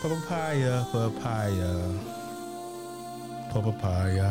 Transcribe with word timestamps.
Papaya, 0.00 0.86
papaya, 0.92 1.72
papaya. 3.52 4.30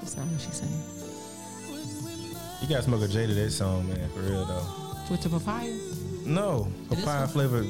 That's 0.00 0.16
not 0.16 0.26
what 0.26 0.40
she's 0.40 0.56
saying. 0.56 0.82
You 2.60 2.68
gotta 2.68 2.82
smoke 2.82 3.02
a 3.02 3.08
J 3.08 3.28
to 3.28 3.34
that 3.34 3.50
song, 3.52 3.88
man, 3.88 4.08
for 4.10 4.20
real 4.20 4.44
though. 4.46 4.66
With 5.08 5.22
the 5.22 5.28
papaya? 5.28 5.72
No, 6.24 6.66
is 6.90 7.04
papaya 7.04 7.28
flavored. 7.28 7.66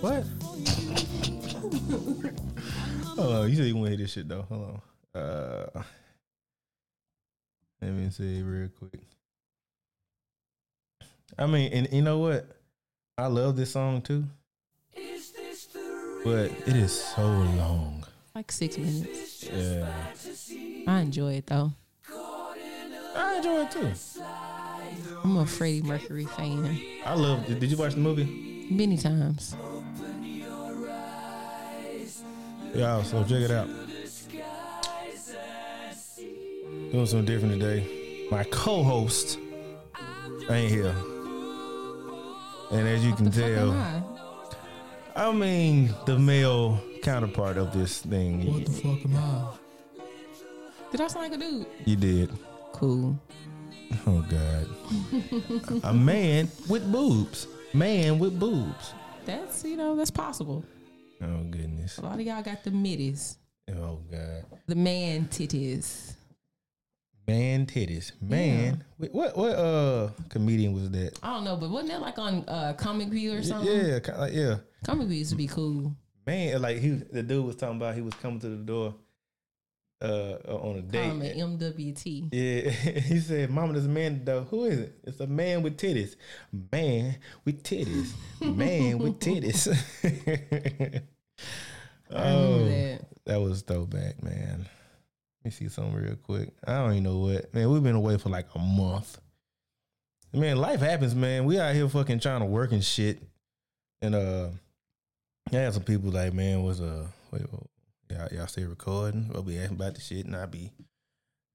What? 0.00 0.22
What? 0.22 0.24
Hold 3.16 3.34
on, 3.34 3.50
you 3.50 3.56
said 3.56 3.66
you 3.66 3.74
want 3.74 3.86
to 3.86 3.90
hear 3.90 3.98
this 3.98 4.12
shit 4.12 4.28
though. 4.28 4.42
Hold 4.42 4.80
on. 5.16 5.20
Uh, 5.20 5.82
let 7.82 7.90
me 7.90 8.10
see 8.10 8.42
real 8.42 8.68
quick. 8.78 9.02
I 11.36 11.46
mean, 11.46 11.72
and 11.72 11.88
you 11.92 12.02
know 12.02 12.18
what? 12.18 12.46
I 13.16 13.26
love 13.26 13.56
this 13.56 13.72
song 13.72 14.02
too, 14.02 14.24
but 16.24 16.50
it 16.66 16.76
is 16.76 16.92
so 16.92 17.22
long. 17.22 18.04
Like 18.34 18.52
six 18.52 18.78
minutes. 18.78 19.44
Yeah, 19.44 19.90
I 20.86 21.00
enjoy 21.00 21.34
it 21.34 21.46
though. 21.46 21.72
I 23.16 23.36
enjoy 23.36 23.62
it 23.62 23.70
too. 23.70 23.92
I'm 25.24 25.36
a 25.38 25.46
Freddie 25.46 25.82
Mercury 25.82 26.26
fan. 26.26 26.80
I 27.04 27.14
love. 27.14 27.46
Did 27.46 27.64
you 27.64 27.76
watch 27.76 27.94
the 27.94 28.00
movie? 28.00 28.66
Many 28.70 28.96
times. 28.96 29.56
Yeah, 32.74 33.02
so 33.02 33.24
check 33.24 33.42
it 33.42 33.50
out. 33.50 33.68
Doing 36.92 37.06
something 37.06 37.24
different 37.24 37.60
today. 37.60 38.26
My 38.30 38.44
co-host 38.44 39.38
ain't 40.50 40.70
here, 40.70 40.94
and 42.70 42.86
as 42.86 43.04
you 43.04 43.14
can 43.14 43.30
tell, 43.30 43.72
I? 45.18 45.28
I 45.28 45.32
mean 45.32 45.94
the 46.06 46.18
male 46.18 46.80
counterpart 47.02 47.56
of 47.58 47.72
this 47.72 48.00
thing. 48.00 48.52
What 48.52 48.66
the 48.66 48.72
fuck 48.72 49.04
am 49.04 49.16
I? 49.16 49.48
Did 50.90 51.00
I 51.00 51.06
sound 51.08 51.30
like 51.30 51.38
a 51.38 51.42
dude? 51.42 51.66
You 51.84 51.96
did. 51.96 52.30
Cool. 52.72 53.18
Oh 54.06 54.24
God. 54.28 54.66
A 55.84 55.94
man 55.94 56.48
with 56.68 56.90
boobs. 56.90 57.46
Man 57.72 58.18
with 58.18 58.38
boobs. 58.38 58.92
That's 59.24 59.64
you 59.64 59.76
know 59.76 59.96
that's 59.96 60.10
possible. 60.10 60.64
Oh 61.22 61.42
goodness. 61.50 61.98
A 61.98 62.02
lot 62.02 62.14
of 62.14 62.20
y'all 62.20 62.42
got 62.42 62.64
the 62.64 62.70
middies, 62.70 63.38
Oh 63.70 64.00
God. 64.10 64.44
the 64.66 64.74
man 64.74 65.26
titties. 65.26 66.14
Man 67.26 67.66
titties. 67.66 68.12
Man. 68.22 68.84
Wait, 68.98 69.12
What 69.12 69.36
what 69.36 69.50
uh 69.50 70.10
comedian 70.28 70.72
was 70.72 70.90
that? 70.92 71.18
I 71.22 71.34
don't 71.34 71.44
know, 71.44 71.56
but 71.56 71.70
wasn't 71.70 71.90
that 71.90 72.00
like 72.00 72.18
on 72.18 72.44
uh, 72.48 72.72
Comic 72.78 73.08
View 73.08 73.34
or 73.34 73.42
something? 73.42 73.68
Yeah, 73.70 73.98
kinda 74.00 74.20
like, 74.20 74.32
yeah. 74.32 74.56
Comic 74.84 75.08
used 75.08 75.30
to 75.30 75.36
be 75.36 75.46
cool. 75.46 75.94
Man, 76.26 76.60
like 76.60 76.78
he 76.78 76.90
the 76.90 77.22
dude 77.22 77.44
was 77.44 77.56
talking 77.56 77.76
about 77.76 77.94
he 77.94 78.02
was 78.02 78.14
coming 78.14 78.40
to 78.40 78.48
the 78.48 78.56
door 78.56 78.94
uh 80.00 80.36
on 80.46 80.76
a 80.76 80.82
date. 80.82 81.08
Comment 81.08 81.36
MWT. 81.36 82.28
Yeah, 82.32 82.70
he 83.00 83.18
said, 83.18 83.50
"Mama, 83.50 83.78
a 83.78 83.82
man 83.82 84.24
door. 84.24 84.42
Who 84.42 84.64
is 84.64 84.78
it? 84.80 84.94
It's 85.04 85.20
a 85.20 85.26
man 85.26 85.62
with 85.62 85.76
titties. 85.76 86.16
Man 86.52 87.16
with 87.44 87.62
titties. 87.62 88.12
Man 88.40 88.98
with 88.98 89.18
titties." 89.20 89.68
I 92.10 92.22
remember 92.22 92.48
oh, 92.48 92.64
that. 92.64 93.00
that 93.26 93.40
was 93.40 93.62
throwback, 93.62 94.22
man. 94.22 94.60
Let 94.60 95.44
me 95.44 95.50
see 95.50 95.68
something 95.68 95.94
real 95.94 96.16
quick. 96.16 96.50
I 96.66 96.78
don't 96.78 96.92
even 96.92 97.04
know 97.04 97.18
what. 97.18 97.52
Man, 97.52 97.70
we've 97.70 97.82
been 97.82 97.94
away 97.94 98.16
for 98.16 98.30
like 98.30 98.46
a 98.54 98.58
month. 98.58 99.18
Man, 100.32 100.56
life 100.56 100.80
happens, 100.80 101.14
man. 101.14 101.44
We 101.44 101.58
out 101.58 101.74
here 101.74 101.88
fucking 101.88 102.20
trying 102.20 102.40
to 102.40 102.46
work 102.46 102.72
and 102.72 102.84
shit. 102.84 103.22
And 104.00 104.14
uh 104.14 104.48
I 105.52 105.56
had 105.56 105.74
some 105.74 105.82
people 105.84 106.10
like, 106.10 106.32
man, 106.34 106.62
was 106.62 106.80
uh 106.80 107.06
wait, 107.30 107.42
y'all, 108.10 108.28
y'all 108.32 108.46
stay 108.46 108.64
recording? 108.64 109.30
I'll 109.34 109.42
be 109.42 109.58
asking 109.58 109.76
about 109.76 109.94
the 109.94 110.00
shit 110.00 110.26
and 110.26 110.36
I 110.36 110.46
be 110.46 110.70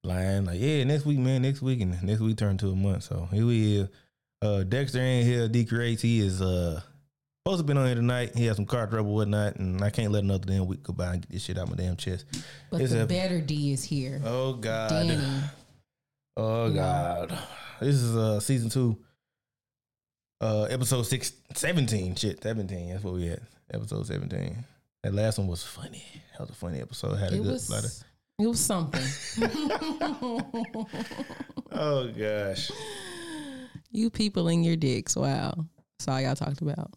lying 0.03 0.45
like, 0.45 0.59
yeah, 0.59 0.83
next 0.83 1.05
week, 1.05 1.19
man, 1.19 1.41
next 1.43 1.61
week, 1.61 1.81
and 1.81 2.01
next 2.03 2.19
week 2.21 2.37
turned 2.37 2.59
to 2.61 2.69
a 2.69 2.75
month. 2.75 3.03
So 3.03 3.27
here 3.31 3.45
we 3.45 3.77
is. 3.77 3.89
Uh 4.41 4.63
Dexter 4.63 4.99
ain't 4.99 5.25
here, 5.27 5.47
D 5.47 5.65
Creates, 5.65 6.01
he 6.01 6.19
is 6.19 6.41
uh 6.41 6.81
supposed 7.45 7.59
to 7.59 7.63
been 7.65 7.77
on 7.77 7.85
here 7.85 7.95
tonight. 7.95 8.35
He 8.35 8.45
had 8.45 8.55
some 8.55 8.65
car 8.65 8.87
trouble, 8.87 9.13
whatnot, 9.13 9.57
and 9.57 9.81
I 9.83 9.89
can't 9.89 10.11
let 10.11 10.23
another 10.23 10.45
damn 10.45 10.65
week 10.65 10.83
go 10.83 10.93
by 10.93 11.13
and 11.13 11.21
get 11.21 11.31
this 11.31 11.43
shit 11.43 11.57
out 11.57 11.69
my 11.69 11.75
damn 11.75 11.95
chest. 11.95 12.25
But 12.71 12.81
It's 12.81 12.91
the 12.93 13.03
a- 13.03 13.07
better 13.07 13.39
D 13.41 13.71
is 13.73 13.83
here. 13.83 14.21
Oh 14.25 14.53
God. 14.53 14.89
Danny. 14.89 15.21
Oh 16.35 16.65
Yeah. 16.67 16.73
God. 17.29 17.37
This 17.79 17.95
is 17.95 18.15
uh 18.15 18.39
season 18.39 18.69
two. 18.69 18.97
Uh 20.41 20.63
episode 20.63 21.03
six 21.03 21.31
seventeen. 21.53 22.15
Shit, 22.15 22.41
17. 22.43 22.89
That's 22.91 23.03
what 23.03 23.13
we 23.13 23.27
had. 23.27 23.41
Episode 23.73 24.05
17. 24.07 24.63
That 25.03 25.13
last 25.13 25.37
one 25.37 25.47
was 25.47 25.63
funny. 25.63 26.03
That 26.33 26.41
was 26.41 26.49
a 26.51 26.53
funny 26.53 26.79
episode. 26.81 27.15
Had 27.15 27.31
a 27.33 27.35
It 27.35 27.43
good 27.43 27.51
was, 27.51 27.69
lot 27.69 27.83
of 27.85 27.91
it 28.39 28.47
was 28.47 28.59
something. 28.59 29.03
Oh 31.75 32.07
gosh. 32.09 32.69
you 33.91 34.09
people 34.09 34.47
in 34.47 34.63
your 34.63 34.75
dicks. 34.75 35.15
Wow. 35.15 35.53
That's 35.97 36.07
all 36.07 36.21
y'all 36.21 36.35
talked 36.35 36.61
about. 36.61 36.91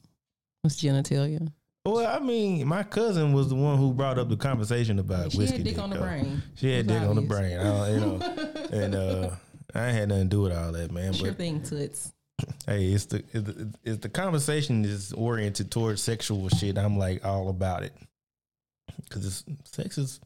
Was 0.64 0.76
genitalia. 0.76 1.48
Well, 1.86 2.06
I 2.06 2.18
mean, 2.18 2.66
my 2.66 2.82
cousin 2.82 3.32
was 3.32 3.48
the 3.48 3.54
one 3.54 3.78
who 3.78 3.92
brought 3.94 4.18
up 4.18 4.28
the 4.28 4.36
conversation 4.36 4.98
about 4.98 5.32
She 5.32 5.38
whiskey. 5.38 5.58
had 5.58 5.64
dick 5.64 5.78
on 5.78 5.90
the 5.90 5.96
though. 5.96 6.02
brain. 6.02 6.42
She 6.56 6.74
had 6.76 6.86
dick 6.88 7.00
was 7.00 7.08
on 7.08 7.16
the 7.16 7.22
brain. 7.22 7.58
I 7.58 7.64
don't, 7.64 7.94
you 7.94 8.00
know, 8.00 8.18
and 8.72 8.94
uh, 8.94 9.30
I 9.74 9.86
ain't 9.86 9.96
had 9.96 10.08
nothing 10.08 10.24
to 10.24 10.28
do 10.28 10.42
with 10.42 10.52
all 10.52 10.72
that, 10.72 10.90
man. 10.90 11.12
Sure 11.12 11.28
But 11.28 11.38
thing, 11.38 11.62
toots. 11.62 12.12
Hey, 12.66 12.86
it's 12.86 13.06
the 13.06 13.22
it's 13.84 13.98
the, 14.00 14.08
conversation 14.08 14.84
is 14.84 15.12
oriented 15.12 15.70
towards 15.70 16.02
sexual 16.02 16.48
shit. 16.48 16.78
I'm 16.78 16.98
like 16.98 17.24
all 17.24 17.48
about 17.48 17.82
it 17.82 17.94
because 19.04 19.26
it's 19.26 19.44
sex 19.64 19.98
is 19.98 20.20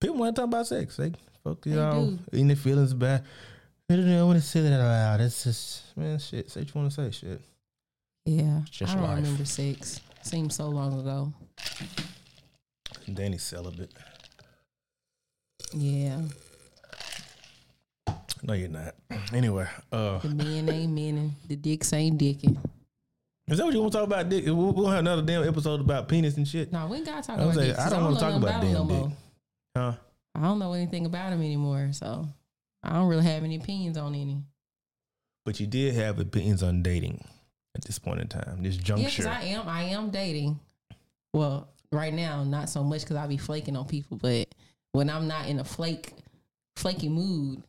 people 0.00 0.16
want 0.16 0.34
to 0.34 0.40
talk 0.40 0.48
about 0.48 0.66
sex. 0.66 0.96
They 0.96 1.12
fuck 1.44 1.64
you 1.66 1.74
know, 1.74 2.18
their 2.30 2.56
feelings 2.56 2.92
about. 2.92 3.22
I 3.90 3.96
don't 3.96 4.06
know. 4.06 4.20
I 4.20 4.24
want 4.24 4.40
to 4.40 4.46
say 4.46 4.60
that 4.62 4.80
out 4.80 4.86
loud. 4.86 5.20
It's 5.20 5.44
just 5.44 5.96
man, 5.96 6.18
shit. 6.18 6.50
Say 6.50 6.60
what 6.60 6.74
you 6.74 6.80
want 6.80 6.92
to 6.92 7.02
say, 7.02 7.10
shit. 7.10 7.40
Yeah. 8.24 8.60
just 8.70 8.92
I 8.92 8.94
don't 8.96 9.04
life. 9.04 9.16
remember 9.16 9.44
sex. 9.44 10.00
Seems 10.22 10.54
so 10.54 10.68
long 10.68 11.00
ago. 11.00 11.32
Danny's 13.12 13.42
celibate. 13.42 13.90
Yeah. 15.74 16.22
No, 18.42 18.54
you're 18.54 18.68
not. 18.68 18.94
Anyway, 19.32 19.66
uh, 19.92 20.18
The 20.18 20.28
men 20.30 20.68
ain't 20.68 20.92
men. 20.92 21.36
The 21.48 21.56
dicks 21.56 21.92
ain't 21.92 22.18
dicking. 22.20 22.56
is 23.48 23.58
that 23.58 23.64
what 23.64 23.72
you 23.74 23.80
want 23.80 23.92
to 23.92 23.98
talk 23.98 24.06
about? 24.06 24.28
Dick? 24.28 24.44
We'll, 24.46 24.72
we'll 24.72 24.88
have 24.88 25.00
another 25.00 25.22
damn 25.22 25.46
episode 25.46 25.80
about 25.80 26.08
penis 26.08 26.36
and 26.36 26.46
shit. 26.46 26.72
No, 26.72 26.86
we 26.86 26.96
ain't 26.98 27.06
gotta 27.06 27.26
talk 27.26 27.38
I 27.38 27.42
about 27.42 27.54
dicks. 27.56 27.78
I 27.78 27.88
don't 27.90 28.04
want 28.04 28.14
to 28.16 28.20
talk 28.20 28.34
about 28.34 28.60
them 28.62 28.72
damn 28.72 28.74
no 28.74 28.86
dick. 28.88 28.98
more. 28.98 29.12
Huh? 29.76 29.92
I 30.34 30.40
don't 30.42 30.58
know 30.58 30.72
anything 30.72 31.06
about 31.06 31.32
him 31.32 31.40
anymore, 31.40 31.90
so 31.92 32.26
I 32.82 32.94
don't 32.94 33.08
really 33.08 33.24
have 33.24 33.44
any 33.44 33.56
opinions 33.56 33.96
on 33.96 34.14
any. 34.14 34.42
But 35.44 35.60
you 35.60 35.66
did 35.66 35.94
have 35.94 36.18
opinions 36.18 36.62
on 36.62 36.82
dating 36.82 37.24
at 37.76 37.84
this 37.84 37.98
point 37.98 38.20
in 38.20 38.28
time. 38.28 38.62
This 38.62 38.76
juncture. 38.76 39.08
because 39.08 39.26
I 39.26 39.42
am. 39.42 39.68
I 39.68 39.82
am 39.84 40.10
dating. 40.10 40.58
Well, 41.32 41.68
right 41.90 42.12
now, 42.12 42.44
not 42.44 42.68
so 42.70 42.82
much 42.82 43.02
because 43.02 43.16
I 43.16 43.26
be 43.26 43.36
flaking 43.36 43.76
on 43.76 43.86
people, 43.86 44.16
but 44.18 44.48
when 44.92 45.08
I'm 45.10 45.26
not 45.28 45.48
in 45.48 45.58
a 45.60 45.64
flake, 45.64 46.12
flaky 46.76 47.08
mood, 47.08 47.62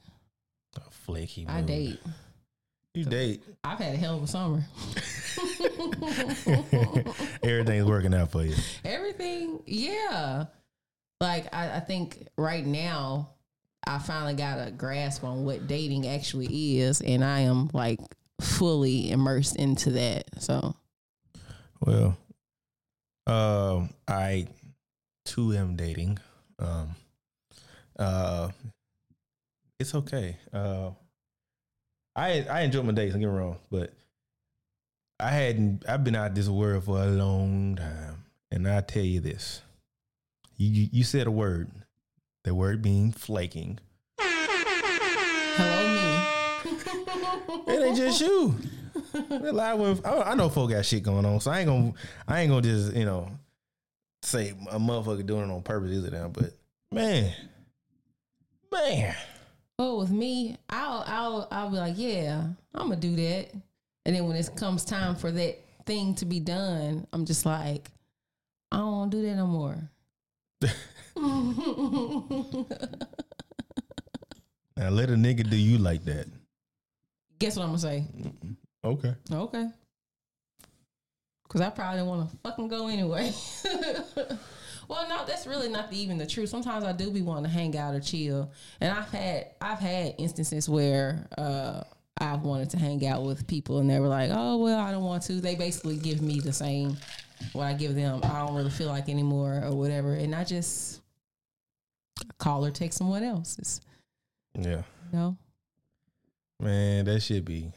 A 0.76 0.92
flaky. 0.92 1.48
I 1.48 1.62
date. 1.62 2.00
You 2.94 3.06
date. 3.06 3.44
I've 3.64 3.80
had 3.80 3.96
a 3.96 3.98
hell 3.98 4.18
of 4.18 4.24
a 4.24 4.28
summer. 4.28 4.60
Everything's 7.44 7.86
working 7.86 8.14
out 8.14 8.32
for 8.32 8.44
you. 8.44 8.56
Everything, 8.86 9.60
yeah. 9.66 10.46
Like 11.20 11.54
I, 11.54 11.78
I 11.78 11.80
think 11.80 12.28
right 12.38 12.66
now, 12.66 13.30
I 13.86 13.98
finally 13.98 14.36
got 14.36 14.68
a 14.68 14.72
grasp 14.72 15.24
on 15.24 15.44
what 15.44 15.68
dating 15.68 16.08
actually 16.08 16.80
is, 16.80 17.02
and 17.02 17.24
I 17.24 17.42
am 17.42 17.70
like 17.74 18.00
fully 18.42 19.10
immersed 19.10 19.56
into 19.56 19.92
that. 19.92 20.26
So 20.40 20.76
Well, 21.80 22.16
um, 23.26 23.90
I 24.08 24.48
too 25.26 25.54
am 25.54 25.76
dating. 25.76 26.20
Um, 26.60 26.96
uh, 27.98 28.50
it's 29.80 29.96
okay. 29.96 30.38
Uh, 30.52 30.92
I 32.16 32.46
I 32.50 32.62
enjoy 32.62 32.84
my 32.84 32.92
days. 32.92 33.12
Don't 33.12 33.22
get 33.22 33.28
me 33.30 33.34
wrong, 33.34 33.58
but 33.72 33.94
I 35.20 35.30
hadn't. 35.30 35.84
I've 35.88 36.04
been 36.04 36.16
out 36.16 36.36
this 36.36 36.50
world 36.50 36.84
for 36.86 37.02
a 37.02 37.08
long 37.08 37.76
time, 37.76 38.26
and 38.52 38.68
I 38.68 38.82
tell 38.82 39.04
you 39.04 39.20
this: 39.20 39.62
you 40.58 40.70
you, 40.70 40.90
you 40.92 41.04
said 41.04 41.28
a 41.28 41.32
word. 41.32 41.72
The 42.44 42.54
word 42.54 42.82
being 42.82 43.12
flaking. 43.14 43.80
hello 45.56 45.88
me. 46.66 47.74
It 47.74 47.84
ain't 47.84 47.98
just 47.98 48.20
you. 48.20 48.60
A 49.14 49.54
lot 49.54 49.80
of 49.80 50.06
I, 50.06 50.32
I 50.32 50.36
know 50.36 50.50
folk 50.50 50.72
got 50.72 50.86
shit 50.86 51.04
going 51.04 51.26
on, 51.26 51.40
so 51.40 51.52
I 51.52 51.60
ain't 51.60 51.68
gonna 51.68 51.94
I 52.28 52.42
ain't 52.42 52.50
gonna 52.50 52.62
just 52.62 52.94
you 52.96 53.06
know 53.06 53.30
say 54.24 54.54
a 54.70 54.80
motherfucker 54.80 55.26
doing 55.26 55.50
it 55.50 55.54
on 55.54 55.62
purpose 55.62 55.92
either. 55.92 56.12
Now, 56.12 56.28
but 56.30 56.52
man, 56.92 57.34
man, 58.72 59.16
With 59.92 60.12
me, 60.12 60.58
I'll 60.70 61.04
I'll 61.06 61.48
I'll 61.52 61.70
be 61.70 61.78
like, 61.78 61.96
yeah, 61.98 62.48
I'm 62.74 62.90
gonna 62.90 62.96
do 62.96 63.16
that. 63.16 63.52
And 64.06 64.16
then 64.16 64.28
when 64.28 64.36
it 64.36 64.50
comes 64.56 64.86
time 64.86 65.16
for 65.16 65.32
that 65.32 65.60
thing 65.86 66.16
to 66.16 66.26
be 66.26 66.40
done, 66.40 67.08
I'm 67.14 67.26
just 67.26 67.46
like, 67.46 67.92
I 68.72 68.78
don't 68.78 69.10
do 69.10 69.22
that 69.22 69.36
no 69.36 69.48
more. 69.48 69.78
Now 74.76 74.90
let 74.90 75.10
a 75.10 75.14
nigga 75.14 75.48
do 75.48 75.56
you 75.56 75.78
like 75.78 76.04
that. 76.06 76.26
Guess 77.40 77.58
what 77.58 77.64
I'm 77.64 77.70
gonna 77.70 77.80
say? 77.80 78.06
Okay. 78.84 79.14
Okay. 79.32 79.70
Cause 81.48 81.62
I 81.62 81.70
probably 81.70 82.02
want 82.02 82.32
to 82.32 82.38
fucking 82.38 82.68
go 82.68 82.88
anyway. 82.88 83.32
well, 84.88 85.08
no, 85.08 85.26
that's 85.26 85.48
really 85.48 85.70
not 85.70 85.90
the, 85.90 85.98
even 85.98 86.18
the 86.18 86.26
truth. 86.26 86.50
Sometimes 86.50 86.84
I 86.84 86.92
do 86.92 87.12
be 87.12 87.22
wanting 87.22 87.46
to 87.46 87.50
hang 87.50 87.78
out 87.78 87.96
or 87.96 88.00
chill, 88.00 88.52
and 88.82 88.98
I've 88.98 89.10
had 89.10 89.48
I've 89.62 89.80
had 89.80 90.16
instances 90.18 90.68
where 90.70 91.28
uh, 91.38 91.84
I've 92.18 92.42
wanted 92.42 92.70
to 92.72 92.78
hang 92.78 93.06
out 93.06 93.24
with 93.24 93.48
people, 93.48 93.80
and 93.80 93.90
they 93.90 94.00
were 94.00 94.08
like, 94.08 94.30
"Oh, 94.34 94.58
well, 94.58 94.80
I 94.80 94.92
don't 94.92 95.04
want 95.04 95.24
to." 95.24 95.34
They 95.34 95.56
basically 95.56 95.98
give 95.98 96.22
me 96.22 96.40
the 96.40 96.54
same 96.54 96.98
what 97.52 97.66
I 97.66 97.74
give 97.74 97.96
them. 97.96 98.22
I 98.24 98.40
don't 98.40 98.56
really 98.56 98.70
feel 98.70 98.88
like 98.88 99.10
anymore 99.10 99.62
or 99.64 99.76
whatever, 99.76 100.14
and 100.14 100.34
I 100.34 100.44
just 100.44 101.02
call 102.38 102.66
or 102.66 102.72
take 102.72 102.94
someone 102.94 103.24
else's. 103.24 103.82
Yeah. 104.56 104.84
you 105.12 105.20
know, 105.20 105.38
Man, 106.60 107.06
that 107.06 107.22
should 107.22 107.44
be 107.44 107.72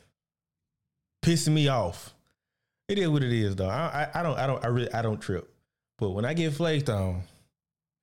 pissing 1.23 1.55
me 1.55 1.69
off. 1.69 2.14
It 2.88 2.99
is 2.99 3.08
what 3.08 3.23
it 3.23 3.32
is, 3.32 3.56
though. 3.56 3.69
I, 3.69 4.08
I, 4.14 4.20
I 4.20 4.23
don't, 4.23 4.38
I 4.38 4.47
don't, 4.47 4.64
I 4.64 4.69
really, 4.69 4.93
I 4.93 5.03
don't 5.03 5.20
trip. 5.20 5.50
But 5.98 6.10
when 6.10 6.25
I 6.25 6.34
get 6.34 6.52
flaked 6.52 6.90
on, 6.90 7.22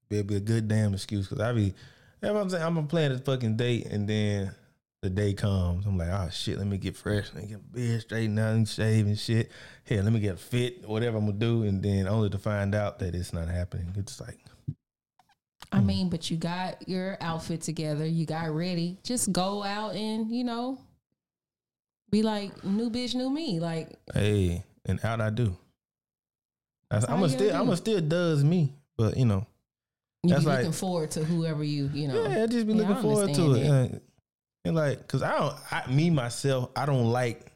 it'll 0.10 0.24
be 0.24 0.36
a 0.36 0.40
good 0.40 0.68
damn 0.68 0.94
excuse 0.94 1.28
because 1.28 1.44
I 1.44 1.54
be, 1.54 1.64
you 1.64 1.74
know 2.22 2.38
I'm 2.38 2.50
saying, 2.50 2.64
I'm 2.64 2.76
gonna 2.76 2.88
plan 2.88 3.12
this 3.12 3.22
fucking 3.22 3.58
date, 3.58 3.86
and 3.88 4.08
then 4.08 4.54
the 5.02 5.10
day 5.10 5.34
comes, 5.34 5.86
I'm 5.86 5.98
like, 5.98 6.10
oh 6.10 6.30
shit, 6.32 6.58
let 6.58 6.66
me 6.66 6.78
get 6.78 6.96
fresh, 6.96 7.32
let 7.34 7.44
me 7.44 7.50
get 7.50 7.58
my 7.58 7.80
beard 7.80 8.02
straightened 8.02 8.40
out 8.40 8.56
and 8.56 8.68
shave 8.68 9.06
and 9.06 9.20
shit. 9.20 9.52
Here, 9.84 10.02
let 10.02 10.14
me 10.14 10.20
get 10.20 10.40
fit, 10.40 10.88
whatever 10.88 11.18
I'm 11.18 11.26
gonna 11.26 11.38
do, 11.38 11.64
and 11.64 11.84
then 11.84 12.08
only 12.08 12.30
to 12.30 12.38
find 12.38 12.74
out 12.74 13.00
that 13.00 13.14
it's 13.14 13.34
not 13.34 13.48
happening. 13.48 13.94
It's 13.98 14.20
like, 14.22 14.40
I 15.72 15.80
mm. 15.80 15.86
mean, 15.86 16.10
but 16.10 16.32
you 16.32 16.38
got 16.38 16.88
your 16.88 17.18
outfit 17.20 17.62
together, 17.62 18.06
you 18.06 18.26
got 18.26 18.50
ready. 18.52 18.98
Just 19.04 19.32
go 19.32 19.64
out 19.64 19.96
and, 19.96 20.32
you 20.32 20.44
know, 20.44 20.80
be 22.10 22.22
like 22.24 22.64
new 22.64 22.90
bitch, 22.90 23.14
new 23.14 23.30
me. 23.30 23.60
Like, 23.60 24.00
hey, 24.14 24.64
and 24.86 25.04
out 25.04 25.20
I 25.20 25.32
do. 25.32 25.58
That's 26.94 27.06
I'm 27.06 27.18
all 27.20 27.26
a 27.26 27.28
you 27.28 27.34
gotta 27.34 27.46
still, 27.50 27.60
I'm 27.62 27.66
do. 27.68 27.72
a 27.72 27.78
still 27.78 28.02
does 28.02 28.44
me, 28.44 28.74
but 28.98 29.18
you 29.18 29.26
know. 29.26 29.46
you 30.24 30.30
That's 30.32 30.44
be 30.44 30.50
like- 30.50 30.58
looking 30.60 30.72
forward 30.72 31.12
to 31.12 31.24
whoever 31.24 31.64
you, 31.64 31.90
you 31.94 32.08
know. 32.08 32.24
Yeah, 32.24 32.44
I 32.44 32.48
just 32.48 32.66
be 32.68 32.74
Yeah, 32.74 32.80
looking 32.88 33.02
forward 33.02 33.34
to 33.34 33.54
it. 33.56 33.66
Yeah. 33.66 33.88
And 34.66 34.76
like, 34.76 35.06
cause 35.08 35.22
I 35.22 35.38
don't, 35.38 35.56
I, 35.72 35.92
me 35.92 36.10
myself, 36.10 36.70
I 36.76 36.86
don't 36.86 37.12
like 37.12 37.52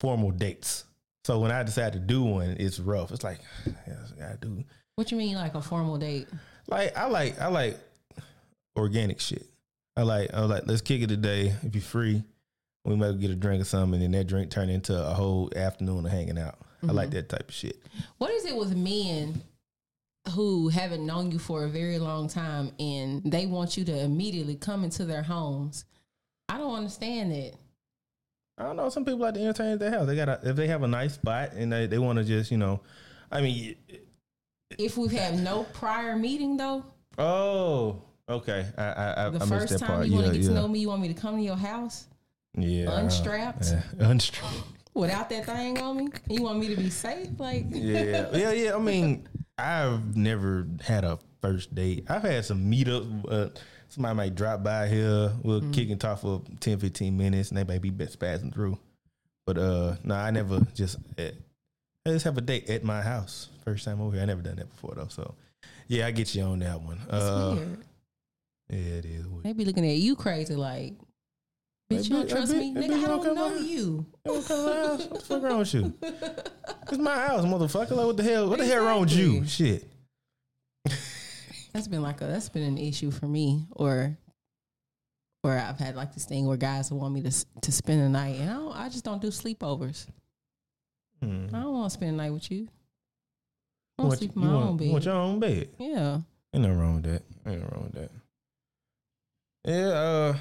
formal 0.00 0.30
dates. 0.30 0.84
So 1.24 1.40
when 1.40 1.50
I 1.50 1.62
decide 1.62 1.92
to 1.94 1.98
do 1.98 2.22
one, 2.22 2.56
it's 2.58 2.78
rough. 2.78 3.10
It's 3.12 3.24
like, 3.24 3.40
yes, 3.86 4.12
I 4.22 4.36
do. 4.40 4.64
What 4.94 5.10
you 5.10 5.18
mean, 5.18 5.34
like 5.34 5.54
a 5.54 5.60
formal 5.60 5.98
date? 5.98 6.26
Like 6.68 6.96
I 6.96 7.06
like, 7.06 7.38
I 7.40 7.48
like 7.48 7.78
organic 8.78 9.20
shit. 9.20 9.46
I 9.96 10.02
like, 10.02 10.32
I 10.32 10.40
like, 10.44 10.62
let's 10.66 10.80
kick 10.82 11.02
it 11.02 11.08
today. 11.08 11.52
If 11.62 11.74
you're 11.74 11.82
free, 11.82 12.22
we 12.84 12.96
might 12.96 13.18
get 13.20 13.30
a 13.30 13.34
drink 13.34 13.60
or 13.60 13.64
something, 13.64 13.94
and 13.94 14.14
then 14.14 14.18
that 14.20 14.26
drink 14.26 14.50
turn 14.50 14.68
into 14.70 14.94
a 14.96 15.12
whole 15.14 15.50
afternoon 15.56 16.04
of 16.06 16.10
hanging 16.12 16.38
out. 16.38 16.58
I 16.88 16.92
like 16.92 17.08
Mm-hmm. 17.08 17.16
that 17.16 17.28
type 17.28 17.48
of 17.48 17.54
shit. 17.54 17.76
What 18.18 18.30
is 18.32 18.44
it 18.44 18.56
with 18.56 18.76
men 18.76 19.42
who 20.34 20.68
haven't 20.68 21.06
known 21.06 21.30
you 21.30 21.38
for 21.38 21.64
a 21.64 21.68
very 21.68 21.98
long 21.98 22.28
time 22.28 22.72
and 22.80 23.22
they 23.24 23.46
want 23.46 23.76
you 23.76 23.84
to 23.84 23.98
immediately 24.00 24.56
come 24.56 24.84
into 24.84 25.04
their 25.04 25.22
homes? 25.22 25.84
I 26.48 26.58
don't 26.58 26.74
understand 26.74 27.32
that. 27.32 27.52
I 28.58 28.62
don't 28.64 28.76
know. 28.76 28.88
Some 28.88 29.04
people 29.04 29.20
like 29.20 29.34
to 29.34 29.40
entertain 29.40 29.72
at 29.72 29.78
their 29.78 29.90
house. 29.90 30.06
They 30.06 30.16
got 30.16 30.44
if 30.44 30.56
they 30.56 30.66
have 30.68 30.82
a 30.82 30.88
nice 30.88 31.14
spot 31.14 31.52
and 31.52 31.70
they, 31.72 31.86
they 31.86 31.98
want 31.98 32.18
to 32.18 32.24
just, 32.24 32.50
you 32.50 32.56
know, 32.56 32.80
I 33.30 33.40
mean, 33.42 33.76
If 34.78 34.96
we've 34.96 35.10
had 35.12 35.38
no 35.38 35.64
prior 35.74 36.16
meeting 36.16 36.56
though, 36.56 36.84
Oh, 37.18 38.02
okay. 38.28 38.66
I 38.78 38.82
I, 38.82 39.26
I 39.26 39.30
the 39.30 39.40
first 39.46 39.78
time 39.78 39.86
part. 39.88 40.06
you 40.06 40.14
want 40.14 40.26
to 40.26 40.32
get 40.32 40.42
yeah. 40.42 40.48
to 40.48 40.54
know 40.54 40.68
me, 40.68 40.78
you 40.80 40.88
want 40.88 41.02
me 41.02 41.08
to 41.08 41.14
come 41.20 41.36
to 41.36 41.42
your 41.42 41.56
house 41.56 42.06
Yeah, 42.56 42.98
unstrapped? 42.98 43.66
Yeah, 43.70 43.82
unstrapped. 44.10 44.56
Without 44.96 45.28
that 45.30 45.44
thing 45.46 45.78
on 45.80 45.96
me? 45.96 46.08
You 46.28 46.42
want 46.42 46.58
me 46.58 46.68
to 46.68 46.76
be 46.76 46.90
safe? 46.90 47.28
Like, 47.38 47.66
Yeah, 47.70 48.28
yeah, 48.32 48.52
yeah. 48.52 48.74
I 48.74 48.78
mean, 48.78 49.28
I've 49.58 50.16
never 50.16 50.66
had 50.84 51.04
a 51.04 51.18
first 51.42 51.74
date. 51.74 52.06
I've 52.08 52.22
had 52.22 52.44
some 52.44 52.70
meetups. 52.70 53.30
Uh, 53.30 53.48
somebody 53.88 54.16
might 54.16 54.34
drop 54.34 54.62
by 54.62 54.88
here. 54.88 55.32
We'll 55.42 55.60
Mm-hmm. 55.60 55.70
kick 55.72 55.90
and 55.90 56.00
talk 56.00 56.20
for 56.20 56.42
10, 56.60 56.78
15 56.78 57.16
minutes, 57.16 57.50
and 57.50 57.58
they 57.58 57.64
might 57.64 57.82
be 57.82 57.90
best 57.90 58.18
passing 58.18 58.50
through. 58.52 58.78
But 59.46 59.58
uh, 59.58 59.96
no, 60.02 60.14
I 60.16 60.30
never 60.32 60.60
just. 60.74 60.96
eh, 61.18 61.30
I 62.04 62.10
just 62.10 62.24
have 62.24 62.36
a 62.38 62.40
date 62.40 62.68
at 62.70 62.84
my 62.84 63.02
house. 63.02 63.48
First 63.64 63.84
time 63.84 64.00
over 64.00 64.12
here. 64.14 64.22
I 64.22 64.26
never 64.26 64.42
done 64.42 64.56
that 64.56 64.70
before 64.70 64.94
though. 64.96 65.08
So, 65.08 65.34
yeah, 65.88 66.06
I 66.06 66.10
get 66.12 66.34
you 66.34 66.42
on 66.42 66.58
that 66.60 66.80
one. 66.80 66.98
it's 67.04 67.12
Uh, 67.12 67.54
weird. 67.56 67.78
yeah, 68.70 68.76
it 68.98 69.04
is. 69.04 69.26
weird. 69.26 69.44
They 69.44 69.52
be 69.52 69.64
looking 69.64 69.88
at 69.88 69.96
you 69.96 70.14
crazy, 70.16 70.54
like, 70.54 70.94
bitch, 71.90 72.08
you 72.08 72.16
don't 72.16 72.28
trust 72.28 72.54
me, 72.54 72.74
nigga. 72.74 73.02
I 73.02 73.06
don't 73.06 73.34
know 73.34 73.54
you. 73.56 73.66
You 73.66 74.06
don't 74.24 74.46
come 74.46 74.56
to 74.58 74.64
my 74.66 74.76
house. 74.76 75.06
What 75.06 75.20
the 75.20 75.26
fuck 75.26 75.42
wrong 75.42 75.58
with 75.58 75.74
you? 75.74 75.94
It's 76.88 76.98
my 76.98 77.16
house, 77.26 77.44
motherfucker. 77.44 77.90
Like, 77.96 78.06
what 78.06 78.16
the 78.16 78.22
hell? 78.22 78.48
What 78.48 78.58
the 78.60 78.64
hell 78.64 78.84
wrong 78.84 79.00
with 79.00 79.12
you? 79.12 79.44
Shit. 79.44 79.90
That's 81.72 81.88
been 81.88 82.00
like 82.00 82.20
a 82.20 82.26
that's 82.26 82.48
been 82.48 82.62
an 82.62 82.78
issue 82.78 83.10
for 83.10 83.26
me, 83.26 83.66
or 83.72 84.16
or 85.42 85.58
I've 85.58 85.78
had 85.78 85.96
like 85.96 86.14
this 86.14 86.24
thing 86.24 86.46
where 86.46 86.56
guys 86.56 86.92
want 86.92 87.12
me 87.12 87.22
to 87.22 87.30
to 87.62 87.72
spend 87.72 88.02
the 88.02 88.08
night, 88.08 88.36
and 88.40 88.50
I 88.50 88.54
don't, 88.54 88.76
I 88.76 88.88
just 88.88 89.04
don't 89.04 89.20
do 89.20 89.28
sleepovers. 89.28 90.06
Hmm. 91.20 91.46
I 91.52 91.60
don't 91.60 91.72
want 91.72 91.90
to 91.90 91.94
spend 91.94 92.12
the 92.12 92.22
night 92.22 92.32
with 92.32 92.50
you. 92.50 92.68
I 93.98 94.02
want 94.02 94.12
to 94.12 94.18
sleep 94.18 94.36
in 94.36 94.42
my 94.42 94.48
own 94.48 94.78
you 94.78 94.92
want 94.92 95.04
bed. 95.04 95.10
your 95.10 95.14
own 95.14 95.40
bed. 95.40 95.68
Yeah, 95.78 96.20
Ain't 96.54 96.62
nothing 96.62 96.78
wrong 96.78 96.94
with 96.94 97.04
that. 97.04 97.22
Ain't 97.46 97.60
nothing 97.60 97.74
wrong 97.74 97.90
with 97.92 97.94
that. 97.94 98.10
Yeah, 99.64 99.88
uh, 99.88 100.36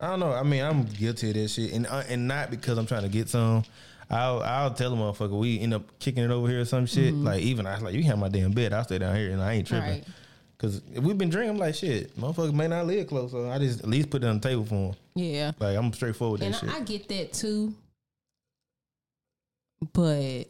I 0.00 0.08
don't 0.08 0.20
know. 0.20 0.32
I 0.32 0.42
mean, 0.42 0.62
I'm 0.62 0.84
guilty 0.84 1.28
of 1.28 1.34
that 1.34 1.48
shit, 1.48 1.72
and 1.72 1.86
uh, 1.86 2.02
and 2.08 2.26
not 2.26 2.50
because 2.50 2.78
I'm 2.78 2.86
trying 2.86 3.02
to 3.02 3.08
get 3.08 3.28
some. 3.28 3.64
I'll 4.08 4.42
I'll 4.42 4.72
tell 4.74 4.92
a 4.92 4.96
motherfucker 4.96 5.38
we 5.38 5.60
end 5.60 5.74
up 5.74 5.82
kicking 6.00 6.24
it 6.24 6.30
over 6.30 6.48
here 6.48 6.60
or 6.60 6.64
some 6.64 6.86
shit. 6.86 7.14
Like 7.14 7.42
even 7.42 7.66
I 7.66 7.74
was 7.74 7.82
like, 7.82 7.94
you 7.94 8.02
have 8.04 8.18
my 8.18 8.28
damn 8.28 8.50
bed. 8.52 8.72
I'll 8.72 8.82
stay 8.84 8.98
down 8.98 9.14
here, 9.14 9.30
and 9.30 9.40
I 9.42 9.52
ain't 9.54 9.68
tripping. 9.68 9.88
right. 9.88 10.04
Cause 10.58 10.82
if 10.92 11.02
we've 11.02 11.16
been 11.16 11.30
drinking, 11.30 11.50
I'm 11.52 11.58
like 11.58 11.74
shit. 11.74 12.14
Motherfuckers 12.18 12.52
may 12.52 12.68
not 12.68 12.86
live 12.86 13.06
close, 13.06 13.30
so 13.30 13.48
I 13.48 13.58
just 13.58 13.80
at 13.80 13.88
least 13.88 14.10
put 14.10 14.22
it 14.22 14.26
on 14.26 14.40
the 14.40 14.48
table 14.48 14.64
for 14.64 14.74
them. 14.74 14.94
Yeah, 15.14 15.52
Like 15.58 15.76
I'm 15.76 15.90
straightforward 15.92 16.40
with 16.40 16.46
and 16.46 16.54
that 16.54 16.60
shit. 16.60 16.68
I, 16.70 16.76
I 16.78 16.80
get 16.80 17.08
that 17.08 17.32
too, 17.32 17.74
but 19.94 20.44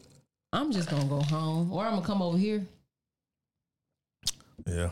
I'm 0.51 0.71
just 0.71 0.89
gonna 0.89 1.05
go 1.05 1.21
home, 1.21 1.71
or 1.71 1.85
I'm 1.85 1.93
gonna 1.95 2.05
come 2.05 2.21
over 2.21 2.37
here. 2.37 2.65
Yeah. 4.67 4.89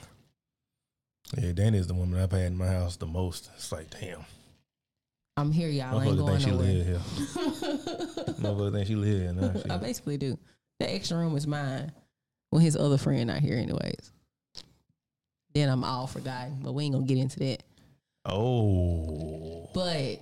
Yeah, 1.37 1.51
Danny 1.51 1.77
is 1.77 1.87
the 1.87 1.93
woman 1.93 2.19
I've 2.19 2.31
had 2.31 2.47
in 2.47 2.57
my 2.57 2.67
house 2.67 2.95
the 2.95 3.05
most. 3.05 3.49
It's 3.55 3.71
like, 3.71 3.89
damn. 3.99 4.25
I'm 5.37 5.51
here, 5.51 5.69
y'all. 5.69 5.97
I 5.97 6.05
ain't 6.05 6.17
going 6.17 6.39
think 6.39 6.49
she 6.49 6.51
live 6.51 6.67
nowhere. 6.67 6.83
here. 6.83 6.99
Motherfucker 8.39 8.73
think 8.73 8.87
she 8.87 8.95
live 8.95 9.21
here. 9.21 9.33
Nah, 9.33 9.73
I 9.75 9.77
basically 9.77 10.17
do. 10.17 10.37
The 10.79 10.93
extra 10.93 11.17
room 11.17 11.35
is 11.37 11.47
mine. 11.47 11.91
When 12.49 12.61
his 12.61 12.75
other 12.75 12.97
friend 12.97 13.27
not 13.27 13.39
here, 13.39 13.57
anyways. 13.57 14.11
Then 15.53 15.69
I'm 15.69 15.83
all 15.83 16.07
forgotten, 16.07 16.59
but 16.61 16.73
we 16.73 16.85
ain't 16.85 16.93
gonna 16.93 17.05
get 17.05 17.17
into 17.17 17.39
that. 17.39 17.63
Oh. 18.25 19.69
But 19.73 20.19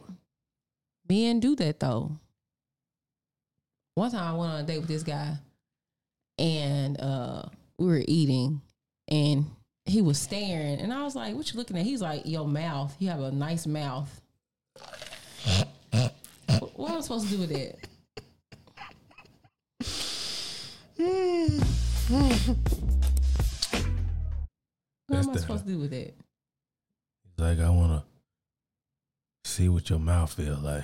men 1.09 1.39
do 1.39 1.55
that 1.55 1.79
though. 1.79 2.11
One 3.95 4.11
time 4.11 4.35
I 4.35 4.37
went 4.37 4.51
on 4.51 4.59
a 4.59 4.63
date 4.63 4.79
with 4.79 4.87
this 4.87 5.03
guy, 5.03 5.35
and 6.37 6.99
uh, 7.01 7.43
we 7.79 7.87
were 7.87 8.03
eating, 8.07 8.61
and 9.07 9.45
he 9.85 10.01
was 10.01 10.19
staring, 10.19 10.79
and 10.79 10.93
I 10.93 11.03
was 11.03 11.15
like, 11.15 11.35
"What 11.35 11.51
you 11.51 11.57
looking 11.57 11.77
at?" 11.77 11.85
He's 11.85 12.01
like, 12.01 12.23
"Your 12.25 12.47
mouth. 12.47 12.95
You 12.99 13.09
have 13.09 13.21
a 13.21 13.31
nice 13.31 13.65
mouth." 13.65 14.21
What, 16.59 16.79
what 16.79 16.91
am 16.91 16.97
I 16.97 17.01
supposed 17.01 17.27
to 17.29 17.33
do 17.35 17.39
with 17.41 17.49
that? 17.49 17.75
What 25.07 25.15
That's 25.15 25.27
am 25.27 25.33
I 25.33 25.37
supposed 25.37 25.65
to 25.65 25.71
do 25.71 25.79
with 25.79 25.91
that? 25.91 26.13
He's 26.17 27.37
like, 27.37 27.59
I 27.59 27.69
want 27.69 27.91
to 27.91 29.49
see 29.49 29.69
what 29.69 29.89
your 29.89 29.99
mouth 29.99 30.33
feel 30.33 30.57
like. 30.61 30.83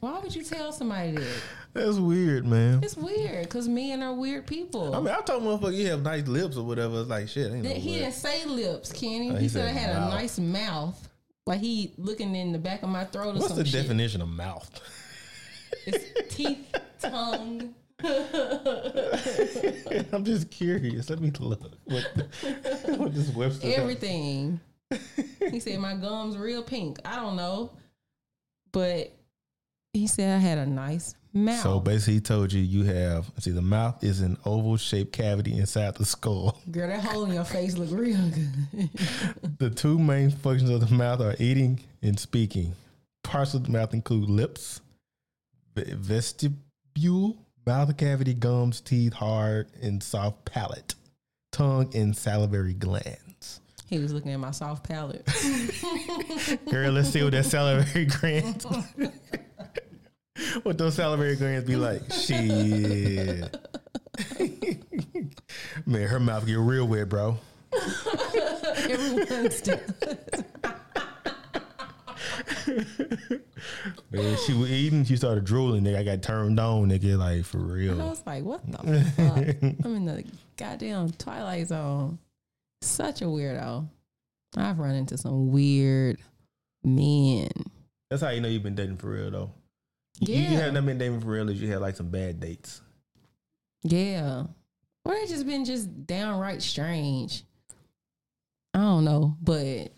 Why 0.00 0.18
would 0.20 0.34
you 0.34 0.42
tell 0.44 0.72
somebody 0.72 1.12
that? 1.12 1.40
That's 1.72 1.96
weird, 1.96 2.46
man. 2.46 2.80
It's 2.82 2.96
weird 2.96 3.44
because 3.44 3.68
men 3.68 4.02
are 4.02 4.14
weird 4.14 4.46
people. 4.46 4.94
I 4.94 5.00
mean, 5.00 5.08
I 5.14 5.20
told 5.22 5.42
motherfucker 5.42 5.74
you 5.76 5.88
have 5.88 6.02
nice 6.02 6.26
lips 6.26 6.56
or 6.56 6.64
whatever. 6.64 7.00
It's 7.00 7.10
like 7.10 7.28
shit. 7.28 7.52
Ain't 7.52 7.64
no 7.64 7.70
he 7.70 7.92
way. 7.92 7.98
didn't 8.00 8.14
say 8.14 8.44
lips, 8.46 8.92
Kenny. 8.92 9.30
Oh, 9.30 9.34
he, 9.34 9.42
he 9.42 9.48
said 9.48 9.68
I 9.68 9.72
had 9.72 9.96
mouth. 9.96 10.12
a 10.12 10.14
nice 10.16 10.38
mouth. 10.38 11.08
Like 11.46 11.60
he 11.60 11.92
looking 11.96 12.34
in 12.34 12.52
the 12.52 12.58
back 12.58 12.82
of 12.82 12.88
my 12.88 13.04
throat 13.04 13.36
or 13.36 13.38
What's 13.38 13.54
the 13.54 13.64
shit. 13.64 13.82
definition 13.82 14.20
of 14.20 14.28
mouth? 14.28 14.68
It's 15.86 16.34
teeth, 16.34 16.74
tongue. 17.00 17.74
I'm 20.12 20.24
just 20.24 20.50
curious. 20.50 21.08
Let 21.08 21.20
me 21.20 21.30
look. 21.38 21.60
What, 21.84 22.04
what 22.98 23.14
this 23.14 23.30
Webster? 23.34 23.68
everything. 23.74 24.60
he 25.50 25.60
said 25.60 25.78
my 25.78 25.94
gums 25.94 26.36
real 26.36 26.62
pink. 26.62 26.98
I 27.04 27.16
don't 27.16 27.36
know, 27.36 27.70
but 28.72 29.12
he 29.92 30.06
said 30.06 30.36
I 30.36 30.38
had 30.38 30.58
a 30.58 30.66
nice 30.66 31.14
mouth. 31.36 31.62
So 31.62 31.80
basically, 31.80 32.14
he 32.14 32.20
told 32.20 32.52
you 32.52 32.60
you 32.60 32.84
have 32.84 33.30
see 33.38 33.50
the 33.50 33.62
mouth 33.62 34.02
is 34.02 34.20
an 34.20 34.36
oval 34.44 34.76
shaped 34.76 35.12
cavity 35.12 35.56
inside 35.58 35.94
the 35.94 36.04
skull. 36.04 36.60
Girl, 36.70 36.88
that 36.88 37.04
hole 37.04 37.24
in 37.24 37.32
your 37.34 37.44
face 37.44 37.76
look 37.76 37.90
real 37.92 38.18
good. 38.30 38.90
The 39.58 39.70
two 39.70 39.98
main 39.98 40.30
functions 40.30 40.70
of 40.70 40.86
the 40.86 40.94
mouth 40.94 41.20
are 41.20 41.34
eating 41.38 41.80
and 42.02 42.18
speaking. 42.18 42.74
Parts 43.22 43.54
of 43.54 43.64
the 43.64 43.70
mouth 43.70 43.94
include 43.94 44.28
lips, 44.28 44.80
vestibule, 45.74 47.36
mouth 47.66 47.96
cavity, 47.96 48.34
gums, 48.34 48.80
teeth, 48.80 49.12
hard 49.14 49.68
and 49.82 50.02
soft 50.02 50.44
palate, 50.44 50.94
tongue, 51.52 51.90
and 51.94 52.16
salivary 52.16 52.74
glands. 52.74 53.60
he 53.88 53.98
was 53.98 54.12
looking 54.12 54.32
at 54.32 54.38
my 54.40 54.50
soft 54.52 54.86
palate. 54.88 55.26
Girl, 56.70 56.92
let's 56.92 57.10
see 57.10 57.22
what 57.22 57.32
that 57.32 57.46
salivary 57.46 58.04
glands. 58.06 58.66
What 60.62 60.78
those 60.78 60.94
salivary 60.94 61.36
glands 61.36 61.66
be 61.66 61.76
like? 61.76 62.12
Shit. 62.12 62.38
Man, 65.86 66.08
her 66.08 66.20
mouth 66.20 66.46
get 66.46 66.58
real 66.58 66.86
weird, 66.86 67.08
bro. 67.08 67.38
Everyone's 68.88 69.56
still. 69.56 69.80
Man, 74.10 74.36
she 74.46 74.54
was 74.54 74.70
eating, 74.70 75.04
she 75.04 75.16
started 75.16 75.44
drooling. 75.44 75.84
Nigga, 75.84 75.98
I 75.98 76.02
got 76.02 76.22
turned 76.22 76.58
on, 76.58 76.88
nigga. 76.88 77.18
Like 77.18 77.44
for 77.44 77.58
real. 77.58 78.00
I 78.00 78.06
was 78.06 78.22
like, 78.26 78.44
what 78.44 78.60
the 78.70 78.78
fuck? 79.16 79.84
I'm 79.84 79.96
in 79.96 80.06
the 80.06 80.24
goddamn 80.56 81.10
Twilight 81.12 81.68
Zone. 81.68 82.18
Such 82.82 83.22
a 83.22 83.26
weirdo. 83.26 83.88
I've 84.56 84.78
run 84.78 84.94
into 84.94 85.18
some 85.18 85.50
weird 85.50 86.18
men. 86.82 87.50
That's 88.10 88.22
how 88.22 88.30
you 88.30 88.40
know 88.40 88.48
you've 88.48 88.62
been 88.62 88.74
dating 88.74 88.96
for 88.98 89.10
real, 89.10 89.30
though. 89.30 89.50
You, 90.20 90.34
you 90.34 90.42
Yeah. 90.42 90.48
have 90.60 90.72
not 90.74 90.86
been 90.86 90.98
dating 90.98 91.20
for 91.20 91.26
real 91.28 91.48
is 91.48 91.60
you 91.60 91.70
had 91.70 91.80
like 91.80 91.96
some 91.96 92.08
bad 92.10 92.40
dates. 92.40 92.80
Yeah. 93.82 94.44
Or 95.04 95.14
they 95.14 95.26
just 95.26 95.46
been 95.46 95.64
just 95.64 96.06
downright 96.06 96.62
strange. 96.62 97.44
I 98.74 98.78
don't 98.80 99.04
know, 99.04 99.36
but 99.40 99.92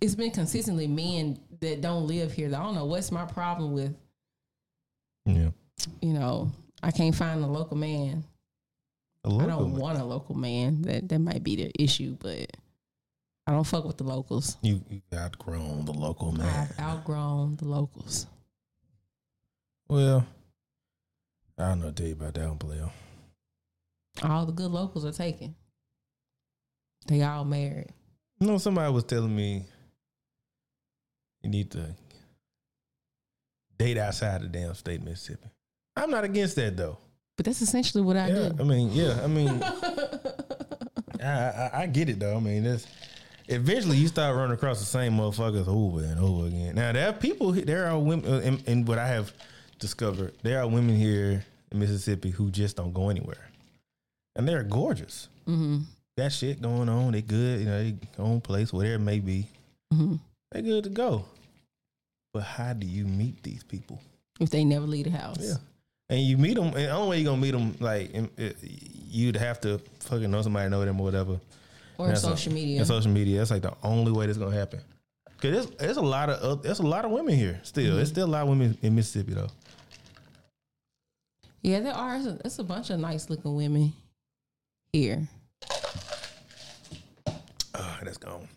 it's 0.00 0.14
been 0.14 0.30
consistently 0.32 0.86
men 0.86 1.38
that 1.60 1.80
don't 1.80 2.06
live 2.06 2.32
here. 2.32 2.48
I 2.48 2.62
don't 2.62 2.74
know 2.74 2.84
what's 2.86 3.10
my 3.12 3.24
problem 3.24 3.72
with, 3.72 3.94
Yeah. 5.24 5.50
you 6.00 6.12
know, 6.12 6.50
I 6.82 6.90
can't 6.90 7.14
find 7.14 7.42
a 7.42 7.46
local 7.46 7.76
man. 7.76 8.24
A 9.24 9.28
I 9.28 9.30
local 9.30 9.46
don't 9.46 9.70
man. 9.72 9.80
want 9.80 9.98
a 9.98 10.04
local 10.04 10.34
man. 10.34 10.82
That 10.82 11.08
that 11.08 11.20
might 11.20 11.44
be 11.44 11.54
the 11.56 11.70
issue, 11.80 12.16
but 12.18 12.50
I 13.46 13.52
don't 13.52 13.64
fuck 13.64 13.84
with 13.84 13.96
the 13.96 14.04
locals. 14.04 14.56
You, 14.62 14.82
you 14.90 15.00
outgrown 15.14 15.84
the 15.84 15.92
local 15.92 16.32
man. 16.32 16.68
I've 16.70 16.78
outgrown 16.80 17.56
the 17.56 17.66
locals. 17.66 18.26
Well, 19.92 20.24
I 21.58 21.68
don't 21.68 21.80
know 21.80 21.86
what 21.88 21.96
to 21.96 22.02
tell 22.02 22.08
you 22.08 22.14
about 22.14 22.32
that 22.32 22.48
one, 22.48 22.56
player. 22.56 22.88
All 24.22 24.46
the 24.46 24.52
good 24.52 24.70
locals 24.70 25.04
are 25.04 25.12
taken. 25.12 25.54
They 27.08 27.20
all 27.22 27.44
married. 27.44 27.92
You 28.40 28.46
know, 28.46 28.56
somebody 28.56 28.90
was 28.90 29.04
telling 29.04 29.36
me 29.36 29.66
you 31.42 31.50
need 31.50 31.72
to 31.72 31.94
date 33.76 33.98
outside 33.98 34.40
the 34.40 34.48
damn 34.48 34.72
state 34.72 35.00
of 35.00 35.04
Mississippi. 35.04 35.50
I'm 35.94 36.10
not 36.10 36.24
against 36.24 36.56
that 36.56 36.74
though. 36.74 36.96
But 37.36 37.44
that's 37.44 37.60
essentially 37.60 38.02
what 38.02 38.16
I 38.16 38.28
yeah, 38.28 38.48
do. 38.48 38.56
I 38.60 38.62
mean, 38.62 38.92
yeah, 38.92 39.20
I 39.22 39.26
mean, 39.26 39.62
I, 41.22 41.26
I, 41.26 41.70
I 41.82 41.86
get 41.86 42.08
it 42.08 42.18
though. 42.18 42.38
I 42.38 42.40
mean, 42.40 42.64
it's 42.64 42.86
eventually 43.46 43.98
you 43.98 44.08
start 44.08 44.34
running 44.36 44.54
across 44.54 44.78
the 44.78 44.86
same 44.86 45.18
motherfuckers 45.18 45.68
over 45.68 46.02
and 46.02 46.18
over 46.18 46.46
again. 46.46 46.76
Now 46.76 46.92
there 46.92 47.10
are 47.10 47.12
people, 47.12 47.52
there 47.52 47.88
are 47.88 47.98
women, 47.98 48.32
uh, 48.32 48.40
and, 48.42 48.66
and 48.66 48.88
what 48.88 48.98
I 48.98 49.08
have 49.08 49.34
discovered, 49.82 50.32
there 50.42 50.60
are 50.60 50.66
women 50.66 50.96
here 50.96 51.44
in 51.70 51.78
Mississippi 51.78 52.30
who 52.30 52.50
just 52.50 52.76
don't 52.76 52.94
go 52.94 53.10
anywhere, 53.10 53.48
and 54.36 54.48
they're 54.48 54.62
gorgeous. 54.62 55.28
hmm 55.44 55.78
That 56.16 56.32
shit 56.32 56.62
going 56.62 56.88
on, 56.88 57.12
they 57.12 57.20
good, 57.22 57.60
you 57.60 57.66
know, 57.66 57.82
they 57.82 57.94
own 58.18 58.40
place, 58.40 58.72
whatever 58.72 58.94
it 58.94 58.98
may 59.00 59.18
be, 59.20 59.46
hmm 59.92 60.14
they 60.52 60.62
good 60.62 60.84
to 60.84 60.90
go. 60.90 61.24
But 62.32 62.42
how 62.44 62.72
do 62.72 62.86
you 62.86 63.04
meet 63.06 63.42
these 63.42 63.62
people? 63.62 64.00
If 64.40 64.48
they 64.50 64.64
never 64.64 64.86
leave 64.86 65.04
the 65.04 65.10
house. 65.10 65.38
Yeah. 65.40 65.54
And 66.08 66.20
you 66.20 66.36
meet 66.38 66.54
them, 66.54 66.66
and 66.68 66.74
the 66.76 66.90
only 66.90 67.08
way 67.10 67.18
you're 67.20 67.30
gonna 67.32 67.42
meet 67.42 67.50
them, 67.52 67.74
like, 67.80 68.10
you'd 69.10 69.36
have 69.36 69.60
to 69.62 69.78
fucking 70.00 70.30
know 70.30 70.42
somebody, 70.42 70.68
know 70.70 70.84
them, 70.84 71.00
or 71.00 71.04
whatever. 71.04 71.40
Or 71.98 72.14
social 72.16 72.52
media. 72.52 72.78
And 72.78 72.86
social 72.86 73.10
media, 73.10 73.38
that's 73.38 73.50
like 73.50 73.62
the 73.62 73.74
only 73.82 74.12
way 74.12 74.26
that's 74.26 74.38
gonna 74.38 74.56
happen. 74.56 74.80
Cause 75.40 75.50
there's, 75.52 75.66
there's 75.78 75.96
a 75.96 76.02
lot 76.02 76.30
of 76.30 76.40
oth- 76.42 76.62
there's 76.62 76.78
a 76.78 76.86
lot 76.86 77.04
of 77.04 77.10
women 77.10 77.34
here 77.34 77.58
still. 77.64 77.96
There's 77.96 78.10
still 78.10 78.26
a 78.26 78.30
lot 78.30 78.42
of 78.44 78.48
women 78.48 78.78
in 78.82 78.94
Mississippi 78.94 79.34
though. 79.34 79.48
Yeah, 81.62 81.80
there 81.80 81.94
are. 81.94 82.16
It's 82.16 82.26
a, 82.26 82.38
it's 82.44 82.58
a 82.58 82.64
bunch 82.64 82.90
of 82.90 82.98
nice 82.98 83.30
looking 83.30 83.54
women 83.54 83.92
here. 84.92 85.28
Uh, 87.74 87.96
that's 88.02 88.18
gone. 88.18 88.48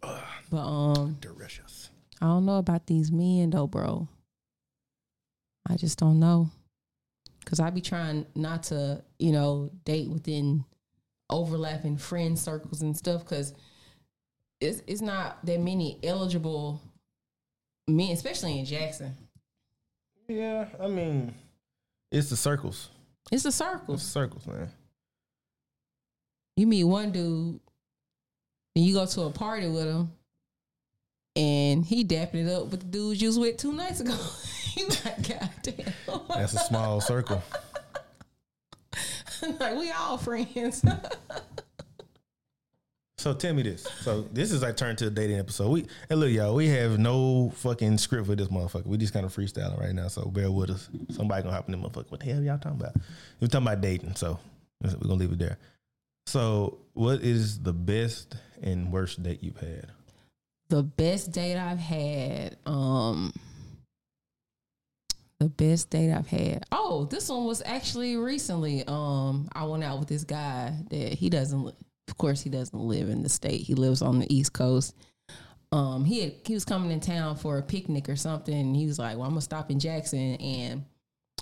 But 0.00 0.66
um 0.66 1.16
Delicious. 1.20 1.90
I 2.20 2.26
don't 2.26 2.44
know 2.44 2.58
about 2.58 2.86
these 2.86 3.10
men 3.10 3.50
though, 3.50 3.66
bro. 3.66 4.06
I 5.68 5.76
just 5.76 5.98
don't 5.98 6.20
know. 6.20 6.50
Cause 7.44 7.58
I 7.58 7.70
be 7.70 7.80
trying 7.80 8.26
not 8.34 8.64
to, 8.64 9.02
you 9.18 9.32
know, 9.32 9.70
date 9.84 10.08
within 10.08 10.64
overlapping 11.30 11.96
friend 11.96 12.38
circles 12.38 12.82
and 12.82 12.96
stuff. 12.96 13.24
Cause 13.24 13.54
it's 14.60 14.82
it's 14.86 15.00
not 15.00 15.44
that 15.46 15.60
many 15.60 15.98
eligible 16.04 16.80
men, 17.88 18.10
especially 18.12 18.58
in 18.58 18.64
Jackson. 18.64 19.16
Yeah, 20.28 20.66
I 20.80 20.86
mean, 20.86 21.34
it's 22.12 22.30
the 22.30 22.36
circles. 22.36 22.90
It's 23.32 23.42
the 23.42 23.48
It's 23.48 23.58
the 23.58 23.64
circles. 23.64 24.02
circles, 24.02 24.46
man. 24.46 24.68
You 26.56 26.66
meet 26.66 26.84
one 26.84 27.10
dude, 27.12 27.58
and 28.76 28.84
you 28.84 28.94
go 28.94 29.06
to 29.06 29.22
a 29.22 29.30
party 29.30 29.68
with 29.68 29.86
him, 29.86 30.12
and 31.34 31.84
he 31.84 32.04
dapping 32.04 32.46
it 32.46 32.52
up 32.52 32.66
with 32.66 32.80
the 32.80 32.86
dudes 32.86 33.20
you 33.22 33.28
was 33.28 33.38
with 33.38 33.56
two 33.56 33.72
nights 33.72 34.00
ago. 34.00 34.16
you 34.76 34.86
like, 35.04 35.26
God 35.28 35.50
damn. 35.62 36.20
That's 36.28 36.54
a 36.54 36.58
small 36.58 37.00
circle. 37.00 37.42
like 39.60 39.76
we 39.76 39.90
all 39.90 40.18
friends. 40.18 40.84
So 43.22 43.32
tell 43.32 43.54
me 43.54 43.62
this. 43.62 43.86
So 44.00 44.22
this 44.32 44.50
is 44.50 44.62
like 44.62 44.76
turned 44.76 44.98
to 44.98 45.06
a 45.06 45.10
dating 45.10 45.38
episode. 45.38 45.70
We 45.70 45.86
and 46.10 46.18
look, 46.18 46.32
y'all, 46.32 46.56
we 46.56 46.66
have 46.70 46.98
no 46.98 47.52
fucking 47.54 47.98
script 47.98 48.26
for 48.26 48.34
this 48.34 48.48
motherfucker. 48.48 48.86
We 48.86 48.96
just 48.96 49.12
kind 49.12 49.24
of 49.24 49.32
freestyling 49.32 49.78
right 49.78 49.94
now. 49.94 50.08
So 50.08 50.24
bear 50.24 50.50
with 50.50 50.70
us. 50.70 50.90
Somebody 51.10 51.44
gonna 51.44 51.54
hop 51.54 51.68
in 51.68 51.80
the 51.80 51.88
motherfucker. 51.88 52.10
What 52.10 52.18
the 52.18 52.26
hell 52.26 52.42
y'all 52.42 52.58
talking 52.58 52.80
about? 52.80 52.96
We're 53.40 53.46
talking 53.46 53.68
about 53.68 53.80
dating. 53.80 54.16
So 54.16 54.40
we're 54.82 54.90
gonna 54.94 55.14
leave 55.14 55.30
it 55.30 55.38
there. 55.38 55.58
So 56.26 56.78
what 56.94 57.20
is 57.20 57.60
the 57.60 57.72
best 57.72 58.34
and 58.60 58.90
worst 58.90 59.22
date 59.22 59.38
you've 59.40 59.60
had? 59.60 59.86
the 60.68 60.82
best 60.82 61.32
date 61.32 61.58
I've 61.58 61.78
had, 61.78 62.56
um 62.66 63.32
the 65.38 65.48
best 65.48 65.90
date 65.90 66.10
I've 66.10 66.26
had. 66.26 66.64
Oh, 66.72 67.04
this 67.04 67.28
one 67.28 67.44
was 67.44 67.62
actually 67.64 68.16
recently. 68.16 68.84
Um, 68.86 69.48
I 69.52 69.64
went 69.64 69.84
out 69.84 69.98
with 69.98 70.08
this 70.08 70.24
guy 70.24 70.72
that 70.90 71.14
he 71.14 71.30
doesn't 71.30 71.74
of 72.08 72.16
course 72.18 72.40
he 72.42 72.50
doesn't 72.50 72.78
live 72.78 73.08
in 73.08 73.22
the 73.22 73.28
state. 73.28 73.60
He 73.62 73.74
lives 73.74 74.02
on 74.02 74.18
the 74.18 74.34
East 74.34 74.52
Coast. 74.52 74.94
Um, 75.70 76.04
he 76.04 76.20
had, 76.20 76.34
he 76.44 76.54
was 76.54 76.64
coming 76.64 76.90
in 76.90 77.00
town 77.00 77.36
for 77.36 77.56
a 77.58 77.62
picnic 77.62 78.08
or 78.08 78.16
something. 78.16 78.54
And 78.54 78.76
he 78.76 78.86
was 78.86 78.98
like, 78.98 79.16
"Well, 79.16 79.24
I'm 79.24 79.30
gonna 79.32 79.40
stop 79.40 79.70
in 79.70 79.78
Jackson, 79.80 80.34
and 80.36 80.84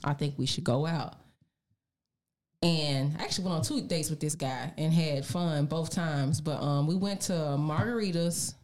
I 0.04 0.12
think 0.14 0.34
we 0.38 0.46
should 0.46 0.64
go 0.64 0.86
out." 0.86 1.14
And 2.62 3.16
I 3.18 3.22
actually 3.24 3.44
went 3.46 3.56
on 3.56 3.62
two 3.64 3.80
dates 3.80 4.10
with 4.10 4.20
this 4.20 4.34
guy 4.34 4.72
and 4.76 4.92
had 4.92 5.24
fun 5.24 5.64
both 5.66 5.90
times. 5.90 6.40
But 6.40 6.60
um, 6.62 6.86
we 6.86 6.94
went 6.94 7.22
to 7.22 7.32
Margaritas, 7.32 8.54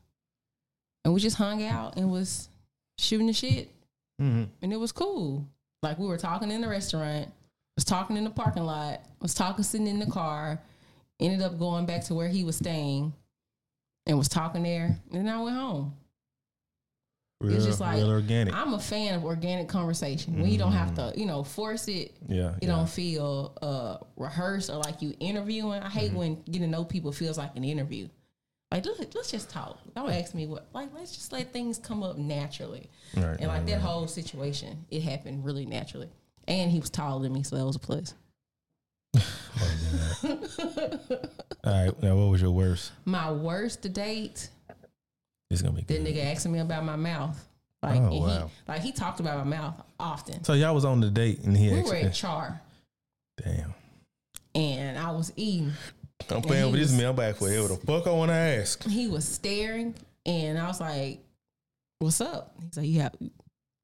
and 1.04 1.14
we 1.14 1.20
just 1.20 1.36
hung 1.36 1.64
out 1.64 1.96
and 1.96 2.10
was 2.12 2.48
shooting 2.98 3.26
the 3.26 3.32
shit, 3.32 3.70
Mm-hmm. 4.20 4.44
and 4.62 4.72
it 4.72 4.76
was 4.76 4.92
cool. 4.92 5.46
Like 5.82 5.98
we 5.98 6.06
were 6.06 6.16
talking 6.16 6.50
in 6.50 6.60
the 6.62 6.68
restaurant, 6.68 7.28
was 7.74 7.84
talking 7.84 8.16
in 8.16 8.24
the 8.24 8.30
parking 8.30 8.64
lot, 8.64 9.00
was 9.20 9.34
talking 9.34 9.62
sitting 9.62 9.86
in 9.86 9.98
the 9.98 10.06
car, 10.06 10.60
ended 11.20 11.42
up 11.42 11.58
going 11.58 11.86
back 11.86 12.04
to 12.04 12.14
where 12.14 12.28
he 12.28 12.44
was 12.44 12.56
staying, 12.56 13.12
and 14.06 14.18
was 14.18 14.28
talking 14.28 14.62
there, 14.62 14.98
and 15.12 15.26
then 15.26 15.28
I 15.34 15.42
went 15.42 15.56
home. 15.56 15.94
Real, 17.40 17.60
just 17.60 17.80
like- 17.80 18.02
organic. 18.02 18.54
I'm 18.54 18.72
a 18.72 18.78
fan 18.78 19.14
of 19.14 19.24
organic 19.24 19.68
conversation 19.68 20.40
when 20.40 20.50
you 20.50 20.56
don't 20.56 20.72
have 20.72 20.94
to, 20.94 21.12
you 21.16 21.26
know, 21.26 21.44
force 21.44 21.86
it. 21.86 22.16
yeah, 22.28 22.52
You 22.52 22.54
yeah. 22.62 22.68
don't 22.68 22.88
feel 22.88 23.56
uh, 23.60 23.98
rehearsed 24.16 24.70
or 24.70 24.76
like 24.76 25.02
you 25.02 25.14
interviewing. 25.20 25.82
I 25.82 25.90
hate 25.90 26.12
when 26.14 26.40
getting 26.44 26.62
to 26.62 26.66
know 26.66 26.82
people 26.84 27.12
feels 27.12 27.36
like 27.36 27.54
an 27.54 27.62
interview. 27.64 28.08
Like 28.70 28.86
let's, 28.86 29.14
let's 29.14 29.30
just 29.30 29.50
talk. 29.50 29.78
Don't 29.94 30.10
ask 30.10 30.34
me 30.34 30.46
what. 30.46 30.66
Like 30.72 30.88
let's 30.94 31.14
just 31.14 31.30
let 31.30 31.52
things 31.52 31.78
come 31.78 32.02
up 32.02 32.16
naturally. 32.16 32.88
Right, 33.14 33.24
And 33.38 33.48
like 33.48 33.58
right, 33.58 33.66
that 33.66 33.72
right. 33.74 33.80
whole 33.82 34.06
situation, 34.08 34.86
it 34.90 35.02
happened 35.02 35.44
really 35.44 35.66
naturally. 35.66 36.08
And 36.48 36.70
he 36.70 36.80
was 36.80 36.88
taller 36.90 37.22
than 37.22 37.34
me, 37.34 37.42
so 37.42 37.56
that 37.56 37.66
was 37.66 37.76
a 37.76 37.80
plus. 37.80 38.14
All 41.64 41.84
right. 41.84 42.02
Now, 42.02 42.16
what 42.16 42.30
was 42.30 42.40
your 42.42 42.50
worst? 42.50 42.92
My 43.04 43.30
worst 43.32 43.92
date, 43.92 44.48
It's 45.50 45.62
gonna 45.62 45.74
be 45.74 45.82
that 45.82 46.04
good. 46.04 46.06
nigga 46.14 46.32
asking 46.32 46.52
me 46.52 46.58
about 46.60 46.84
my 46.84 46.96
mouth. 46.96 47.42
Like, 47.82 48.00
Oh, 48.00 48.04
and 48.04 48.12
he, 48.12 48.50
like 48.68 48.80
he 48.82 48.92
talked 48.92 49.20
about 49.20 49.38
my 49.38 49.44
mouth 49.56 49.74
often. 50.00 50.42
So 50.44 50.54
y'all 50.54 50.74
was 50.74 50.84
on 50.84 51.00
the 51.00 51.10
date 51.10 51.40
and 51.44 51.56
he 51.56 51.72
We 51.72 51.82
were 51.82 51.94
at 51.96 52.14
Char, 52.14 52.60
damn. 53.42 53.74
and 54.54 54.98
I 54.98 55.10
was 55.12 55.32
eating. 55.36 55.72
I'm 56.30 56.42
playing 56.42 56.66
he 56.66 56.72
with 56.72 56.80
this. 56.80 57.00
I'm 57.02 57.14
back 57.14 57.36
for 57.36 57.44
whatever 57.44 57.68
the 57.68 57.76
fuck 57.76 58.06
I 58.06 58.10
want 58.10 58.30
to 58.30 58.34
ask. 58.34 58.82
He 58.88 59.06
was 59.06 59.24
staring, 59.26 59.94
and 60.24 60.58
I 60.58 60.66
was 60.66 60.80
like, 60.80 61.20
"What's 61.98 62.20
up?" 62.22 62.54
He's 62.64 62.76
like, 62.78 62.86
"You 62.86 63.00
have, 63.02 63.14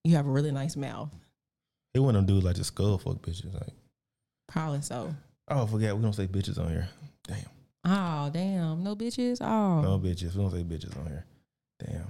you 0.04 0.16
have 0.16 0.26
a 0.26 0.30
really 0.30 0.50
nice 0.50 0.74
mouth." 0.74 1.10
They 1.92 2.00
want 2.00 2.14
them 2.14 2.24
dudes 2.24 2.44
like 2.44 2.56
the 2.56 2.64
skull 2.64 2.96
fuck 2.96 3.18
bitches. 3.18 3.52
Like, 3.52 3.74
Probably 4.48 4.82
so. 4.82 5.14
oh, 5.48 5.66
forget 5.66 5.96
we 5.96 6.02
don't 6.02 6.12
say 6.12 6.26
bitches 6.26 6.58
on 6.58 6.68
here. 6.68 6.88
Damn. 7.26 7.38
Oh 7.84 8.30
damn, 8.32 8.82
no 8.84 8.94
bitches. 8.94 9.38
Oh, 9.40 9.80
No 9.80 9.98
bitches. 9.98 10.34
We 10.34 10.42
don't 10.42 10.50
say 10.50 10.62
bitches 10.64 10.96
on 10.98 11.06
here. 11.06 11.24
Damn. 11.84 12.06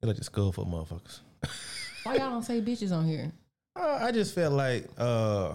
They 0.00 0.08
like 0.08 0.16
the 0.16 0.24
skull 0.24 0.52
for 0.52 0.64
motherfuckers. 0.66 1.20
why 2.04 2.14
y'all 2.16 2.30
don't 2.30 2.42
say 2.42 2.60
bitches 2.60 2.92
on 2.92 3.06
here? 3.06 3.32
Uh, 3.76 3.98
I 4.02 4.12
just 4.12 4.34
felt 4.34 4.52
like 4.52 4.86
uh, 4.98 5.54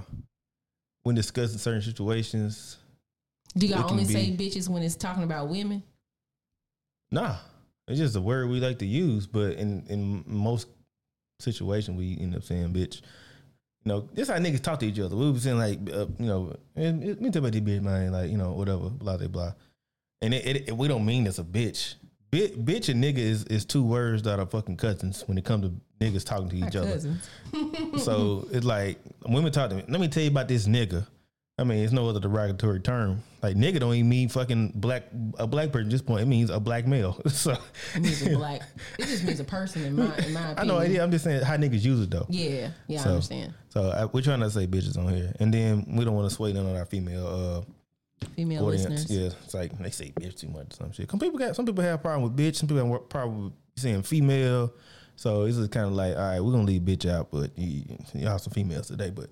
when 1.04 1.16
discussing 1.16 1.58
certain 1.60 1.82
situations, 1.82 2.78
Do 3.58 3.68
y'all 3.68 3.90
only 3.92 4.06
say 4.06 4.32
bitches 4.36 4.68
when 4.70 4.82
it's 4.84 4.96
talking 4.96 5.24
about 5.24 5.50
women? 5.50 5.84
nah, 7.12 7.38
it's 7.88 8.00
just 8.00 8.16
a 8.16 8.22
word 8.22 8.50
we 8.50 8.60
like 8.60 8.80
to 8.80 8.86
use. 8.86 9.26
But 9.28 9.54
in 9.58 9.86
in 9.88 10.24
most 10.28 10.68
situations, 11.40 11.98
we 11.98 12.18
end 12.20 12.36
up 12.36 12.44
saying 12.44 12.74
bitch. 12.74 13.02
You 13.86 13.90
know, 13.94 14.10
this 14.14 14.28
how 14.30 14.36
niggas 14.36 14.62
talk 14.62 14.80
to 14.82 14.86
each 14.88 15.00
other. 15.00 15.16
We 15.16 15.32
was 15.32 15.44
saying 15.44 15.58
like, 15.58 15.80
uh, 15.92 16.06
you 16.20 16.26
know, 16.26 16.56
and 16.76 17.04
it, 17.04 17.22
me 17.22 17.30
talk 17.30 17.40
about 17.40 17.54
this 17.54 17.62
bitch, 17.62 17.82
man, 17.82 18.12
like 18.12 18.30
you 18.30 18.38
know, 18.38 18.52
whatever, 18.52 18.90
blah 18.90 19.18
blah 19.18 19.28
blah. 19.28 19.54
And 20.22 20.34
it, 20.34 20.46
it, 20.46 20.68
it- 20.70 20.78
we 20.78 20.88
don't 20.88 21.06
mean 21.06 21.26
it's 21.28 21.40
a 21.40 21.44
bitch. 21.44 21.96
Bitch, 22.32 22.64
bitch 22.64 22.90
and 22.90 23.04
nigga 23.04 23.18
is, 23.18 23.44
is 23.46 23.66
two 23.66 23.84
words 23.84 24.22
that 24.24 24.38
are 24.40 24.46
fucking 24.46 24.78
cousins 24.78 25.24
when 25.28 25.38
it 25.40 25.46
comes 25.46 25.64
to 25.66 25.74
niggas 26.00 26.24
talking 26.24 26.50
to 26.50 26.56
each 26.58 26.76
other. 26.76 27.00
So 27.98 28.48
it's 28.52 28.66
like 28.66 29.00
women 29.26 29.52
talk 29.52 29.70
to 29.72 29.78
me. 29.78 29.84
Let 29.88 30.00
me 30.00 30.08
tell 30.10 30.22
you 30.24 30.30
about 30.30 30.48
this 30.48 30.68
nigga. 30.68 31.08
I 31.60 31.64
mean, 31.64 31.84
it's 31.84 31.92
no 31.94 32.08
other 32.08 32.20
derogatory 32.20 32.80
term. 32.80 33.22
Like 33.44 33.56
nigga 33.56 33.80
don't 33.80 33.94
even 33.94 34.10
mean 34.10 34.30
fucking 34.30 34.74
black 34.76 35.04
a 35.38 35.46
black 35.48 35.72
person. 35.72 35.88
At 35.88 35.92
this 35.92 36.02
point, 36.02 36.22
it 36.22 36.26
means 36.28 36.50
a 36.50 36.60
black 36.60 36.88
male. 36.88 37.22
So 37.30 37.56
It 37.96 38.02
means 38.02 38.22
a 38.26 38.36
black. 38.36 38.62
It 38.98 39.06
just 39.08 39.24
means 39.24 39.40
a 39.40 39.44
person 39.44 39.84
in 39.86 39.96
my 39.96 40.06
in 40.18 40.34
my 40.34 40.52
opinion. 40.52 40.56
I 40.58 40.64
know. 40.64 40.82
yeah, 40.82 41.04
I'm 41.04 41.12
just 41.12 41.24
saying 41.24 41.44
how 41.44 41.56
niggas 41.58 41.84
use 41.84 42.02
it 42.02 42.10
though. 42.12 42.26
Yeah, 42.30 42.72
yeah, 42.88 43.00
So- 43.02 43.10
I 43.10 43.14
understand. 43.14 43.54
So 43.70 43.90
I, 43.92 44.06
we're 44.06 44.22
trying 44.22 44.40
to 44.40 44.50
say 44.50 44.66
bitches 44.66 44.98
on 44.98 45.14
here, 45.14 45.32
and 45.40 45.54
then 45.54 45.86
we 45.90 46.04
don't 46.04 46.16
want 46.16 46.28
to 46.28 46.36
sway 46.36 46.52
none 46.54 46.66
on 46.66 46.76
our 46.76 46.86
female 46.86 47.66
Female 48.36 48.64
uh, 48.64 48.68
audience. 48.68 48.90
listeners. 48.90 49.12
Yeah, 49.12 49.30
it's 49.46 49.54
like 49.54 49.78
they 49.78 49.92
say 49.92 50.12
bitch 50.20 50.40
too 50.40 50.48
much. 50.50 50.74
or 50.74 50.76
Some 50.76 50.92
shit. 50.92 51.10
Some 51.10 51.20
people 51.20 51.38
got 51.40 51.56
some 51.56 51.66
people 51.66 51.84
have 51.84 51.96
a 51.96 52.02
problem 52.02 52.24
with 52.24 52.36
bitch. 52.38 52.56
Some 52.58 52.68
people 52.68 52.84
have 52.84 52.94
a 52.96 53.00
problem 53.00 53.44
with 53.46 53.54
saying 53.78 54.02
female. 54.04 54.74
So 55.16 55.44
it's 55.44 55.58
just 55.58 55.72
kind 55.72 55.86
of 55.86 55.94
like, 55.94 56.16
all 56.16 56.22
right, 56.22 56.40
we're 56.40 56.52
gonna 56.52 56.64
leave 56.64 56.82
bitch 56.82 57.10
out, 57.10 57.30
but 57.32 57.52
you, 57.58 57.84
y'all 58.14 58.38
some 58.40 58.54
females 58.54 58.88
today. 58.88 59.10
But 59.10 59.28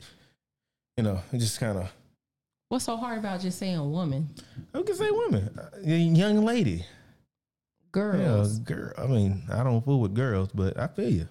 you 0.98 1.04
know, 1.04 1.22
it 1.34 1.38
just 1.40 1.60
kind 1.60 1.78
of 1.78 1.92
What's 2.70 2.86
so 2.86 2.98
hard 2.98 3.20
about 3.20 3.40
just 3.42 3.60
saying 3.60 3.92
woman? 3.92 4.30
I 4.74 4.82
can 4.82 4.96
say 4.96 5.10
woman, 5.10 5.50
young 5.84 6.44
lady. 6.44 6.86
Girls. 7.94 8.60
Yeah, 8.60 8.64
girl. 8.66 8.94
I 8.98 9.08
mean, 9.08 9.44
I 9.52 9.64
don't 9.64 9.84
fool 9.84 10.02
with 10.02 10.14
girls, 10.14 10.50
but 10.54 10.78
I 10.78 10.88
feel 10.88 11.10
you. 11.10 11.28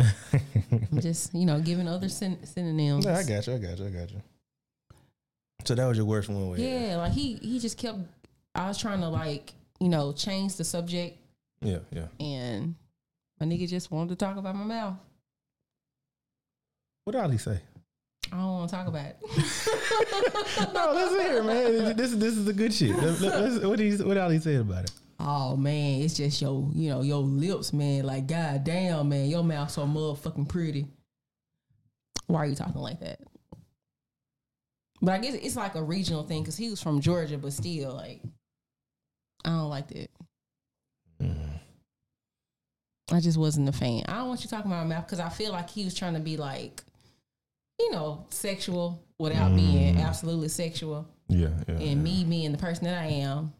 I'm 0.00 1.00
just, 1.00 1.34
you 1.34 1.46
know, 1.46 1.58
giving 1.60 1.88
other 1.88 2.08
syn- 2.08 2.44
synonyms. 2.44 3.06
No, 3.06 3.12
I 3.14 3.24
got 3.24 3.46
you. 3.46 3.54
I 3.54 3.58
got 3.58 3.78
you. 3.78 3.86
I 3.86 3.90
got 3.90 4.10
you. 4.10 4.22
So 5.64 5.74
that 5.74 5.86
was 5.86 5.96
your 5.96 6.06
worst 6.06 6.28
one. 6.28 6.50
Way. 6.50 6.58
yeah, 6.88 6.96
like 6.96 7.12
he 7.12 7.34
he 7.34 7.58
just 7.58 7.76
kept 7.78 7.98
I 8.54 8.68
was 8.68 8.78
trying 8.78 9.00
to 9.00 9.08
like, 9.08 9.52
you 9.80 9.88
know, 9.88 10.12
change 10.12 10.54
the 10.56 10.64
subject 10.64 11.18
Yeah. 11.60 11.78
Yeah. 11.90 12.06
and 12.20 12.74
my 13.40 13.46
nigga 13.46 13.68
just 13.68 13.90
wanted 13.90 14.10
to 14.10 14.16
talk 14.16 14.36
about 14.36 14.54
my 14.54 14.64
mouth. 14.64 14.96
What 17.04 17.12
did 17.14 17.22
Ali 17.22 17.38
say? 17.38 17.60
I 18.32 18.36
don't 18.36 18.52
want 18.52 18.70
to 18.70 18.76
talk 18.76 18.86
about 18.88 19.06
it. 19.06 19.16
no, 20.74 20.92
listen 20.92 21.20
here, 21.20 21.42
man. 21.42 21.96
This 21.96 22.12
this 22.12 22.36
is 22.36 22.44
the 22.44 22.52
good 22.52 22.72
shit. 22.74 22.96
Let's- 22.96 23.20
let's- 23.20 23.64
what 23.64 23.78
did 23.78 23.92
he, 23.92 24.02
what 24.04 24.18
Ali 24.18 24.38
said 24.38 24.60
about 24.60 24.84
it? 24.84 24.90
Oh 25.20 25.56
man, 25.56 26.02
it's 26.02 26.14
just 26.16 26.40
your, 26.40 26.70
you 26.74 26.90
know, 26.90 27.02
your 27.02 27.20
lips, 27.22 27.72
man. 27.72 28.04
Like, 28.04 28.26
god 28.28 28.62
damn, 28.64 29.08
man, 29.08 29.28
your 29.28 29.42
mouth 29.42 29.70
so 29.70 29.84
motherfucking 29.84 30.48
pretty. 30.48 30.86
Why 32.26 32.40
are 32.40 32.46
you 32.46 32.54
talking 32.54 32.80
like 32.80 33.00
that? 33.00 33.20
But 35.00 35.12
I 35.14 35.18
guess 35.18 35.34
it's 35.34 35.56
like 35.56 35.74
a 35.74 35.82
regional 35.82 36.22
thing 36.24 36.42
because 36.42 36.56
he 36.56 36.70
was 36.70 36.82
from 36.82 37.00
Georgia, 37.00 37.38
but 37.38 37.52
still, 37.52 37.94
like, 37.94 38.20
I 39.44 39.48
don't 39.50 39.68
like 39.70 39.88
that. 39.88 40.10
Mm. 41.22 41.48
I 43.10 43.20
just 43.20 43.38
wasn't 43.38 43.68
a 43.68 43.72
fan. 43.72 44.04
I 44.06 44.16
don't 44.16 44.28
want 44.28 44.44
you 44.44 44.50
talking 44.50 44.70
about 44.70 44.86
my 44.86 44.94
mouth 44.96 45.06
because 45.06 45.20
I 45.20 45.30
feel 45.30 45.52
like 45.52 45.70
he 45.70 45.84
was 45.84 45.94
trying 45.94 46.14
to 46.14 46.20
be 46.20 46.36
like, 46.36 46.82
you 47.78 47.90
know, 47.90 48.26
sexual 48.30 49.02
without 49.18 49.54
being 49.54 49.96
Mm. 49.96 50.04
absolutely 50.06 50.48
sexual. 50.48 51.06
Yeah. 51.28 51.48
Yeah. 51.68 51.74
And 51.76 52.02
me 52.02 52.24
being 52.24 52.52
the 52.52 52.58
person 52.58 52.84
that 52.84 52.98
I 53.00 53.06
am, 53.06 53.52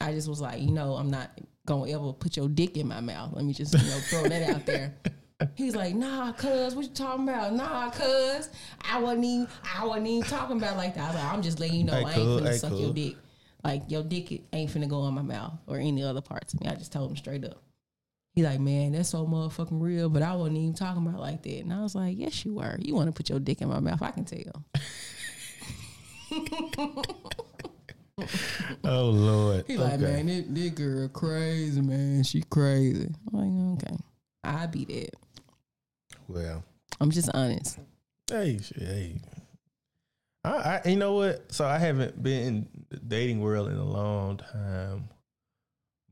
I 0.00 0.12
just 0.12 0.28
was 0.28 0.40
like, 0.40 0.60
you 0.62 0.70
know, 0.70 0.94
I'm 0.94 1.10
not 1.10 1.30
gonna 1.66 1.90
ever 1.90 2.12
put 2.12 2.36
your 2.36 2.48
dick 2.48 2.76
in 2.76 2.88
my 2.88 3.00
mouth. 3.00 3.32
Let 3.34 3.44
me 3.44 3.52
just, 3.52 3.72
you 3.74 3.88
know, 3.88 3.98
throw 4.00 4.24
that 4.28 4.50
out 4.50 4.66
there. 4.66 4.94
He's 5.56 5.74
like, 5.74 5.94
nah, 5.94 6.32
cuz, 6.32 6.74
what 6.76 6.84
you 6.84 6.90
talking 6.92 7.28
about? 7.28 7.52
Nah, 7.54 7.90
cuz, 7.90 8.48
I 8.88 9.00
wasn't 9.00 9.24
even, 9.24 9.48
I 9.76 9.84
wasn't 9.84 10.06
even 10.06 10.28
talking 10.28 10.56
about 10.56 10.76
like 10.76 10.94
that. 10.94 11.02
I 11.02 11.06
was 11.08 11.14
like, 11.16 11.32
I'm 11.32 11.42
just 11.42 11.58
letting 11.60 11.76
you 11.78 11.84
know 11.84 11.94
Hey, 11.94 12.04
I 12.04 12.08
ain't 12.08 12.14
cool, 12.14 12.40
finna 12.40 12.46
hey, 12.48 12.56
suck 12.58 12.70
cool. 12.70 12.80
your 12.80 12.92
dick. 12.94 13.16
Like 13.64 13.82
your 13.88 14.02
dick 14.02 14.42
ain't 14.52 14.70
finna 14.70 14.88
go 14.88 15.06
in 15.06 15.14
my 15.14 15.22
mouth 15.22 15.52
or 15.66 15.78
any 15.78 16.02
other 16.02 16.20
parts 16.20 16.54
of 16.54 16.60
me. 16.60 16.68
I 16.68 16.74
just 16.74 16.92
told 16.92 17.10
him 17.10 17.16
straight 17.16 17.44
up. 17.44 17.60
He 18.34 18.42
like, 18.42 18.60
man, 18.60 18.92
that's 18.92 19.10
so 19.10 19.26
motherfucking 19.26 19.80
real, 19.80 20.08
but 20.08 20.22
I 20.22 20.34
wasn't 20.34 20.56
even 20.56 20.74
talking 20.74 21.06
about 21.06 21.18
it 21.18 21.20
like 21.20 21.42
that. 21.42 21.58
And 21.58 21.72
I 21.72 21.82
was 21.82 21.94
like, 21.94 22.18
yes, 22.18 22.46
you 22.46 22.54
were. 22.54 22.78
You 22.80 22.94
want 22.94 23.08
to 23.08 23.12
put 23.12 23.28
your 23.28 23.38
dick 23.38 23.60
in 23.60 23.68
my 23.68 23.78
mouth? 23.78 24.00
I 24.00 24.10
can 24.10 24.24
tell. 24.24 24.64
oh 28.84 29.10
Lord. 29.10 29.64
He 29.66 29.76
like, 29.76 30.00
man, 30.00 30.26
this, 30.26 30.44
this 30.48 30.70
girl 30.70 31.08
crazy, 31.08 31.82
man. 31.82 32.22
She 32.22 32.42
crazy. 32.42 33.10
I'm 33.32 33.76
like, 33.76 33.84
okay. 33.84 33.96
I 34.42 34.66
be 34.66 34.86
that. 34.86 35.10
Well, 36.26 36.64
I'm 37.00 37.10
just 37.10 37.28
honest. 37.34 37.78
hey, 38.30 38.60
hey. 38.74 39.20
I, 40.44 40.80
I, 40.84 40.88
you 40.88 40.96
know 40.96 41.14
what? 41.14 41.52
So 41.52 41.66
I 41.66 41.78
haven't 41.78 42.22
been 42.22 42.46
in 42.46 42.68
the 42.88 42.96
dating 42.96 43.40
world 43.40 43.68
in 43.68 43.76
a 43.76 43.84
long 43.84 44.38
time, 44.38 45.10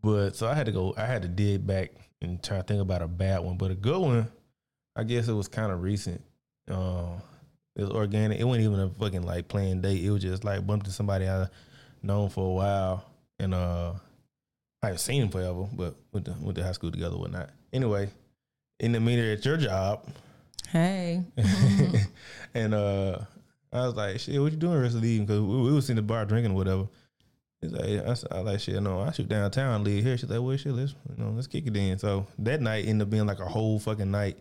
but 0.02 0.36
so 0.36 0.46
I 0.46 0.54
had 0.54 0.66
to 0.66 0.72
go. 0.72 0.94
I 0.98 1.06
had 1.06 1.22
to 1.22 1.28
dig 1.28 1.66
back 1.66 1.92
and 2.20 2.42
try 2.42 2.58
to 2.58 2.62
think 2.62 2.80
about 2.80 3.02
a 3.02 3.08
bad 3.08 3.40
one, 3.40 3.56
but 3.56 3.70
a 3.70 3.74
good 3.74 4.00
one. 4.00 4.28
I 4.96 5.04
guess 5.04 5.28
it 5.28 5.32
was 5.32 5.48
kind 5.48 5.72
of 5.72 5.82
recent. 5.82 6.22
Uh, 6.70 7.14
it 7.76 7.82
was 7.82 7.90
organic. 7.90 8.38
It 8.40 8.44
wasn't 8.44 8.64
even 8.64 8.80
a 8.80 8.90
fucking 8.90 9.22
like 9.22 9.48
planned 9.48 9.82
date. 9.82 10.04
It 10.04 10.10
was 10.10 10.22
just 10.22 10.44
like 10.44 10.66
bumped 10.66 10.86
into 10.86 10.94
somebody 10.94 11.28
I 11.28 11.46
known 12.02 12.28
for 12.28 12.46
a 12.46 12.52
while, 12.52 13.04
and 13.38 13.54
uh, 13.54 13.94
I 14.82 14.86
haven't 14.86 15.00
seen 15.00 15.22
him 15.22 15.28
forever, 15.28 15.66
but 15.72 15.94
went 16.12 16.26
to 16.26 16.34
went 16.40 16.56
to 16.56 16.64
high 16.64 16.72
school 16.72 16.90
together, 16.90 17.16
or 17.16 17.20
whatnot. 17.20 17.50
Anyway, 17.72 18.10
in 18.80 18.92
the 18.92 19.00
meter 19.00 19.32
at 19.32 19.44
your 19.44 19.56
job, 19.56 20.04
Hey. 20.70 21.24
and 22.54 22.74
uh, 22.74 23.18
I 23.72 23.86
was 23.86 23.96
like, 23.96 24.20
"Shit, 24.20 24.40
what 24.40 24.52
you 24.52 24.58
doing 24.58 24.74
the 24.74 24.80
rest 24.80 24.94
of 24.94 25.02
the 25.02 25.08
evening?" 25.08 25.26
Because 25.26 25.40
we, 25.40 25.62
we 25.62 25.72
was 25.72 25.90
in 25.90 25.96
the 25.96 26.02
bar 26.02 26.24
drinking 26.24 26.52
or 26.52 26.56
whatever. 26.56 26.88
He's 27.62 27.72
like, 27.72 28.32
I 28.32 28.40
like 28.40 28.60
shit. 28.60 28.82
No, 28.82 29.00
I 29.00 29.10
shoot 29.12 29.28
downtown, 29.28 29.84
leave 29.84 30.02
here. 30.02 30.16
She's 30.16 30.30
like, 30.30 30.40
well, 30.40 30.56
shit, 30.56 30.72
let's 30.72 30.94
you 31.16 31.22
know, 31.22 31.30
let's 31.30 31.46
kick 31.46 31.66
it 31.66 31.76
in. 31.76 31.98
So 31.98 32.26
that 32.38 32.60
night 32.62 32.86
ended 32.86 33.06
up 33.06 33.10
being 33.10 33.26
like 33.26 33.38
a 33.40 33.44
whole 33.44 33.78
fucking 33.78 34.10
night 34.10 34.38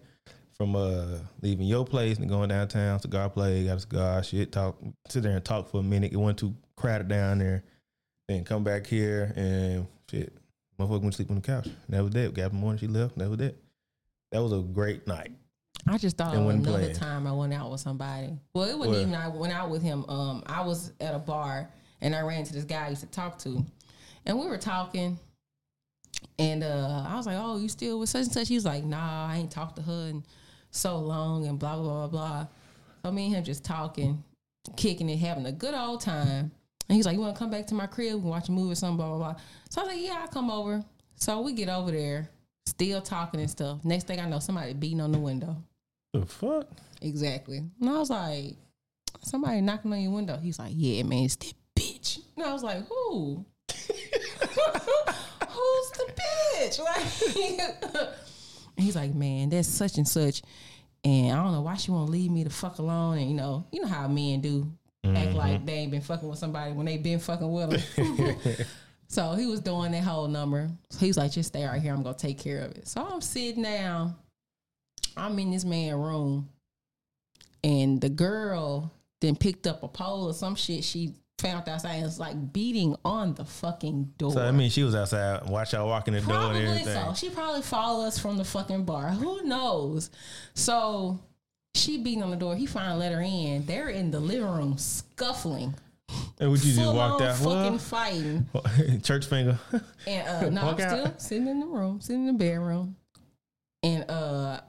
from 0.54 0.76
uh 0.76 1.18
leaving 1.42 1.68
your 1.68 1.86
place 1.86 2.18
and 2.18 2.30
going 2.30 2.50
downtown, 2.50 2.98
to 2.98 3.02
cigar 3.02 3.30
play, 3.30 3.66
got 3.66 3.78
a 3.78 3.80
cigar, 3.82 4.24
shit, 4.24 4.52
talk, 4.52 4.78
sit 5.10 5.24
there 5.24 5.36
and 5.36 5.44
talk 5.44 5.70
for 5.70 5.80
a 5.82 5.84
minute. 5.84 6.14
It 6.14 6.18
wasn't 6.18 6.40
too 6.40 6.56
crowded 6.78 7.10
down 7.10 7.40
there. 7.40 7.64
Then 8.30 8.46
come 8.46 8.64
back 8.64 8.88
here 8.88 9.34
and 9.36 9.88
shit, 10.10 10.32
motherfucker 10.80 11.02
went 11.02 11.14
to 11.14 11.18
sleep 11.18 11.30
on 11.30 11.36
the 11.38 11.42
couch. 11.42 11.68
That 11.90 12.04
was 12.04 12.14
that. 12.14 12.34
Got 12.34 12.46
up 12.46 12.52
in 12.54 12.58
the 12.60 12.62
morning, 12.62 12.80
she 12.80 12.88
left. 12.88 13.18
That 13.18 13.30
was 13.30 13.40
that. 13.40 13.56
That 14.32 14.42
was 14.44 14.54
a 14.54 14.62
great 14.62 15.08
night. 15.08 15.32
I 15.88 15.98
just 15.98 16.18
thought 16.18 16.36
of 16.36 16.48
another 16.48 16.78
playing. 16.80 16.96
time 16.96 17.26
I 17.26 17.32
went 17.32 17.54
out 17.54 17.72
with 17.72 17.80
somebody. 17.82 18.30
Well, 18.54 18.70
it 18.70 18.78
wasn't 18.78 18.96
What? 18.96 19.02
even 19.02 19.16
I 19.16 19.28
went 19.30 19.54
out 19.54 19.70
with 19.70 19.82
him. 19.82 20.06
Um, 20.08 20.44
I 20.46 20.62
was 20.62 20.92
at 21.00 21.16
a 21.16 21.20
bar 21.20 21.70
and 22.02 22.16
I 22.16 22.22
ran 22.22 22.40
into 22.40 22.54
this 22.54 22.66
guy 22.66 22.86
I 22.86 22.90
used 22.90 23.02
to 23.02 23.08
talk 23.08 23.38
to, 23.40 23.66
and 24.26 24.40
we 24.40 24.48
were 24.48 24.58
talking. 24.58 25.18
And 26.38 26.64
uh, 26.64 27.06
I 27.08 27.16
was 27.16 27.26
like, 27.26 27.38
"Oh, 27.40 27.58
you 27.58 27.70
still 27.70 28.00
with 28.00 28.10
such 28.10 28.24
and 28.24 28.32
such?" 28.32 28.48
He 28.48 28.56
was 28.56 28.66
like, 28.66 28.84
"Nah, 28.84 29.28
I 29.28 29.38
ain't 29.38 29.52
talked 29.52 29.76
to 29.78 29.82
her 29.82 30.08
in 30.10 30.24
so 30.72 30.98
long," 30.98 31.48
and 31.48 31.58
blah 31.58 31.76
blah 31.76 32.08
blah 32.08 32.08
blah. 32.08 32.48
So 33.04 33.12
me 33.12 33.28
and 33.28 33.36
him 33.36 33.44
just 33.44 33.64
talking, 33.64 34.24
kicking 34.76 35.10
it, 35.10 35.18
having 35.18 35.46
a 35.46 35.52
good 35.52 35.74
old 35.74 36.02
time. 36.02 36.52
And 36.88 36.96
he's 36.96 37.06
like, 37.06 37.16
"You 37.16 37.22
want 37.22 37.36
to 37.36 37.40
come 37.40 37.50
back 37.50 37.68
to 37.68 37.76
my 37.76 37.88
crib? 37.88 38.16
We 38.16 38.22
can 38.22 38.30
watch 38.30 38.50
a 38.50 38.52
movie 38.52 38.74
or 38.74 38.76
something?" 38.76 38.98
Blah 38.98 39.10
blah 39.10 39.18
blah. 39.18 39.36
So 39.70 39.82
I 39.82 39.86
was 39.86 39.94
like, 39.94 40.04
"Yeah, 40.04 40.20
I'll 40.22 40.28
come 40.28 40.52
over." 40.52 40.84
So 41.16 41.42
we 41.42 41.54
get 41.54 41.70
over 41.70 41.92
there, 41.92 42.30
still 42.66 43.02
talking 43.02 43.40
and 43.42 43.50
stuff. 43.50 43.84
Next 43.84 44.08
thing 44.08 44.20
I 44.20 44.26
know, 44.28 44.40
somebody 44.40 44.74
beating 44.74 45.02
on 45.02 45.12
the 45.12 45.20
window. 45.20 45.58
The 46.14 46.26
fuck? 46.26 46.68
Exactly. 47.02 47.58
And 47.58 47.90
I 47.90 47.98
was 47.98 48.10
like, 48.10 48.56
somebody 49.22 49.62
knocking 49.62 49.94
on 49.94 50.02
your 50.02 50.12
window. 50.12 50.38
He's 50.38 50.60
like, 50.60 50.72
yeah, 50.76 51.04
man, 51.04 51.26
it's 51.26 51.36
that 51.36 51.54
bitch. 51.80 52.20
And 52.36 52.46
I 52.46 52.54
was 52.54 52.64
like, 52.64 52.88
who? 52.88 53.46
Who's 55.50 55.92
the 55.92 56.14
bitch? 56.16 56.80
Like, 56.80 58.14
he's 58.78 58.96
like, 58.96 59.14
man, 59.14 59.50
that's 59.50 59.68
such 59.68 59.98
and 59.98 60.08
such, 60.08 60.42
and 61.04 61.32
I 61.32 61.44
don't 61.44 61.54
know 61.54 61.62
why 61.62 61.76
she 61.76 61.92
won't 61.92 62.10
leave 62.10 62.32
me 62.32 62.44
the 62.44 62.50
fuck 62.50 62.80
alone. 62.80 63.18
And 63.18 63.30
you 63.30 63.36
know, 63.36 63.66
you 63.72 63.82
know 63.82 63.88
how 63.88 64.08
men 64.08 64.42
do 64.42 64.72
act 65.04 65.34
like 65.34 65.58
mm-hmm. 65.58 65.66
they 65.66 65.74
ain't 65.74 65.92
been 65.92 66.02
fucking 66.02 66.28
with 66.28 66.38
somebody 66.38 66.72
when 66.74 66.86
they 66.86 66.98
been 66.98 67.20
fucking 67.20 67.52
with 67.52 67.96
them. 67.96 68.66
so 69.08 69.34
he 69.34 69.48
was 69.48 69.60
doing 69.60 69.92
that 69.92 70.04
whole 70.04 70.28
number. 70.28 70.70
So 70.92 71.00
he 71.00 71.08
was 71.08 71.18
like, 71.18 71.32
just 71.32 71.50
stay 71.50 71.66
right 71.66 71.82
here. 71.82 71.94
I'm 71.94 72.04
gonna 72.04 72.16
take 72.16 72.38
care 72.38 72.62
of 72.62 72.72
it. 72.72 72.88
So 72.88 73.02
I'm 73.02 73.22
sitting 73.22 73.64
down. 73.64 74.16
I'm 75.18 75.38
in 75.40 75.52
this 75.52 75.66
man 75.66 75.96
room, 75.96 76.48
and 77.64 78.00
the 78.00 78.10
girl 78.10 78.92
then 79.20 79.36
picked 79.36 79.68
up 79.68 79.84
a 79.84 79.88
pole 79.88 80.30
or 80.30 80.34
some 80.34 80.56
shit 80.56 80.84
she 80.84 81.16
found 81.40 81.68
outside 81.70 81.96
and 81.96 82.04
was 82.04 82.20
like 82.20 82.54
beating 82.54 82.96
on 83.06 83.34
the 83.34 83.46
fucking 83.46 84.14
door. 84.18 84.32
So 84.34 84.42
I 84.42 84.52
mean, 84.52 84.70
she 84.70 84.84
was 84.84 84.96
outside. 84.96 85.48
Watch 85.50 85.74
y'all 85.74 85.88
walking 85.88 86.14
the 86.14 86.22
door 86.22 86.32
and 86.32 86.40
Probably 86.42 86.66
everything. 86.68 87.06
so. 87.06 87.14
She 87.16 87.30
probably 87.30 87.62
followed 87.62 88.06
us 88.08 88.20
from 88.20 88.38
the 88.38 88.44
fucking 88.46 88.84
bar. 88.86 89.10
Who 89.10 89.44
knows? 89.44 90.10
So 90.54 91.20
she 91.76 91.98
beating 91.98 92.24
on 92.24 92.32
the 92.32 92.36
door. 92.38 92.56
He 92.56 92.66
finally 92.66 93.00
let 93.00 93.12
her 93.14 93.22
in. 93.22 93.66
They're 93.66 93.90
in 93.90 94.12
the 94.12 94.20
living 94.20 94.46
room 94.50 94.78
scuffling. 94.78 95.76
And 96.40 96.50
would 96.50 96.64
you 96.64 96.74
just 96.74 96.84
full 96.84 97.00
on 97.00 97.22
out? 97.22 97.36
fucking 97.38 97.46
Well, 97.46 97.78
fighting. 97.78 98.48
church 99.04 99.28
finger. 99.28 99.60
And 100.08 100.28
uh 100.28 100.50
no, 100.50 100.62
I'm 100.62 100.68
Walk 100.68 100.80
out. 100.80 100.90
still 100.92 101.14
sitting 101.20 101.48
in 101.48 101.60
the 101.60 101.68
room, 101.68 102.02
sitting 102.02 102.28
in 102.28 102.38
the 102.38 102.44
bedroom. 102.44 102.96
And 103.84 104.10
uh 104.10 104.62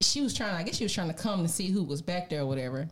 she 0.00 0.20
was 0.20 0.34
trying, 0.34 0.54
I 0.54 0.62
guess 0.62 0.76
she 0.76 0.84
was 0.84 0.92
trying 0.92 1.08
to 1.08 1.14
come 1.14 1.42
to 1.42 1.48
see 1.48 1.66
who 1.68 1.82
was 1.82 2.00
back 2.02 2.30
there 2.30 2.42
or 2.42 2.46
whatever. 2.46 2.88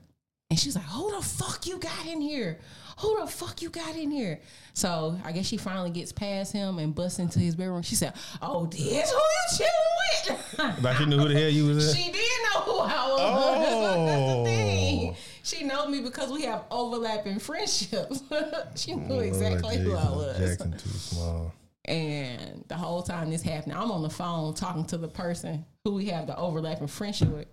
And 0.52 0.58
she's 0.58 0.76
like, 0.76 0.84
Who 0.84 1.10
the 1.16 1.22
fuck 1.22 1.66
you 1.66 1.78
got 1.78 2.04
in 2.06 2.20
here? 2.20 2.58
Who 2.98 3.18
the 3.18 3.26
fuck 3.26 3.62
you 3.62 3.70
got 3.70 3.96
in 3.96 4.10
here? 4.10 4.38
So 4.74 5.18
I 5.24 5.32
guess 5.32 5.46
she 5.46 5.56
finally 5.56 5.88
gets 5.88 6.12
past 6.12 6.52
him 6.52 6.78
and 6.78 6.94
busts 6.94 7.18
into 7.18 7.38
his 7.38 7.56
bedroom. 7.56 7.80
She 7.80 7.94
said, 7.94 8.12
Oh, 8.42 8.66
this 8.66 9.10
who 9.10 9.16
you 9.16 9.56
chilling 9.56 10.68
with? 10.74 10.84
Like 10.84 10.98
she 10.98 11.06
knew 11.06 11.16
who 11.18 11.28
the 11.28 11.40
hell 11.40 11.48
you 11.48 11.68
was 11.68 11.88
at. 11.88 11.96
She 12.02 12.12
did 12.12 12.20
know 12.52 12.60
who 12.60 12.78
I 12.80 13.08
was. 13.08 13.18
That's, 13.18 13.66
that's 13.70 14.26
the 14.26 14.36
Oh. 14.36 14.44
thing. 14.44 15.16
She 15.42 15.64
know 15.64 15.88
me 15.88 16.02
because 16.02 16.30
we 16.30 16.42
have 16.42 16.64
overlapping 16.70 17.38
friendships. 17.38 18.22
she 18.76 18.94
knew 18.94 19.20
exactly 19.20 19.78
who 19.78 19.94
I 19.94 20.10
was. 20.10 20.36
Jackson 20.38 20.72
too 20.72 20.90
small. 20.90 21.54
And 21.86 22.62
the 22.68 22.76
whole 22.76 23.02
time 23.02 23.30
this 23.30 23.40
happened, 23.42 23.72
I'm 23.72 23.90
on 23.90 24.02
the 24.02 24.10
phone 24.10 24.52
talking 24.52 24.84
to 24.84 24.98
the 24.98 25.08
person 25.08 25.64
who 25.84 25.94
we 25.94 26.04
have 26.10 26.26
the 26.26 26.36
overlapping 26.36 26.88
friendship 26.88 27.28
with, 27.30 27.46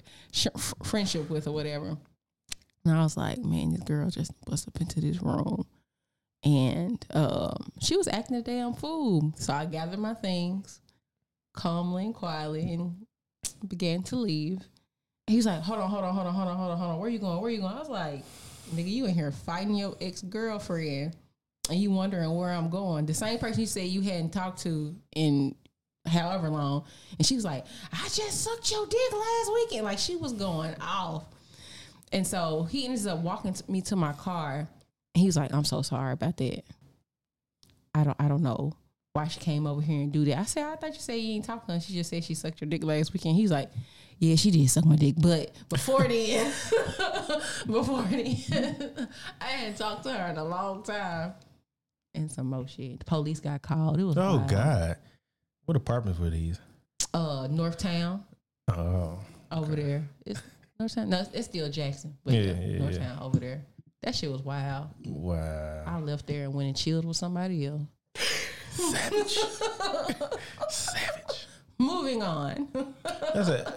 friendship 0.83 1.29
with, 1.29 1.47
or 1.47 1.51
whatever. 1.53 1.97
And 2.89 2.97
I 2.97 3.03
was 3.03 3.17
like, 3.17 3.37
man, 3.39 3.71
this 3.71 3.83
girl 3.83 4.09
just 4.09 4.33
bust 4.45 4.67
up 4.67 4.81
into 4.81 4.99
this 4.99 5.21
room, 5.21 5.65
and 6.43 7.05
um, 7.13 7.71
she 7.79 7.97
was 7.97 8.07
acting 8.07 8.37
a 8.37 8.41
damn 8.41 8.73
fool. 8.73 9.33
So 9.37 9.53
I 9.53 9.65
gathered 9.65 9.99
my 9.99 10.13
things 10.13 10.81
calmly 11.53 12.05
and 12.05 12.15
quietly 12.15 12.73
and 12.73 13.05
began 13.67 14.03
to 14.03 14.15
leave. 14.15 14.61
He 15.27 15.35
was 15.35 15.45
like, 15.45 15.61
hold 15.61 15.79
on, 15.79 15.89
hold 15.89 16.03
on, 16.03 16.13
hold 16.13 16.27
on, 16.27 16.33
hold 16.33 16.47
on, 16.47 16.57
hold 16.57 16.71
on, 16.71 16.77
hold 16.77 16.91
on. 16.91 16.99
Where 16.99 17.09
you 17.09 17.19
going? 17.19 17.41
Where 17.41 17.51
you 17.51 17.59
going? 17.59 17.73
I 17.73 17.79
was 17.79 17.89
like, 17.89 18.23
nigga, 18.73 18.89
you 18.89 19.05
in 19.05 19.13
here 19.13 19.31
fighting 19.31 19.75
your 19.75 19.95
ex 20.01 20.21
girlfriend 20.21 21.15
and 21.69 21.79
you 21.79 21.91
wondering 21.91 22.33
where 22.35 22.49
I'm 22.49 22.69
going. 22.69 23.05
The 23.05 23.13
same 23.13 23.37
person 23.37 23.61
you 23.61 23.67
said 23.67 23.87
you 23.87 24.01
hadn't 24.01 24.31
talked 24.31 24.61
to 24.63 24.95
in 25.15 25.55
however 26.07 26.49
long. 26.49 26.85
And 27.17 27.27
she 27.27 27.35
was 27.35 27.45
like, 27.45 27.65
I 27.91 28.07
just 28.09 28.43
sucked 28.43 28.71
your 28.71 28.87
dick 28.87 29.11
last 29.11 29.51
weekend. 29.53 29.85
Like 29.85 29.99
she 29.99 30.15
was 30.15 30.33
going 30.33 30.75
off. 30.81 31.25
And 32.11 32.25
so 32.25 32.63
he 32.63 32.85
ends 32.85 33.05
up 33.07 33.19
walking 33.19 33.53
to 33.53 33.71
me 33.71 33.81
to 33.83 33.95
my 33.95 34.13
car. 34.13 34.67
And 35.15 35.21
he 35.21 35.25
was 35.25 35.37
like, 35.37 35.53
I'm 35.53 35.65
so 35.65 35.81
sorry 35.81 36.13
about 36.13 36.37
that. 36.37 36.63
I 37.93 38.03
don't 38.03 38.15
I 38.19 38.27
don't 38.27 38.43
know 38.43 38.73
why 39.13 39.27
she 39.27 39.39
came 39.39 39.65
over 39.65 39.81
here 39.81 40.01
and 40.01 40.11
do 40.11 40.23
that. 40.25 40.37
I 40.37 40.43
said, 40.43 40.63
I 40.65 40.75
thought 40.75 40.93
you 40.93 40.99
said 40.99 41.13
you 41.15 41.33
ain't 41.35 41.45
talking 41.45 41.67
to 41.67 41.73
her. 41.73 41.79
She 41.79 41.93
just 41.93 42.09
said 42.09 42.23
she 42.23 42.33
sucked 42.35 42.61
your 42.61 42.69
dick 42.69 42.83
last 42.83 43.11
weekend. 43.13 43.35
He 43.35 43.41
was 43.41 43.51
like, 43.51 43.69
Yeah, 44.19 44.35
she 44.35 44.51
did 44.51 44.69
suck 44.69 44.85
my 44.85 44.95
dick. 44.95 45.15
But 45.17 45.51
before 45.69 46.07
then, 46.07 46.45
before 47.67 48.03
then, 48.03 49.07
I 49.41 49.45
hadn't 49.45 49.77
talked 49.77 50.03
to 50.03 50.13
her 50.13 50.31
in 50.31 50.37
a 50.37 50.43
long 50.45 50.83
time. 50.83 51.33
And 52.15 52.31
some 52.31 52.47
more 52.47 52.67
shit. 52.67 52.99
The 52.99 53.05
police 53.05 53.39
got 53.39 53.61
called. 53.61 53.99
It 53.99 54.03
was 54.03 54.17
Oh 54.17 54.37
wild. 54.37 54.47
God. 54.49 54.95
What 55.65 55.75
apartments 55.77 56.19
were 56.19 56.29
these? 56.29 56.59
Uh 57.13 57.47
Northtown 57.47 58.21
Oh. 58.71 59.19
over 59.51 59.75
there. 59.75 60.07
It's 60.25 60.41
Northtown. 60.81 61.07
No, 61.07 61.25
it's 61.33 61.47
still 61.47 61.69
Jackson. 61.69 62.15
But 62.23 62.33
Yeah, 62.35 62.41
yeah, 62.41 62.53
yeah, 62.53 62.65
yeah. 62.65 62.79
Northtown 62.79 63.21
over 63.21 63.39
there. 63.39 63.61
That 64.01 64.15
shit 64.15 64.31
was 64.31 64.41
wild. 64.41 64.87
Wow. 65.05 65.83
I 65.85 65.99
left 65.99 66.25
there 66.27 66.45
and 66.45 66.53
went 66.53 66.67
and 66.67 66.77
chilled 66.77 67.03
with 67.05 67.17
somebody 67.17 67.65
else. 67.65 67.81
Savage. 68.71 69.37
Savage. 70.69 71.47
Moving 71.77 72.23
on. 72.23 72.69
That's 73.33 73.49
it. 73.49 73.67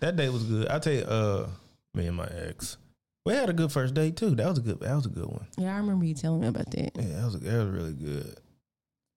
That 0.00 0.16
date 0.16 0.28
was 0.30 0.44
good. 0.44 0.68
I 0.68 0.78
tell 0.78 0.92
you, 0.92 1.02
uh, 1.02 1.48
me 1.94 2.06
and 2.06 2.16
my 2.16 2.26
ex, 2.48 2.76
we 3.24 3.32
had 3.34 3.50
a 3.50 3.52
good 3.52 3.72
first 3.72 3.94
date 3.94 4.16
too. 4.16 4.34
That 4.36 4.48
was 4.48 4.58
a 4.58 4.62
good. 4.62 4.80
That 4.80 4.94
was 4.94 5.06
a 5.06 5.10
good 5.10 5.26
one. 5.26 5.46
yeah, 5.56 5.74
I 5.74 5.78
remember 5.78 6.04
you 6.04 6.14
telling 6.14 6.40
me 6.40 6.48
about 6.48 6.70
that. 6.70 6.92
Yeah, 6.96 7.16
that 7.16 7.24
was 7.24 7.34
a, 7.36 7.38
that 7.38 7.58
was 7.64 7.68
really 7.68 7.92
good. 7.92 8.36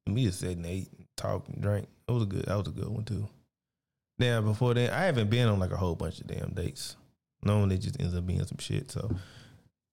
Me 0.08 0.25
just 0.25 0.39
sat 0.39 0.51
and 0.51 0.65
ate, 0.65 0.89
and 0.97 1.08
talked, 1.17 1.49
and 1.49 1.62
drank. 1.62 1.88
That 2.08 2.13
was 2.13 2.23
a 2.23 2.27
good. 2.27 2.45
That 2.45 2.58
was 2.58 2.67
a 2.67 2.71
good 2.71 2.88
one 2.89 3.03
too. 3.03 3.27
Now 4.19 4.41
before 4.41 4.73
then, 4.75 4.91
I 4.91 5.05
haven't 5.05 5.29
been 5.29 5.47
on 5.47 5.60
like 5.60 5.71
a 5.71 5.77
whole 5.77 5.95
bunch 5.95 6.21
of 6.21 6.27
damn 6.27 6.51
dates. 6.53 6.95
Normally, 7.45 7.75
it 7.75 7.81
just 7.81 8.01
ends 8.01 8.15
up 8.15 8.25
being 8.25 8.43
some 8.43 8.58
shit. 8.60 8.91
So, 8.91 9.10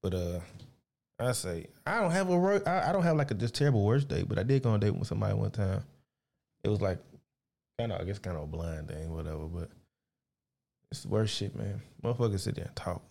but 0.02 0.14
uh, 0.14 0.40
I 1.18 1.32
say 1.32 1.66
I 1.86 2.00
don't 2.00 2.10
have 2.10 2.30
a 2.30 2.62
I, 2.66 2.88
I 2.88 2.92
don't 2.92 3.02
have 3.02 3.16
like 3.16 3.30
a 3.30 3.34
just 3.34 3.54
terrible 3.54 3.84
worst 3.84 4.08
date, 4.08 4.28
but 4.28 4.38
I 4.38 4.42
did 4.42 4.62
go 4.62 4.70
on 4.70 4.76
a 4.76 4.78
date 4.78 4.90
with 4.96 5.08
somebody 5.08 5.34
one 5.34 5.50
time. 5.50 5.84
It 6.64 6.68
was 6.68 6.80
like 6.80 6.98
kind 7.78 7.92
of 7.92 8.00
I 8.00 8.04
guess 8.04 8.18
kind 8.18 8.36
of 8.36 8.44
a 8.44 8.46
blind 8.46 8.88
thing, 8.88 9.12
whatever. 9.14 9.46
But 9.46 9.70
it's 10.90 11.02
the 11.02 11.08
worst 11.08 11.36
shit, 11.36 11.54
man. 11.54 11.82
Motherfuckers 12.02 12.40
sit 12.40 12.56
there 12.56 12.66
and 12.66 12.76
talk, 12.76 13.02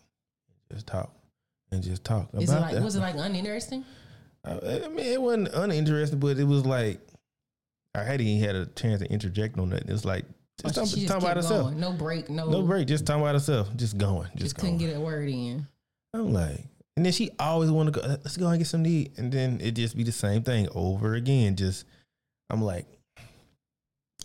just 0.72 0.88
talk, 0.88 1.14
and 1.72 1.84
just 1.84 2.04
talk. 2.04 2.30
Is 2.34 2.50
it 2.50 2.60
like 2.60 2.74
that. 2.74 2.84
was 2.84 2.96
it 2.96 3.02
like 3.02 3.16
uninteresting? 3.16 3.86
I, 4.44 4.52
I 4.86 4.88
mean, 4.88 5.06
it 5.06 5.22
wasn't 5.22 5.50
uninteresting, 5.54 6.20
but 6.20 6.38
it 6.38 6.46
was 6.46 6.66
like 6.66 7.00
I 7.94 8.04
hadn't 8.04 8.26
even 8.26 8.48
had 8.48 8.56
a 8.56 8.66
chance 8.68 9.02
to 9.02 9.12
interject 9.12 9.58
on 9.60 9.70
that. 9.70 9.90
It's 9.90 10.06
like 10.06 10.26
just 10.62 10.76
talking, 10.76 11.08
talking 11.08 11.24
about 11.24 11.38
herself. 11.38 11.74
No 11.74 11.94
break, 11.94 12.30
no, 12.30 12.50
No 12.50 12.62
break, 12.64 12.88
just 12.88 13.06
talking 13.06 13.22
about 13.22 13.36
herself, 13.36 13.70
just 13.76 13.98
going, 13.98 14.28
just, 14.34 14.38
Just 14.38 14.58
going. 14.58 14.78
couldn't 14.78 14.88
get 14.90 14.98
a 14.98 15.00
word 15.00 15.30
in. 15.30 15.68
I'm 16.14 16.34
like, 16.34 16.66
and 16.98 17.06
then 17.06 17.14
she 17.14 17.32
always 17.40 17.72
want 17.72 17.94
to 17.94 18.00
go. 18.00 18.06
Let's 18.08 18.38
go 18.38 18.48
and 18.48 18.60
get 18.60 18.68
some 18.68 18.84
to 18.84 18.90
eat, 18.90 19.18
and 19.18 19.32
then 19.32 19.60
it 19.62 19.72
just 19.72 19.96
be 19.96 20.04
the 20.04 20.12
same 20.12 20.44
thing 20.44 20.68
over 20.76 21.16
again. 21.16 21.56
Just 21.56 21.86
I'm 22.50 22.62
like, 22.62 22.86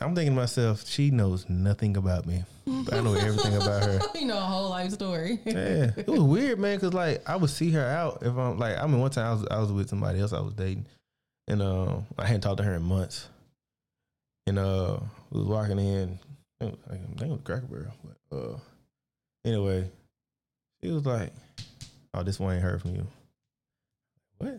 I'm 0.01 0.15
thinking 0.15 0.35
to 0.35 0.41
myself, 0.41 0.87
she 0.87 1.11
knows 1.11 1.49
nothing 1.49 1.97
about 1.97 2.27
me, 2.27 2.45
but 2.67 2.93
I 2.93 3.01
know 3.01 3.15
everything 3.15 3.55
about 3.57 3.83
her. 3.85 4.01
you 4.19 4.27
know, 4.27 4.37
a 4.37 4.41
whole 4.41 4.69
life 4.69 4.91
story. 4.91 5.39
Yeah, 5.45 5.93
it 5.97 6.09
was 6.09 6.21
weird, 6.21 6.59
man. 6.59 6.79
Cause 6.81 6.93
like 6.93 7.27
I 7.29 7.37
would 7.37 7.51
see 7.51 7.71
her 7.71 7.85
out 7.85 8.19
if 8.23 8.37
I'm 8.37 8.59
like 8.59 8.77
I 8.77 8.87
mean 8.87 9.01
one 9.01 9.11
time 9.11 9.27
I 9.27 9.33
was 9.33 9.47
I 9.51 9.59
was 9.61 9.73
with 9.73 9.89
somebody 9.89 10.21
else 10.21 10.33
I 10.33 10.41
was 10.41 10.53
dating, 10.55 10.87
and 11.49 11.63
uh, 11.63 11.99
I 12.19 12.27
hadn't 12.27 12.43
talked 12.43 12.59
to 12.59 12.65
her 12.65 12.75
in 12.75 12.83
months, 12.83 13.29
and 14.47 14.59
uh 14.59 14.99
we 15.31 15.41
was 15.41 15.49
walking 15.49 15.79
in, 15.79 16.19
I 16.61 16.65
think 16.65 17.21
it 17.21 17.29
was 17.29 17.41
Cracker 17.45 17.67
Barrel, 17.67 17.93
but 18.31 18.37
uh 18.37 18.59
anyway, 19.45 19.91
she 20.83 20.91
was 20.91 21.05
like, 21.05 21.33
"Oh, 22.15 22.23
this 22.23 22.41
one 22.41 22.55
ain't 22.55 22.63
heard 22.63 22.81
from 22.83 22.95
you." 22.97 23.07
What? 24.39 24.59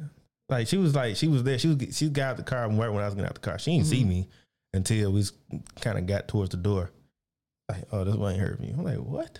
Like 0.49 0.67
she 0.67 0.77
was 0.77 0.93
like 0.95 1.15
she 1.15 1.27
was 1.27 1.43
there. 1.43 1.57
She 1.59 1.67
was 1.69 1.97
she 1.97 2.09
got 2.09 2.31
out 2.31 2.37
the 2.37 2.43
car 2.43 2.69
right 2.69 2.89
when 2.89 3.01
I 3.03 3.05
was 3.05 3.15
getting 3.15 3.27
out 3.27 3.33
the 3.35 3.39
car. 3.41 3.57
She 3.59 3.71
didn't 3.71 3.87
see 3.87 4.03
Mhm. 4.03 4.07
me 4.07 4.27
until 4.73 5.11
we 5.11 5.23
kind 5.81 5.97
of 5.97 6.05
got 6.05 6.27
towards 6.27 6.51
the 6.51 6.57
door. 6.57 6.91
Like, 7.69 7.83
oh, 7.91 8.03
this 8.03 8.15
one 8.15 8.31
ain't 8.33 8.41
heard 8.41 8.57
from 8.57 8.65
you. 8.65 8.75
I'm 8.77 8.83
like, 8.83 8.97
what? 8.97 9.39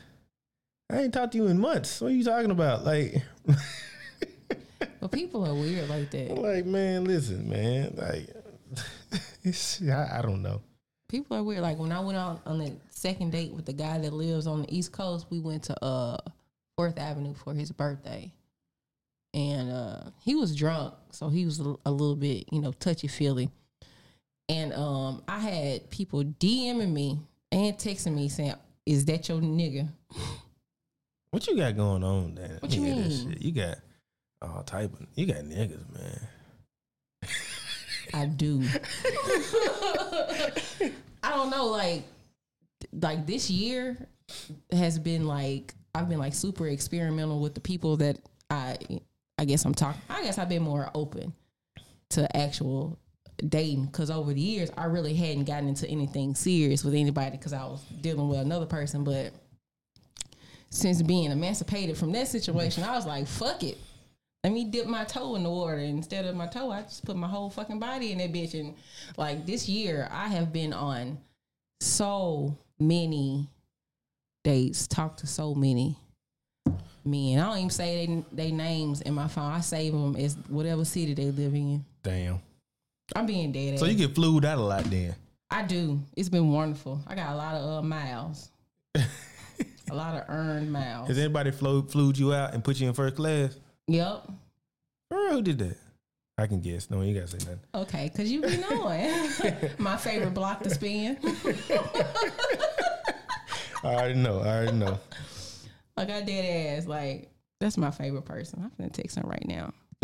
I 0.90 1.02
ain't 1.02 1.14
talked 1.14 1.34
to 1.34 1.38
you 1.38 1.48
in 1.48 1.60
months. 1.60 2.02
What 2.02 2.08
are 2.12 2.16
you 2.16 2.24
talking 2.24 2.52
about? 2.52 2.84
Like, 2.86 3.22
But 5.00 5.12
people 5.12 5.46
are 5.46 5.54
weird 5.54 5.90
like 5.90 6.14
I'm 6.14 6.28
that. 6.28 6.38
like, 6.42 6.66
man, 6.66 7.06
listen, 7.06 7.48
man. 7.50 7.94
Like, 7.96 8.30
I, 9.46 10.20
I 10.20 10.22
don't 10.22 10.42
know. 10.42 10.62
People 11.10 11.38
are 11.38 11.44
weird. 11.44 11.62
Like 11.62 11.78
when 11.78 11.92
I 11.92 12.00
went 12.00 12.18
on 12.18 12.40
on 12.46 12.60
the 12.60 12.74
second 12.90 13.32
date 13.32 13.54
with 13.54 13.66
the 13.66 13.74
guy 13.74 13.98
that 13.98 14.12
lives 14.14 14.46
on 14.48 14.64
the 14.64 14.76
East 14.78 14.92
Coast, 14.92 15.28
we 15.30 15.40
went 15.40 15.64
to 15.64 15.84
uh 15.84 16.18
Fourth 16.76 16.98
Avenue 17.00 17.34
for 17.34 17.54
his 17.54 17.72
birthday, 17.72 18.32
and 19.34 19.72
uh 19.72 20.02
he 20.22 20.36
was 20.36 20.56
drunk, 20.56 20.94
so 21.12 21.30
he 21.30 21.46
was 21.46 21.60
a, 21.60 21.76
a 21.86 21.92
little 21.92 22.16
bit, 22.16 22.52
you 22.52 22.62
know, 22.62 22.72
touchy 22.74 23.08
feely. 23.08 23.50
And 24.50 24.74
um, 24.74 25.24
I 25.28 25.40
had 25.40 25.90
people 25.90 26.24
DMing 26.24 26.94
me 26.94 27.20
and 27.52 27.76
texting 27.78 28.16
me 28.16 28.30
saying, 28.30 28.54
"Is 28.86 29.06
that 29.06 29.28
your 29.30 29.40
nigga?" 29.40 29.90
What 31.32 31.46
you 31.48 31.58
got 31.58 31.76
going 31.76 32.04
on, 32.04 32.36
Dan? 32.36 32.58
What 32.62 32.74
you 32.74 32.82
Let 32.82 32.88
me 32.88 32.94
hear 32.96 33.04
this 33.04 33.24
mean? 33.26 33.34
shit. 33.34 33.42
You 33.42 33.52
got 33.52 33.78
all 34.42 34.64
type 34.64 34.94
of. 34.94 35.06
You 35.16 35.26
got 35.26 35.44
niggas, 35.44 35.94
man. 35.94 36.27
I 38.18 38.26
do. 38.26 38.64
I 41.24 41.30
don't 41.30 41.52
know, 41.52 41.68
like 41.68 42.04
like 43.02 43.28
this 43.28 43.50
year 43.50 43.98
has 44.72 44.98
been 44.98 45.28
like 45.28 45.74
I've 45.94 46.10
been 46.10 46.20
like 46.20 46.34
super 46.34 46.68
experimental 46.68 47.40
with 47.40 47.54
the 47.54 47.62
people 47.62 47.98
that 47.98 48.18
I 48.50 48.78
I 49.38 49.46
guess 49.46 49.66
I'm 49.66 49.74
talking 49.74 50.02
I 50.10 50.24
guess 50.24 50.38
I've 50.38 50.50
been 50.50 50.64
more 50.64 50.90
open 50.96 51.34
to 52.12 52.36
actual 52.36 52.98
dating 53.48 53.86
because 53.86 54.10
over 54.10 54.34
the 54.34 54.42
years 54.42 54.72
I 54.76 54.86
really 54.86 55.14
hadn't 55.14 55.44
gotten 55.44 55.68
into 55.70 55.88
anything 55.88 56.34
serious 56.34 56.84
with 56.84 56.96
anybody 56.96 57.38
because 57.38 57.54
I 57.54 57.64
was 57.66 57.84
dealing 58.02 58.30
with 58.30 58.40
another 58.40 58.66
person. 58.66 59.04
But 59.04 59.32
since 60.70 61.02
being 61.02 61.32
emancipated 61.32 61.98
from 61.98 62.12
that 62.14 62.28
situation, 62.28 62.84
I 62.84 62.96
was 62.96 63.06
like, 63.06 63.28
fuck 63.28 63.64
it. 63.64 63.78
Let 64.48 64.54
me 64.54 64.64
dip 64.64 64.88
my 64.88 65.04
toe 65.04 65.36
in 65.36 65.44
the 65.44 65.50
water. 65.50 65.78
Instead 65.78 66.24
of 66.24 66.34
my 66.34 66.48
toe, 66.48 66.72
I 66.72 66.84
just 66.84 67.04
put 67.04 67.18
my 67.18 67.28
whole 67.28 67.50
fucking 67.50 67.80
body 67.80 68.14
in 68.14 68.20
that 68.20 68.32
bitch. 68.32 68.58
And 68.58 68.76
like 69.18 69.46
this 69.46 69.68
year, 69.68 70.08
I 70.10 70.30
have 70.30 70.54
been 70.54 70.72
on 70.72 71.18
so 71.82 72.58
many 72.80 73.50
dates, 74.46 74.88
talked 74.88 75.20
to 75.20 75.28
so 75.28 75.54
many 75.54 75.98
men. 77.04 77.40
I 77.40 77.46
don't 77.46 77.58
even 77.58 77.70
say 77.70 78.06
they 78.06 78.24
they 78.32 78.52
names 78.54 79.02
in 79.02 79.16
my 79.16 79.28
phone. 79.28 79.52
I 79.52 79.60
save 79.60 79.92
them 79.92 80.16
as 80.16 80.36
whatever 80.48 80.86
city 80.86 81.14
they 81.14 81.26
live 81.26 81.54
in. 81.54 81.84
Damn. 82.02 82.40
I'm 83.18 83.26
being 83.26 83.52
dead. 83.52 83.80
So 83.80 83.86
ass. 83.86 83.92
you 83.92 83.98
get 83.98 84.16
flued 84.16 84.46
out 84.46 84.60
a 84.60 84.62
lot 84.62 84.86
then. 84.86 85.14
I 85.52 85.64
do. 85.64 86.00
It's 86.16 86.30
been 86.30 86.54
wonderful. 86.54 87.02
I 87.06 87.16
got 87.16 87.34
a 87.34 87.36
lot 87.36 87.56
of 87.56 87.70
uh, 87.70 87.82
miles. 87.82 88.50
a 88.96 89.94
lot 89.94 90.16
of 90.16 90.24
earned 90.30 90.72
miles. 90.72 91.10
Has 91.10 91.18
anybody 91.18 91.52
flew 91.52 91.86
flued 91.86 92.18
you 92.18 92.34
out 92.34 92.54
and 92.54 92.64
put 92.64 92.80
you 92.80 92.88
in 92.88 92.94
first 92.94 93.18
class? 93.18 93.60
Yep. 93.88 94.32
Real, 95.12 95.32
who 95.32 95.42
did 95.42 95.60
that? 95.60 95.78
I 96.38 96.46
can 96.48 96.62
guess. 96.62 96.90
No, 96.90 97.02
you 97.02 97.16
gotta 97.16 97.28
say 97.28 97.38
nothing. 97.40 97.60
Okay, 97.74 98.10
because 98.12 98.32
you 98.32 98.42
be 98.42 98.58
knowing. 98.58 99.12
My 99.78 99.98
favorite 99.98 100.34
block 100.34 100.62
to 100.64 100.70
spin. 100.70 101.18
I 103.84 103.94
already 103.96 104.16
know. 104.16 104.42
I 104.42 104.48
already 104.48 104.78
know. 104.78 105.00
Like 105.96 106.10
I 106.10 106.22
dead 106.22 106.78
ass. 106.78 106.86
Like 106.88 107.32
that's 107.60 107.78
my 107.78 107.90
favorite 107.90 108.26
person. 108.26 108.62
I'm 108.64 108.72
gonna 108.78 108.90
text 108.92 109.18
him 109.18 109.28
right 109.28 109.48
now. 109.48 109.74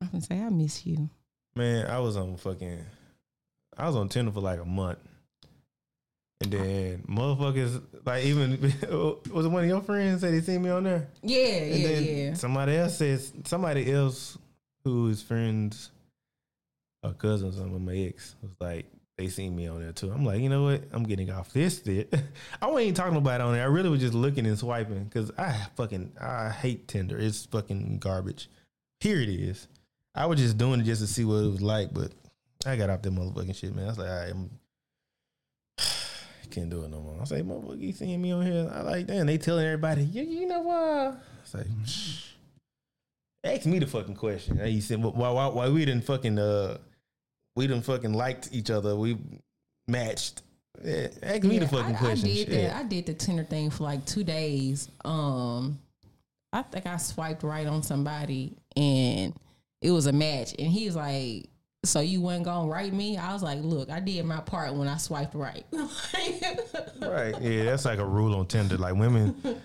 I'm 0.00 0.08
gonna 0.08 0.20
say 0.20 0.40
I 0.40 0.50
miss 0.50 0.84
you. 0.84 1.08
Man, 1.54 1.86
I 1.86 2.00
was 2.00 2.16
on 2.16 2.36
fucking. 2.36 2.84
I 3.78 3.86
was 3.86 3.96
on 3.96 4.08
Tinder 4.10 4.32
for 4.32 4.40
like 4.40 4.60
a 4.60 4.64
month, 4.64 4.98
and 6.42 6.52
then 6.52 7.04
motherfuckers 7.08 7.82
like 8.04 8.24
even 8.24 8.52
was 9.32 9.46
it 9.46 9.48
one 9.48 9.62
of 9.64 9.68
your 9.68 9.80
friends 9.80 10.20
that 10.22 10.30
they 10.30 10.40
seen 10.40 10.62
me 10.62 10.70
on 10.70 10.84
there? 10.84 11.08
Yeah, 11.22 11.38
And 11.46 11.76
yeah, 11.80 11.88
then 11.88 12.04
yeah. 12.04 12.34
somebody 12.34 12.76
else 12.76 12.98
says 12.98 13.32
somebody 13.44 13.90
else 13.92 14.38
who 14.84 15.08
is 15.08 15.22
friends 15.22 15.90
or 17.02 17.12
cousins 17.12 17.58
of 17.58 17.70
my 17.80 17.94
ex 17.94 18.34
was 18.42 18.52
like 18.60 18.86
they 19.18 19.28
seen 19.28 19.54
me 19.54 19.66
on 19.68 19.80
there 19.80 19.92
too. 19.92 20.10
I'm 20.10 20.24
like, 20.24 20.40
you 20.40 20.48
know 20.48 20.64
what? 20.64 20.82
I'm 20.92 21.04
getting 21.04 21.30
off 21.30 21.52
this 21.52 21.82
shit. 21.84 22.12
I 22.62 22.66
wasn't 22.66 22.82
even 22.82 22.94
talking 22.94 23.16
about 23.16 23.40
it 23.40 23.44
on 23.44 23.52
there. 23.52 23.62
I 23.62 23.66
really 23.66 23.90
was 23.90 24.00
just 24.00 24.14
looking 24.14 24.46
and 24.46 24.58
swiping 24.58 25.04
because 25.04 25.30
I 25.38 25.52
fucking 25.76 26.12
I 26.20 26.48
hate 26.50 26.88
Tinder. 26.88 27.18
It's 27.18 27.44
fucking 27.46 27.98
garbage. 27.98 28.48
Here 29.00 29.20
it 29.20 29.28
is. 29.28 29.68
I 30.14 30.26
was 30.26 30.40
just 30.40 30.58
doing 30.58 30.80
it 30.80 30.84
just 30.84 31.02
to 31.02 31.06
see 31.06 31.24
what 31.24 31.36
it 31.36 31.50
was 31.52 31.62
like, 31.62 31.92
but 31.92 32.12
I 32.66 32.76
got 32.76 32.90
off 32.90 33.02
that 33.02 33.14
motherfucking 33.14 33.56
shit, 33.56 33.74
man. 33.74 33.84
I 33.86 33.88
was 33.88 33.98
like, 33.98 34.08
all 34.08 34.16
right, 34.16 34.30
I'm, 34.30 34.50
can't 36.50 36.70
do 36.70 36.84
it 36.84 36.90
no 36.90 37.00
more. 37.00 37.18
I 37.20 37.24
say, 37.24 37.36
like, 37.36 37.44
motherfucker, 37.46 37.80
you 37.80 37.92
seeing 37.92 38.20
me 38.20 38.32
on 38.32 38.46
here? 38.46 38.70
I 38.72 38.82
like, 38.82 39.06
damn, 39.06 39.26
they 39.26 39.38
telling 39.38 39.64
everybody, 39.64 40.04
you, 40.04 40.22
you 40.22 40.46
know 40.46 40.60
what? 40.60 41.22
It's 41.42 41.54
like, 41.54 41.66
shh. 41.86 42.30
ask 43.44 43.66
me 43.66 43.78
the 43.78 43.86
fucking 43.86 44.16
question. 44.16 44.58
Hey, 44.58 44.70
you 44.70 44.80
said, 44.80 45.02
why, 45.02 45.30
why, 45.30 45.46
why 45.46 45.68
we 45.68 45.84
didn't 45.84 46.04
fucking, 46.04 46.38
uh, 46.38 46.78
we 47.56 47.66
didn't 47.66 47.84
fucking 47.84 48.12
liked 48.12 48.48
each 48.52 48.70
other. 48.70 48.96
We 48.96 49.18
matched. 49.88 50.42
Yeah, 50.82 51.08
ask 51.22 51.42
me 51.42 51.58
the 51.58 51.68
fucking 51.68 51.96
I, 51.96 51.98
question. 51.98 52.30
I 52.30 52.34
did 52.34 52.48
Shit. 52.48 52.50
that. 52.50 52.76
I 52.76 52.82
did 52.82 53.06
the 53.06 53.14
Tinder 53.14 53.44
thing 53.44 53.70
for 53.70 53.84
like 53.84 54.04
two 54.06 54.24
days. 54.24 54.88
Um, 55.04 55.78
I 56.52 56.62
think 56.62 56.86
I 56.86 56.96
swiped 56.96 57.42
right 57.42 57.66
on 57.66 57.82
somebody 57.82 58.56
and 58.76 59.34
it 59.80 59.90
was 59.90 60.06
a 60.06 60.12
match. 60.12 60.54
And 60.58 60.68
he 60.68 60.86
was 60.86 60.96
like, 60.96 61.48
"So 61.84 62.00
you 62.00 62.20
wasn't 62.20 62.44
gonna 62.44 62.68
write 62.68 62.92
me?" 62.92 63.16
I 63.16 63.32
was 63.32 63.42
like, 63.42 63.60
"Look, 63.62 63.90
I 63.90 64.00
did 64.00 64.24
my 64.24 64.40
part 64.40 64.74
when 64.74 64.88
I 64.88 64.96
swiped 64.96 65.34
right." 65.34 65.64
Right. 67.00 67.40
Yeah, 67.40 67.64
that's 67.64 67.84
like 67.84 67.98
a 67.98 68.06
rule 68.06 68.34
on 68.36 68.46
Tinder. 68.46 68.78
Like 68.78 68.94
women, 68.94 69.60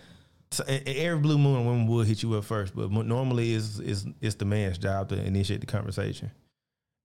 so, 0.52 0.64
every 0.68 1.20
blue 1.20 1.38
moon, 1.38 1.66
women 1.66 1.88
will 1.88 2.04
hit 2.04 2.24
you 2.24 2.34
up 2.36 2.46
first, 2.46 2.76
but 2.76 2.90
normally 2.92 3.54
it's, 3.54 3.80
it's, 3.80 4.06
it's 4.22 4.36
the 4.36 4.46
man's 4.46 4.78
job 4.78 5.10
to 5.10 5.22
initiate 5.22 5.60
the 5.60 5.68
conversation. 5.68 6.32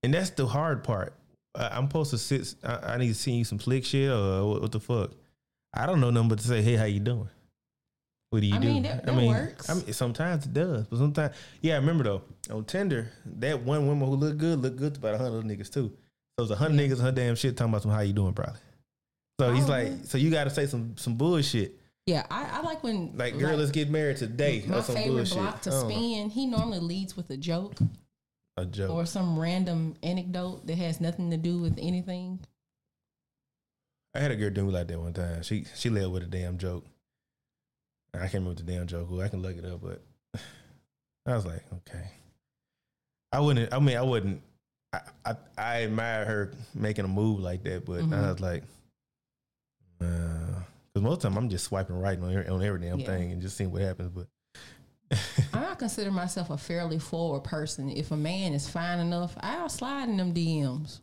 And 0.01 0.13
that's 0.13 0.29
the 0.31 0.47
hard 0.47 0.83
part. 0.83 1.13
I'm 1.55 1.87
supposed 1.87 2.11
to 2.11 2.17
sit, 2.17 2.55
I, 2.63 2.93
I 2.93 2.97
need 2.97 3.09
to 3.09 3.13
see 3.13 3.33
you 3.33 3.43
some 3.43 3.59
slick 3.59 3.85
shit 3.85 4.09
or 4.09 4.47
what, 4.47 4.61
what 4.61 4.71
the 4.71 4.79
fuck? 4.79 5.11
I 5.73 5.85
don't 5.85 5.99
know 5.99 6.09
nothing 6.09 6.29
but 6.29 6.39
to 6.39 6.47
say, 6.47 6.61
hey, 6.61 6.75
how 6.75 6.85
you 6.85 6.99
doing? 6.99 7.29
What 8.33 8.41
do 8.41 8.47
you 8.47 8.55
I 8.55 8.57
do? 8.57 8.67
mean, 8.67 8.81
that- 8.83 9.05
that 9.05 9.13
works. 9.15 9.69
I 9.69 9.75
mean, 9.75 9.93
sometimes 9.93 10.47
it 10.47 10.53
does, 10.55 10.87
but 10.87 10.97
sometimes, 10.97 11.35
yeah. 11.61 11.73
I 11.75 11.77
remember 11.77 12.03
though 12.03 12.21
on 12.49 12.65
Tinder, 12.65 13.11
that 13.37 13.61
one 13.61 13.85
woman 13.85 14.07
who 14.09 14.15
looked 14.15 14.39
good 14.39 14.59
looked 14.59 14.77
good 14.77 14.95
to 14.95 14.99
about 14.99 15.13
a 15.13 15.17
hundred 15.19 15.45
niggas 15.45 15.71
too. 15.71 15.89
So 15.91 16.39
it 16.39 16.41
was 16.41 16.49
a 16.49 16.55
hundred 16.55 16.81
Yeah. 16.81 16.87
niggas, 16.95 16.99
her 17.01 17.11
damn 17.11 17.35
shit 17.35 17.55
talking 17.55 17.71
about 17.71 17.83
some 17.83 17.91
how 17.91 17.99
you 17.99 18.11
doing, 18.11 18.33
probably. 18.33 18.59
So 19.39 19.53
he's 19.53 19.69
like, 19.69 19.85
oh, 19.85 19.89
Probably. 19.91 20.07
so 20.07 20.17
you 20.17 20.31
got 20.31 20.45
to 20.45 20.49
say 20.49 20.65
some 20.65 20.97
some 20.97 21.13
bullshit, 21.15 21.79
yeah, 22.07 22.25
I, 22.31 22.57
I 22.57 22.61
like 22.61 22.81
when 22.81 23.15
like 23.15 23.37
girl, 23.37 23.55
let's 23.55 23.69
get 23.69 23.91
married 23.91 24.17
today, 24.17 24.63
my 24.67 24.81
some 24.81 24.95
favorite 24.95 25.13
bullshit. 25.13 25.37
block 25.37 25.61
to 25.61 25.71
I 25.71 25.79
spin. 25.81 26.31
He 26.31 26.47
normally 26.47 26.79
leads 26.79 27.15
with 27.15 27.29
a 27.29 27.37
joke 27.37 27.77
a 28.57 28.65
joke. 28.65 28.89
or 28.89 29.05
some 29.05 29.37
random 29.39 29.95
anecdote 30.01 30.65
that 30.65 30.79
has 30.79 30.99
nothing 30.99 31.29
to 31.29 31.37
do 31.37 31.59
with 31.59 31.77
anything. 31.79 32.39
I 34.15 34.19
had 34.21 34.31
a 34.31 34.35
girl 34.35 34.49
do 34.49 34.65
me 34.65 34.71
like 34.71 34.87
that 34.87 34.99
one 34.99 35.13
time. 35.13 35.43
She 35.43 35.65
she 35.75 35.91
led 35.91 36.07
with 36.07 36.23
a 36.23 36.27
damn 36.27 36.57
joke. 36.57 36.85
I 38.13 38.19
can't 38.19 38.33
remember 38.35 38.55
the 38.61 38.71
damn 38.71 38.87
joke. 38.87 39.09
I 39.21 39.27
can 39.27 39.41
look 39.41 39.57
it 39.57 39.65
up, 39.65 39.81
but 39.81 40.01
I 41.25 41.35
was 41.35 41.45
like, 41.45 41.63
okay. 41.73 42.07
I 43.31 43.39
wouldn't. 43.39 43.73
I 43.73 43.79
mean, 43.79 43.97
I 43.97 44.01
wouldn't. 44.03 44.41
I 44.93 44.99
I, 45.25 45.35
I 45.57 45.83
admire 45.83 46.25
her 46.25 46.51
making 46.75 47.05
a 47.05 47.07
move 47.07 47.39
like 47.39 47.63
that, 47.63 47.85
but 47.85 47.99
I 47.99 48.03
Mhm. 48.03 48.31
was 48.31 48.39
like, 48.39 48.63
because 49.99 51.01
most 51.01 51.15
of 51.15 51.21
the 51.23 51.29
time 51.29 51.37
I'm 51.37 51.49
just 51.49 51.65
swiping 51.65 51.97
right 51.99 52.19
on 52.19 52.31
every, 52.31 52.47
on 52.47 52.61
every 52.63 52.79
damn 52.81 52.99
Yeah. 52.99 53.05
thing 53.07 53.31
and 53.31 53.41
just 53.41 53.57
seeing 53.57 53.71
what 53.71 53.81
happens. 53.81 54.11
But 54.11 54.27
I 55.53 55.75
consider 55.75 56.11
myself 56.11 56.49
a 56.49 56.57
fairly 56.57 56.99
forward 56.99 57.43
person. 57.43 57.89
If 57.89 58.11
a 58.11 58.17
man 58.17 58.53
is 58.53 58.67
fine 58.69 58.99
enough, 58.99 59.33
I'll 59.39 59.69
slide 59.69 60.09
in 60.09 60.17
them 60.17 60.33
DMs. 60.33 60.99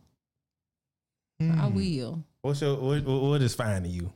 I 1.41 1.45
Hmm. 1.69 1.75
will. 1.75 2.25
What's 2.43 2.61
your 2.61 2.77
what 2.77 3.03
what 3.05 3.43
is 3.43 3.55
fine 3.55 3.83
to 3.83 3.89
you? 3.89 4.13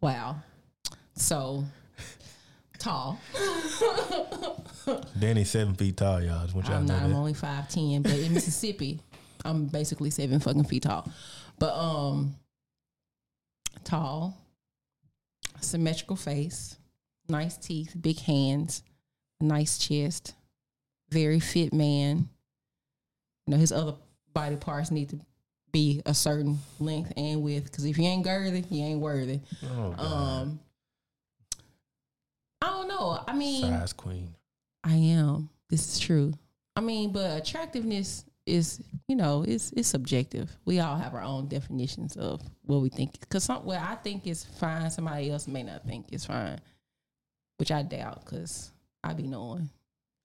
Wow. 0.00 0.42
So 1.14 1.64
tall. 2.78 3.18
Danny's 5.18 5.50
seven 5.50 5.74
feet 5.74 5.96
tall, 5.96 6.22
y'all. 6.22 6.42
Just 6.42 6.54
want 6.54 6.66
y'all 6.66 6.76
I'm 6.76 6.86
to 6.86 6.92
know 6.92 6.98
not. 6.98 7.04
I'm 7.04 7.10
that. 7.10 7.16
only 7.16 7.34
five 7.34 7.68
ten, 7.68 8.02
but 8.02 8.12
in 8.12 8.34
Mississippi, 8.34 9.00
I'm 9.44 9.66
basically 9.66 10.10
seven 10.10 10.40
fucking 10.40 10.64
feet 10.64 10.82
tall. 10.82 11.10
But 11.58 11.74
um, 11.74 12.34
tall, 13.84 14.36
symmetrical 15.60 16.16
face, 16.16 16.76
nice 17.28 17.56
teeth, 17.56 17.94
big 18.00 18.18
hands, 18.20 18.82
nice 19.40 19.78
chest, 19.78 20.34
very 21.10 21.40
fit 21.40 21.72
man. 21.72 22.28
You 23.46 23.52
know 23.52 23.56
his 23.58 23.72
other 23.72 23.94
body 24.32 24.56
parts 24.56 24.90
need 24.90 25.10
to 25.10 25.20
be 25.70 26.00
a 26.06 26.14
certain 26.14 26.58
length 26.78 27.12
and 27.16 27.42
width 27.42 27.64
because 27.64 27.84
if 27.84 27.98
you 27.98 28.04
ain't 28.04 28.24
girthy, 28.24 28.64
you 28.70 28.84
ain't 28.84 29.00
worthy. 29.00 29.40
Oh. 29.76 29.94
Um, 29.98 30.60
know. 32.94 33.20
I 33.26 33.34
mean, 33.34 33.62
size 33.62 33.92
queen. 33.92 34.34
I 34.82 34.94
am. 34.94 35.48
This 35.70 35.94
is 35.94 35.98
true. 35.98 36.32
I 36.76 36.80
mean, 36.80 37.12
but 37.12 37.38
attractiveness 37.38 38.24
is, 38.46 38.82
you 39.08 39.16
know, 39.16 39.44
it's 39.46 39.72
it's 39.72 39.88
subjective. 39.88 40.50
We 40.64 40.80
all 40.80 40.96
have 40.96 41.14
our 41.14 41.22
own 41.22 41.48
definitions 41.48 42.16
of 42.16 42.42
what 42.62 42.80
we 42.80 42.88
think. 42.88 43.18
Because 43.20 43.44
some, 43.44 43.64
what 43.64 43.78
I 43.78 43.94
think 43.96 44.26
is 44.26 44.44
fine, 44.44 44.90
somebody 44.90 45.30
else 45.30 45.46
may 45.48 45.62
not 45.62 45.86
think 45.86 46.12
is 46.12 46.24
fine, 46.24 46.60
which 47.58 47.72
I 47.72 47.82
doubt. 47.82 48.24
Because 48.24 48.72
I 49.02 49.14
be 49.14 49.26
knowing. 49.26 49.70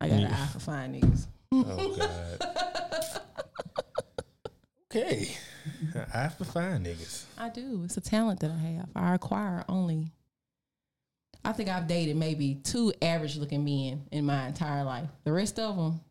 I 0.01 0.08
got 0.10 0.19
an 0.19 0.25
eye 0.34 0.47
for 0.47 0.60
fine 0.60 0.93
niggas. 0.93 1.27
Oh 1.51 1.95
God. 2.41 3.21
okay. 4.91 5.36
I 6.13 6.17
have 6.17 6.38
to 6.38 6.45
find 6.45 6.86
niggas. 6.86 7.25
I 7.38 7.49
do. 7.49 7.82
It's 7.84 7.97
a 7.97 8.01
talent 8.01 8.39
that 8.41 8.51
I 8.51 8.58
have. 8.58 8.89
I 8.95 9.15
acquire 9.15 9.63
only. 9.69 10.12
I 11.45 11.52
think 11.54 11.69
I've 11.69 11.88
dated 11.88 12.15
maybe 12.17 12.56
two 12.63 12.93
average 13.02 13.38
looking 13.38 13.63
men 13.63 14.04
in 14.12 14.25
my 14.25 14.47
entire 14.47 14.84
life. 14.84 15.08
The 15.23 15.32
rest 15.32 15.58
of 15.60 15.75
them, 15.78 16.02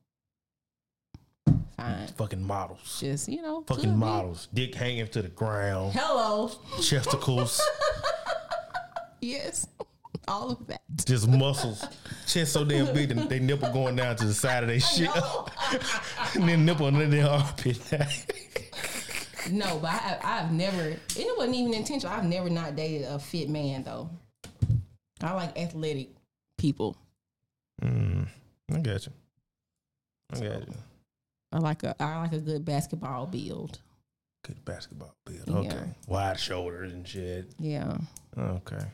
fine. 1.76 2.06
Fucking 2.16 2.42
models. 2.42 2.98
Just 3.00 3.28
you 3.28 3.42
know, 3.42 3.62
Fucking 3.66 3.90
be. 3.90 3.96
models. 3.96 4.48
Dick 4.52 4.74
hanging 4.74 5.06
to 5.08 5.22
the 5.22 5.28
ground. 5.28 5.92
Hello. 5.94 6.48
Chesticles. 6.80 7.60
Yes. 9.20 9.66
All 10.28 10.52
of 10.52 10.64
that. 10.68 10.80
just 11.04 11.26
muscles. 11.26 11.84
Chest 12.28 12.52
so 12.52 12.64
damn 12.64 12.94
big 12.94 13.08
that 13.08 13.28
they 13.28 13.40
nipple 13.40 13.72
going 13.72 13.96
down 13.96 14.14
to 14.14 14.26
the 14.26 14.32
side 14.32 14.62
of 14.62 14.68
their 14.68 14.78
shit. 14.78 15.10
and 16.36 16.48
then 16.48 16.64
nipple 16.64 16.86
under 16.86 17.06
their 17.06 17.26
armpit. 17.28 17.80
No, 19.50 19.78
but 19.78 19.90
I, 19.90 20.18
I've 20.22 20.52
never. 20.52 20.82
It 21.16 21.36
wasn't 21.38 21.56
even 21.56 21.72
intentional. 21.72 22.12
I've 22.12 22.24
never 22.26 22.50
not 22.50 22.76
dated 22.76 23.06
a 23.08 23.18
fit 23.18 23.48
man 23.48 23.82
though. 23.82 24.10
I 25.22 25.32
like 25.34 25.58
athletic 25.58 26.08
people. 26.58 26.96
mm. 27.82 28.26
I 28.72 28.78
got 28.80 29.06
you. 29.06 29.12
I 30.32 30.40
got 30.40 30.68
you. 30.68 30.74
I 31.52 31.58
like 31.58 31.82
a 31.82 31.94
I 32.02 32.18
like 32.18 32.32
a 32.32 32.38
good 32.38 32.64
basketball 32.64 33.26
build. 33.26 33.78
Good 34.44 34.64
basketball 34.64 35.14
build. 35.26 35.48
Okay. 35.48 35.76
Yeah. 35.76 35.84
Wide 36.06 36.38
shoulders 36.38 36.92
and 36.92 37.06
shit. 37.08 37.50
Yeah, 37.58 37.96
Okay. 38.36 38.84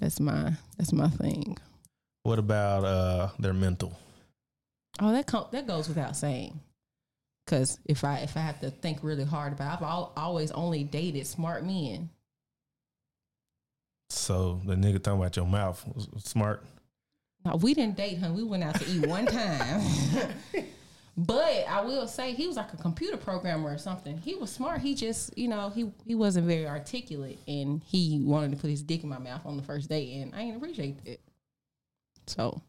that's 0.00 0.20
my 0.20 0.52
that's 0.78 0.92
my 0.92 1.08
thing. 1.08 1.56
What 2.22 2.38
about 2.38 2.84
uh 2.84 3.28
their 3.38 3.52
mental? 3.52 3.92
Oh, 5.00 5.12
that 5.12 5.26
that 5.52 5.66
goes 5.66 5.88
without 5.88 6.16
saying. 6.16 6.60
Cause 7.46 7.78
if 7.84 8.04
I 8.04 8.18
if 8.18 8.36
I 8.36 8.40
have 8.40 8.60
to 8.60 8.70
think 8.70 9.00
really 9.02 9.24
hard 9.24 9.52
about, 9.52 9.80
it, 9.80 9.84
I've 9.84 9.90
al- 9.90 10.12
always 10.16 10.50
only 10.52 10.84
dated 10.84 11.26
smart 11.26 11.64
men. 11.64 12.08
So 14.10 14.60
the 14.64 14.74
nigga 14.74 15.02
talking 15.02 15.20
about 15.20 15.36
your 15.36 15.46
mouth 15.46 15.84
smart. 16.18 16.64
No, 17.44 17.56
we 17.56 17.74
didn't 17.74 17.96
date 17.96 18.18
him. 18.18 18.34
We 18.34 18.42
went 18.42 18.64
out 18.64 18.80
to 18.80 18.90
eat 18.90 19.06
one 19.06 19.26
time. 19.26 19.82
but 21.16 21.66
I 21.68 21.82
will 21.82 22.06
say 22.06 22.32
he 22.32 22.46
was 22.46 22.56
like 22.56 22.72
a 22.72 22.76
computer 22.76 23.16
programmer 23.16 23.72
or 23.72 23.78
something. 23.78 24.16
He 24.18 24.34
was 24.34 24.50
smart. 24.50 24.80
He 24.80 24.94
just, 24.94 25.36
you 25.36 25.48
know, 25.48 25.68
he 25.68 25.90
he 26.06 26.14
wasn't 26.14 26.46
very 26.46 26.66
articulate 26.66 27.38
and 27.46 27.82
he 27.84 28.20
wanted 28.22 28.52
to 28.52 28.56
put 28.56 28.70
his 28.70 28.82
dick 28.82 29.02
in 29.02 29.08
my 29.08 29.18
mouth 29.18 29.44
on 29.44 29.56
the 29.56 29.62
first 29.62 29.88
day 29.88 30.20
and 30.20 30.34
I 30.34 30.44
didn't 30.44 30.56
appreciate 30.56 30.96
it. 31.04 31.20
So 32.26 32.62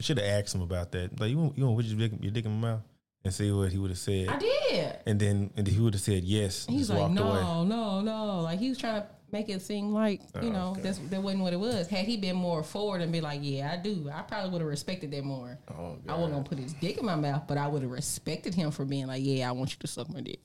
should 0.00 0.18
have 0.18 0.26
asked 0.26 0.54
him 0.54 0.62
about 0.62 0.92
that. 0.92 1.18
Like 1.18 1.30
you 1.30 1.38
want, 1.38 1.58
you 1.58 1.66
want 1.66 1.78
to 1.78 1.82
put 1.82 1.98
your 1.98 2.08
dick, 2.08 2.18
your 2.22 2.32
dick 2.32 2.44
in 2.44 2.60
my 2.60 2.68
mouth 2.68 2.82
and 3.24 3.34
see 3.34 3.50
what 3.50 3.72
he 3.72 3.78
would 3.78 3.90
have 3.90 3.98
said. 3.98 4.28
I 4.28 4.38
did. 4.38 4.98
And 5.06 5.18
then 5.18 5.50
and 5.56 5.66
he 5.66 5.80
would 5.80 5.94
have 5.94 6.02
said 6.02 6.24
yes. 6.24 6.66
He's 6.68 6.90
like, 6.90 7.10
no, 7.10 7.32
away. 7.32 7.68
no, 7.68 8.00
no. 8.00 8.40
Like 8.42 8.58
he 8.58 8.68
was 8.68 8.78
trying 8.78 9.02
to 9.02 9.08
make 9.32 9.48
it 9.48 9.60
seem 9.62 9.92
like 9.92 10.20
you 10.42 10.48
Oh, 10.48 10.52
know 10.52 10.70
okay. 10.72 10.80
that's 10.82 10.98
that 10.98 11.22
wasn't 11.22 11.42
what 11.42 11.52
it 11.52 11.60
was. 11.60 11.88
Had 11.88 12.06
he 12.06 12.16
been 12.16 12.36
more 12.36 12.62
forward 12.62 13.00
and 13.02 13.10
be 13.12 13.20
like, 13.20 13.40
yeah, 13.42 13.70
I 13.72 13.76
do, 13.82 14.10
I 14.12 14.22
probably 14.22 14.50
would 14.50 14.60
have 14.60 14.68
respected 14.70 15.10
that 15.12 15.24
more. 15.24 15.58
Oh, 15.70 15.96
I 16.08 16.14
wasn't 16.14 16.32
gonna 16.34 16.44
put 16.44 16.58
his 16.58 16.72
dick 16.74 16.98
in 16.98 17.04
my 17.06 17.16
mouth, 17.16 17.44
but 17.46 17.58
I 17.58 17.66
would 17.68 17.82
have 17.82 17.90
respected 17.90 18.54
him 18.54 18.70
for 18.70 18.84
being 18.84 19.06
like, 19.06 19.22
yeah, 19.24 19.48
I 19.48 19.52
want 19.52 19.70
you 19.72 19.76
to 19.80 19.86
suck 19.86 20.08
my 20.12 20.20
dick. 20.20 20.40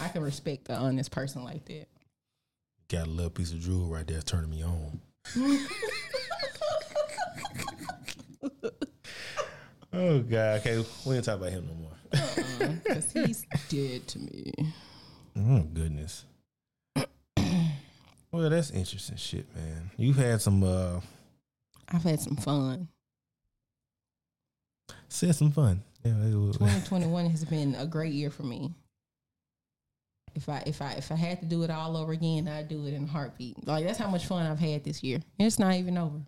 I 0.00 0.08
can 0.08 0.22
respect 0.22 0.68
an 0.68 0.76
honest 0.76 1.10
person 1.10 1.44
like 1.44 1.64
that. 1.66 1.86
Got 2.88 3.06
a 3.06 3.10
little 3.10 3.30
piece 3.30 3.52
of 3.52 3.60
drool 3.62 3.86
right 3.88 4.06
there 4.06 4.20
turning 4.22 4.50
me 4.50 4.62
on. 4.64 5.00
Oh 9.92 10.20
God. 10.20 10.60
Okay, 10.60 10.84
we 11.06 11.16
ain't 11.16 11.24
talk 11.24 11.38
about 11.38 11.50
him 11.50 11.66
no 11.66 11.74
more. 11.74 11.92
Uh-uh, 12.12 12.72
because 12.84 13.10
he's 13.12 13.46
dead 13.68 14.06
to 14.08 14.18
me. 14.18 14.52
Oh 15.40 15.60
goodness. 15.60 16.24
Well, 18.32 18.48
that's 18.50 18.70
interesting 18.70 19.16
shit, 19.16 19.46
man. 19.54 19.90
You've 19.96 20.16
had 20.16 20.40
some 20.40 20.62
uh 20.62 21.00
I've 21.90 22.02
had 22.02 22.20
some 22.20 22.36
fun. 22.36 22.88
said 25.08 25.34
some 25.34 25.52
fun. 25.52 25.82
Yeah, 26.04 26.12
2021 26.12 27.30
has 27.30 27.44
been 27.44 27.74
a 27.74 27.86
great 27.86 28.12
year 28.12 28.30
for 28.30 28.42
me. 28.44 28.72
If 30.34 30.48
I 30.48 30.62
if 30.66 30.80
I 30.80 30.92
if 30.92 31.10
I 31.10 31.16
had 31.16 31.40
to 31.40 31.46
do 31.46 31.62
it 31.64 31.70
all 31.70 31.96
over 31.96 32.12
again, 32.12 32.46
I'd 32.46 32.68
do 32.68 32.86
it 32.86 32.94
in 32.94 33.04
a 33.04 33.06
heartbeat. 33.06 33.66
Like 33.66 33.84
that's 33.84 33.98
how 33.98 34.08
much 34.08 34.26
fun 34.26 34.46
I've 34.46 34.58
had 34.58 34.84
this 34.84 35.02
year. 35.02 35.20
It's 35.38 35.58
not 35.58 35.74
even 35.74 35.98
over. 35.98 36.20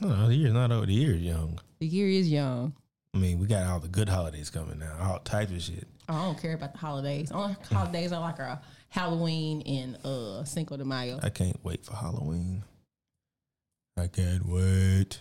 no, 0.00 0.26
the 0.28 0.34
year's 0.34 0.52
not 0.52 0.72
over. 0.72 0.86
The 0.86 0.94
year's 0.94 1.20
young. 1.20 1.60
The 1.78 1.86
year 1.86 2.08
is 2.08 2.28
young. 2.28 2.74
I 3.14 3.18
mean, 3.18 3.38
we 3.38 3.46
got 3.46 3.66
all 3.66 3.78
the 3.78 3.88
good 3.88 4.08
holidays 4.08 4.48
coming 4.48 4.78
now, 4.78 4.96
all 5.00 5.18
types 5.18 5.52
of 5.52 5.62
shit. 5.62 5.86
I 6.08 6.24
don't 6.24 6.40
care 6.40 6.54
about 6.54 6.72
the 6.72 6.78
holidays. 6.78 7.30
Only 7.30 7.56
holidays 7.70 8.12
are 8.12 8.20
like 8.20 8.40
our 8.40 8.60
Halloween 8.92 9.62
and 9.62 9.96
uh 10.04 10.44
Cinco 10.44 10.76
de 10.76 10.84
Mayo. 10.84 11.18
I 11.22 11.30
can't 11.30 11.56
wait 11.64 11.82
for 11.84 11.94
Halloween. 11.96 12.62
I 13.96 14.06
can't 14.06 14.46
wait. 14.46 15.18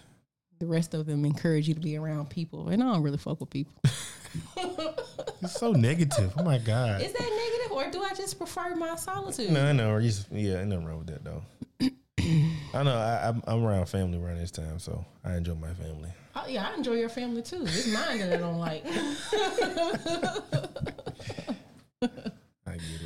The 0.59 0.67
rest 0.67 0.93
of 0.93 1.05
them 1.05 1.23
encourage 1.25 1.67
you 1.69 1.73
to 1.73 1.79
be 1.79 1.95
around 1.97 2.29
people, 2.29 2.67
and 2.67 2.83
I 2.83 2.85
don't 2.85 3.01
really 3.01 3.17
fuck 3.17 3.39
with 3.39 3.49
people. 3.49 3.73
It's 5.41 5.53
so 5.59 5.71
negative. 5.71 6.33
Oh 6.37 6.43
my 6.43 6.57
god. 6.59 7.01
Is 7.01 7.13
that 7.13 7.19
negative, 7.19 7.71
or 7.71 7.89
do 7.89 8.03
I 8.03 8.13
just 8.13 8.37
prefer 8.37 8.75
my 8.75 8.95
solitude? 8.95 9.51
No, 9.51 9.65
I 9.65 9.71
know. 9.71 9.99
Just- 9.99 10.31
Yeah, 10.31 10.63
nothing 10.65 10.85
wrong 10.85 10.99
with 10.99 11.07
that 11.07 11.23
though. 11.23 11.41
I 12.73 12.83
know. 12.83 12.95
I, 12.95 13.27
I'm, 13.29 13.41
I'm 13.47 13.63
around 13.63 13.87
family 13.87 14.19
around 14.19 14.37
this 14.37 14.51
time, 14.51 14.77
so 14.79 15.03
I 15.25 15.35
enjoy 15.35 15.55
my 15.55 15.73
family. 15.73 16.11
Oh, 16.35 16.45
yeah, 16.47 16.69
I 16.69 16.75
enjoy 16.75 16.93
your 16.93 17.09
family 17.09 17.41
too. 17.41 17.63
It's 17.63 17.87
mine 17.87 18.19
that 18.19 18.33
I 18.33 18.37
don't 18.37 18.59
like. 18.59 18.85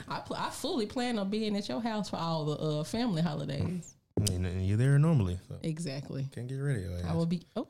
I. 0.07 0.17
I 0.17 0.19
pl- 0.19 0.35
I 0.37 0.49
fully 0.49 0.85
plan 0.85 1.17
on 1.19 1.29
being 1.29 1.55
at 1.57 1.67
your 1.69 1.81
house 1.81 2.09
for 2.09 2.17
all 2.17 2.45
the 2.45 2.53
uh, 2.53 2.83
family 2.83 3.21
holidays. 3.21 3.95
And, 4.17 4.45
and 4.45 4.65
you're 4.65 4.77
there 4.77 4.97
normally, 4.97 5.39
so 5.47 5.55
Exactly. 5.61 6.27
can't 6.33 6.47
get 6.47 6.55
rid 6.55 6.77
of 6.77 6.83
your 6.83 7.05
I 7.09 7.13
will 7.13 7.25
be. 7.25 7.43
Oh. 7.55 7.67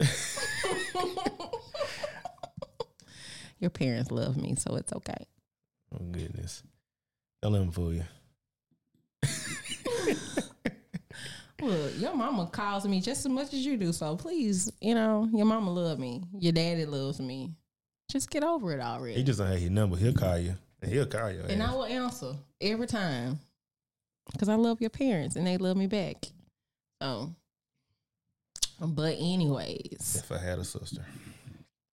Your 3.60 3.70
parents 3.70 4.10
love 4.10 4.36
me, 4.36 4.56
so 4.56 4.74
it's 4.76 4.92
okay. 4.92 5.26
Oh 5.94 6.04
goodness. 6.10 6.62
Don't 7.40 7.52
let 7.52 7.60
them 7.60 7.70
fool 7.70 7.94
you. 7.94 8.04
Look, 11.62 11.92
your 11.98 12.14
mama 12.14 12.46
calls 12.52 12.84
me 12.86 13.00
just 13.00 13.20
as 13.24 13.28
much 13.32 13.54
as 13.54 13.64
you 13.64 13.78
do, 13.78 13.92
so 13.92 14.16
please, 14.16 14.70
you 14.82 14.94
know, 14.94 15.26
your 15.32 15.46
mama 15.46 15.70
love 15.72 15.98
me. 15.98 16.22
Your 16.38 16.52
daddy 16.52 16.84
loves 16.84 17.20
me. 17.20 17.52
Just 18.10 18.28
get 18.28 18.44
over 18.44 18.72
it 18.74 18.80
already. 18.80 19.14
He 19.14 19.22
just 19.22 19.38
don't 19.38 19.48
have 19.50 19.60
your 19.60 19.70
number. 19.70 19.96
He'll 19.96 20.12
call 20.12 20.36
you. 20.38 20.56
And 20.84 20.92
he'll 20.92 21.06
call 21.06 21.30
you. 21.30 21.40
and 21.48 21.62
I 21.62 21.72
will 21.72 21.86
answer 21.86 22.34
every 22.60 22.86
time 22.86 23.38
because 24.30 24.50
I 24.50 24.54
love 24.56 24.82
your 24.82 24.90
parents 24.90 25.34
and 25.34 25.46
they 25.46 25.56
love 25.56 25.78
me 25.78 25.86
back. 25.86 26.26
So, 27.00 27.34
but 28.78 29.16
anyways, 29.18 30.22
if 30.22 30.30
I 30.30 30.36
had 30.38 30.58
a 30.58 30.64
sister. 30.64 31.02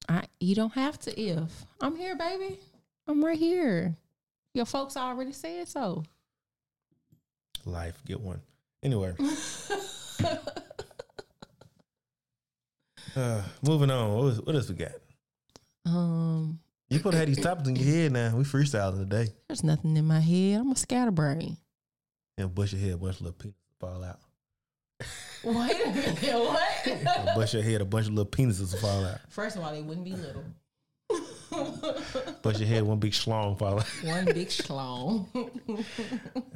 I 0.10 0.26
you 0.42 0.56
don't 0.56 0.74
have 0.74 1.00
to. 1.00 1.18
If 1.18 1.66
I'm 1.80 1.96
here, 1.96 2.18
baby, 2.18 2.60
I'm 3.08 3.24
right 3.24 3.38
here. 3.40 3.96
Your 4.54 4.66
folks 4.66 4.98
already 4.98 5.32
said 5.32 5.70
so. 5.70 6.04
Life, 7.66 8.02
get 8.06 8.20
one. 8.20 8.42
Anyway, 8.84 9.14
uh, 13.16 13.42
moving 13.62 13.90
on. 13.92 14.14
What, 14.16 14.24
was, 14.24 14.42
what 14.42 14.56
else 14.56 14.68
we 14.70 14.76
got? 14.76 14.92
um, 15.86 16.60
You 16.92 16.98
supposed 16.98 17.14
to 17.14 17.20
have 17.20 17.28
these 17.28 17.40
topics 17.42 17.70
in 17.70 17.76
your 17.78 17.86
head 17.86 18.12
now. 18.12 18.36
We 18.36 18.44
freestyling 18.44 19.00
today. 19.10 19.30
there's 19.48 19.64
nothing 19.64 19.96
in 19.96 20.04
my 20.06 20.20
head. 20.20 20.60
I'm 20.60 20.72
a 20.72 20.76
scatterbrain. 20.76 21.56
And 22.38 22.54
bush 22.54 22.74
your 22.74 22.82
head, 22.82 22.92
a 22.94 22.98
bunch 22.98 23.16
of 23.16 23.22
little 23.22 23.38
penises 23.40 23.54
fall 23.80 24.04
out. 24.04 24.20
Wait 25.44 25.86
a 25.86 25.90
minute, 25.90 26.22
what? 26.22 26.88
Or 27.30 27.36
bush 27.36 27.54
your 27.54 27.64
head, 27.64 27.80
a 27.82 27.86
bunch 27.86 28.08
of 28.08 28.14
little 28.14 28.30
penises 28.30 28.78
fall 28.78 29.06
out. 29.06 29.20
First 29.30 29.56
of 29.56 29.64
all, 29.64 29.72
they 29.72 29.82
wouldn't 29.82 30.04
be 30.06 30.12
little. 30.16 30.44
Bush 32.42 32.60
your 32.60 32.68
head, 32.68 32.84
one 32.84 33.00
big 33.00 33.14
schlong 33.14 33.58
fall 33.58 33.80
out. 33.80 33.86
One 34.04 34.26
big 34.26 34.50
schlong. 34.50 35.28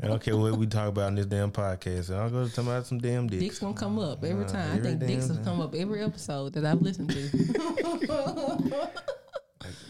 I 0.03 0.07
don't 0.07 0.21
care 0.21 0.35
what 0.37 0.57
we 0.57 0.67
talk 0.67 0.89
about 0.89 1.07
in 1.09 1.15
this 1.15 1.25
damn 1.27 1.51
podcast. 1.51 2.13
I'll 2.13 2.29
go 2.29 2.45
to 2.45 2.53
talk 2.53 2.65
about 2.65 2.85
some 2.85 2.99
damn 2.99 3.27
dicks. 3.27 3.41
Dicks 3.43 3.59
gonna 3.59 3.73
come 3.73 3.99
up 3.99 4.23
every 4.23 4.43
Uh, 4.43 4.47
time. 4.49 4.71
I 4.73 4.77
every 4.77 4.89
think 4.95 4.99
dicks 5.07 5.27
damn 5.27 5.37
have 5.37 5.45
come 5.45 5.61
up 5.61 5.73
every 5.75 6.03
episode 6.03 6.53
that 6.53 6.65
I've 6.65 6.81
listened 6.81 7.09
to. 7.11 8.89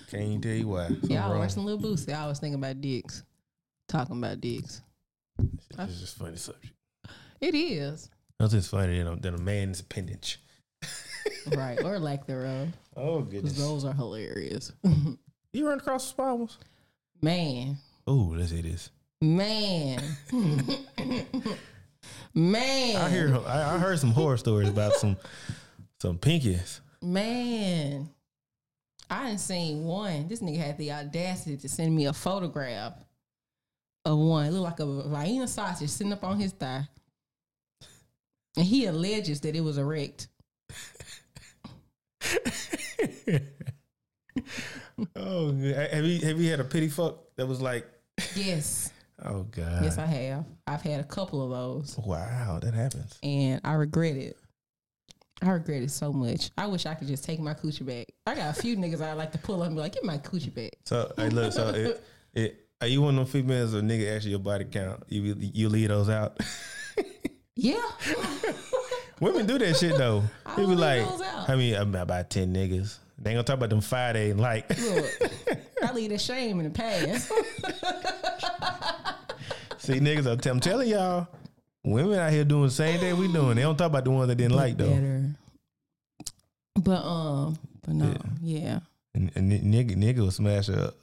Can't 0.10 0.24
even 0.24 0.42
tell 0.42 0.52
you 0.52 0.68
why. 0.68 0.88
Something 0.88 1.12
Y'all 1.12 1.30
wrong. 1.32 1.40
watching 1.40 1.66
Little 1.66 1.80
Boosie. 1.92 2.14
I 2.14 2.28
was 2.28 2.40
thinking 2.40 2.60
about 2.60 2.82
dicks. 2.82 3.24
Talking 3.88 4.18
about 4.18 4.42
dicks. 4.42 4.82
It's 5.78 6.00
just 6.00 6.18
funny 6.18 6.38
subject. 6.38 6.74
It 7.42 7.54
is. 7.56 8.10
Nothing's 8.40 8.68
funnier 8.68 9.04
than 9.04 9.14
a, 9.14 9.16
than 9.18 9.36
a 9.36 9.40
man's 9.40 9.80
appendage. 9.82 10.40
right. 11.56 11.82
Or 11.84 12.00
lack 12.00 12.26
thereof. 12.26 12.70
Oh 12.96 13.20
Because 13.22 13.32
goodness! 13.54 13.58
those 13.58 13.86
are 13.86 13.94
hilarious. 13.94 14.72
You 15.54 15.70
run 15.70 15.78
across 15.80 16.04
the 16.04 16.10
spirals? 16.10 16.58
Man. 17.22 17.78
Oh, 18.06 18.34
let's 18.36 18.50
see 18.52 18.60
this. 18.60 18.90
Man. 19.22 20.02
Man. 22.34 22.96
I 22.98 23.10
hear. 23.10 23.38
I, 23.48 23.76
I 23.76 23.78
heard 23.78 24.00
some 24.00 24.12
horror 24.12 24.36
stories 24.36 24.68
about 24.68 24.94
some 24.96 25.16
some 26.02 26.18
pinkies. 26.18 26.82
Man. 27.02 28.10
I 29.10 29.28
didn't 29.28 29.40
seen 29.40 29.84
one. 29.84 30.28
This 30.28 30.42
nigga 30.42 30.58
had 30.58 30.78
the 30.78 30.92
audacity 30.92 31.58
to 31.58 31.70
send 31.70 31.96
me 31.96 32.06
a 32.06 32.14
photograph 32.14 32.94
of 34.04 34.18
one. 34.18 34.46
It 34.48 34.52
looked 34.52 34.64
like 34.64 34.80
a 34.80 35.10
Vienna 35.10 35.48
sausage 35.48 35.90
sitting 35.90 36.14
up 36.14 36.24
on 36.24 36.40
his 36.40 36.52
thigh. 36.52 36.88
And 38.58 38.66
he 38.66 38.86
alleges 38.86 39.42
that 39.42 39.56
it 39.56 39.62
was 39.62 39.78
erect. 39.78 40.28
oh, 45.16 45.52
have 45.54 46.06
you 46.06 46.20
have 46.26 46.40
you 46.40 46.50
had 46.50 46.60
a 46.60 46.64
pity 46.64 46.88
fuck 46.88 47.36
that 47.36 47.46
was 47.46 47.62
like? 47.62 47.86
Yes. 48.36 48.92
Oh 49.24 49.44
God! 49.44 49.82
Yes, 49.82 49.98
I 49.98 50.06
have. 50.06 50.44
I've 50.68 50.82
had 50.82 51.00
a 51.00 51.04
couple 51.06 51.42
of 51.42 51.50
those. 51.50 51.98
wow, 51.98 52.60
that 52.62 52.74
happens. 52.74 53.18
And 53.24 53.62
I 53.64 53.72
regret 53.76 54.18
it. 54.18 54.38
I 55.46 55.52
regret 55.52 55.84
it 55.84 55.92
so 55.92 56.12
much. 56.12 56.52
I 56.58 56.68
wish 56.68 56.86
I 56.86 56.96
could 56.96 57.08
just 57.08 57.24
take 57.24 57.40
my 57.40 57.54
coochie 57.54 57.86
back. 57.86 58.08
I 58.26 58.36
got 58.36 58.58
a 58.58 58.62
few 58.62 58.76
niggas 58.78 59.02
I 59.02 59.14
like 59.14 59.32
to 59.34 59.38
pull 59.38 59.62
up 59.62 59.68
and 59.68 59.76
be 59.76 59.82
like, 59.82 59.94
get 59.94 60.04
my 60.04 60.18
coochie 60.18 60.54
back. 60.54 60.74
So 60.86 61.12
hey, 61.18 61.30
look. 61.30 61.54
So 61.54 61.70
it, 61.70 62.04
it, 62.34 62.68
are 62.82 62.88
you 62.88 63.02
one 63.02 63.18
of 63.18 63.32
them 63.32 63.42
females 63.42 63.76
or 63.76 63.82
nigga 63.82 64.16
actually 64.16 64.32
your 64.32 64.40
body 64.40 64.66
count? 64.66 65.04
You 65.08 65.36
you 65.40 65.70
leave 65.70 65.90
those 65.90 66.10
out. 66.10 66.40
Yeah. 67.58 67.82
Women 69.22 69.46
do 69.46 69.58
that 69.58 69.78
shit 69.78 69.98
though. 69.98 70.24
I 70.46 70.56
They 70.58 70.66
be 70.66 70.76
like. 70.76 71.08
I 71.48 71.56
mean, 71.56 71.74
about, 71.76 72.04
about 72.04 72.30
ten 72.30 72.54
niggas. 72.54 72.98
They 73.18 73.32
ain't 73.32 73.38
gonna 73.38 73.44
talk 73.44 73.56
about 73.56 73.70
them 73.70 73.80
five 73.80 74.16
day 74.16 74.34
like. 74.34 74.68
Look, 74.78 75.06
I 75.82 75.94
leave 75.94 76.10
the 76.10 76.18
shame 76.18 76.60
in 76.60 76.66
the 76.66 76.70
past. 76.72 77.32
See, 79.78 80.00
niggas, 80.00 80.26
I'm, 80.26 80.52
I'm 80.52 80.60
telling 80.60 80.90
y'all, 80.90 81.28
women 81.86 82.20
out 82.20 82.32
here 82.32 82.44
doing 82.44 82.64
the 82.64 82.72
same 82.72 83.00
thing 83.00 83.18
we 83.18 83.32
doing. 83.32 83.56
They 83.56 83.62
don't 83.62 83.78
talk 83.78 83.88
about 83.88 84.04
the 84.04 84.12
ones 84.12 84.28
that 84.28 84.36
didn't 84.36 84.56
like 84.56 84.78
though. 84.78 84.90
Better. 84.90 85.30
But 86.76 87.06
um, 87.06 87.58
but 87.86 87.96
no, 87.96 88.14
yeah. 88.42 88.80
And, 89.14 89.32
and 89.36 89.52
nigga, 89.52 89.96
nigga 89.96 90.20
will 90.20 90.32
smash 90.32 90.68
a 90.68 90.94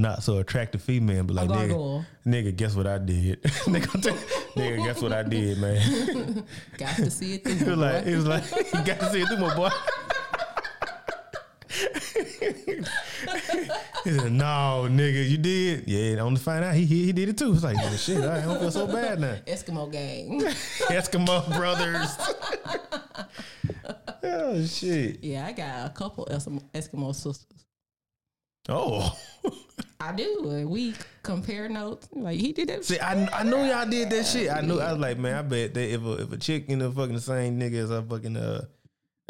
not 0.00 0.22
so 0.22 0.38
attractive 0.38 0.82
female, 0.82 1.22
but 1.24 1.36
like 1.36 1.48
nigga, 1.48 2.06
nigga, 2.26 2.56
guess 2.56 2.74
what 2.74 2.86
I 2.86 2.98
did? 2.98 3.42
nigga, 3.42 3.86
nigga, 4.54 4.84
guess 4.84 5.02
what 5.02 5.12
I 5.12 5.22
did, 5.22 5.58
man? 5.58 6.44
Got 6.78 6.96
to 6.96 7.10
see 7.10 7.34
it 7.34 7.44
through. 7.44 7.54
He 7.54 7.64
was 7.64 7.76
like, 7.76 8.06
he 8.06 8.14
was 8.14 8.26
like, 8.26 8.44
got 8.84 9.00
to 9.00 9.10
see 9.12 9.20
it 9.20 9.28
through 9.28 9.38
my 9.38 9.54
boy. 9.54 9.68
He 11.70 12.82
said, 14.10 14.32
"No, 14.32 14.86
nigga, 14.90 15.28
you 15.28 15.38
did. 15.38 15.84
Yeah, 15.86 16.22
on 16.22 16.34
to 16.34 16.40
find 16.40 16.64
out, 16.64 16.74
he 16.74 16.84
he, 16.84 17.06
he 17.06 17.12
did 17.12 17.28
it 17.28 17.38
too. 17.38 17.52
It's 17.52 17.62
like, 17.62 17.76
well, 17.76 17.96
shit, 17.96 18.24
I 18.24 18.42
don't 18.42 18.58
feel 18.58 18.70
so 18.70 18.86
bad 18.86 19.20
now. 19.20 19.34
Eskimo 19.46 19.90
gang. 19.90 20.40
Eskimo 20.40 21.46
brothers. 21.56 22.16
oh 24.24 24.64
shit. 24.66 25.22
yeah, 25.22 25.46
I 25.46 25.52
got 25.52 25.86
a 25.86 25.90
couple 25.90 26.26
Eskimo, 26.26 26.62
Eskimo 26.74 27.14
sisters. 27.14 27.64
Oh, 28.68 29.16
I 30.00 30.12
do. 30.12 30.50
and 30.50 30.70
We 30.70 30.94
compare 31.22 31.68
notes. 31.68 32.08
Like 32.12 32.40
he 32.40 32.52
did 32.52 32.68
that. 32.68 32.84
see, 32.84 32.98
I 32.98 33.28
I 33.32 33.42
know 33.44 33.64
y'all 33.64 33.88
did 33.88 34.10
that 34.10 34.26
shit. 34.26 34.50
I 34.50 34.60
knew. 34.60 34.80
I 34.80 34.92
was 34.92 35.00
like, 35.00 35.18
man, 35.18 35.36
I 35.36 35.42
bet 35.42 35.74
that 35.74 35.92
if 35.92 36.02
a 36.02 36.12
if 36.22 36.32
a 36.32 36.36
chick 36.36 36.68
in 36.68 36.80
the 36.80 36.90
fucking 36.90 37.14
the 37.14 37.20
same 37.20 37.60
nigga 37.60 37.76
as 37.76 37.90
a 37.90 38.02
fucking 38.02 38.36
uh 38.36 38.64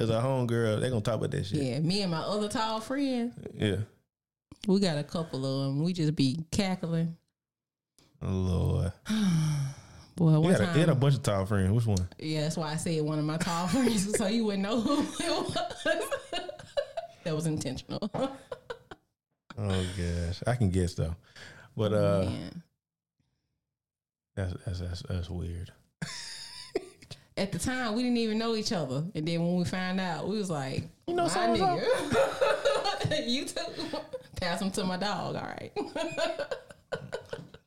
as 0.00 0.10
a 0.10 0.14
homegirl, 0.14 0.80
they 0.80 0.88
gonna 0.88 1.00
talk 1.02 1.16
about 1.16 1.30
that 1.32 1.44
shit. 1.46 1.62
Yeah, 1.62 1.78
me 1.80 2.02
and 2.02 2.10
my 2.10 2.20
other 2.20 2.48
tall 2.48 2.80
friend, 2.80 3.32
Yeah. 3.54 3.76
we 4.66 4.80
got 4.80 4.98
a 4.98 5.04
couple 5.04 5.44
of 5.44 5.66
them. 5.66 5.82
We 5.84 5.92
just 5.92 6.16
be 6.16 6.38
cackling. 6.50 7.16
Lord. 8.22 8.92
Boy, 10.16 10.32
You 10.32 10.40
one 10.40 10.52
had, 10.52 10.60
a, 10.60 10.64
you 10.74 10.80
had 10.80 10.88
a 10.90 10.94
bunch 10.94 11.14
of 11.14 11.22
tall 11.22 11.46
friends. 11.46 11.70
Which 11.70 11.86
one? 11.86 12.08
yeah, 12.18 12.42
that's 12.42 12.56
why 12.56 12.72
I 12.72 12.76
said 12.76 13.02
one 13.02 13.18
of 13.18 13.24
my 13.24 13.36
tall 13.38 13.68
friends, 13.68 14.16
so 14.18 14.26
you 14.26 14.44
wouldn't 14.46 14.62
know 14.62 14.80
who 14.80 15.00
it 15.02 15.30
was. 15.30 16.10
that 17.24 17.34
was 17.36 17.46
intentional. 17.46 18.10
Oh 19.58 19.84
gosh, 19.98 20.42
I 20.46 20.54
can 20.54 20.70
guess 20.70 20.94
though, 20.94 21.14
but 21.76 21.92
uh, 21.92 22.22
Man. 22.24 22.62
that's 24.34 24.54
that's 24.64 24.80
that's, 24.80 25.02
that's 25.02 25.28
weird. 25.28 25.70
At 27.40 27.52
the 27.52 27.58
time, 27.58 27.94
we 27.94 28.02
didn't 28.02 28.18
even 28.18 28.36
know 28.36 28.54
each 28.54 28.70
other, 28.70 29.02
and 29.14 29.26
then 29.26 29.40
when 29.40 29.56
we 29.56 29.64
found 29.64 29.98
out, 29.98 30.28
we 30.28 30.36
was 30.36 30.50
like, 30.50 30.82
You 31.06 31.14
know 31.14 31.24
"My 31.24 31.30
nigga. 31.48 33.26
you 33.26 33.46
too." 33.46 33.62
Pass 34.36 34.58
them 34.60 34.70
to 34.72 34.84
my 34.84 34.98
dog. 34.98 35.36
All 35.36 35.42
right. 35.42 35.72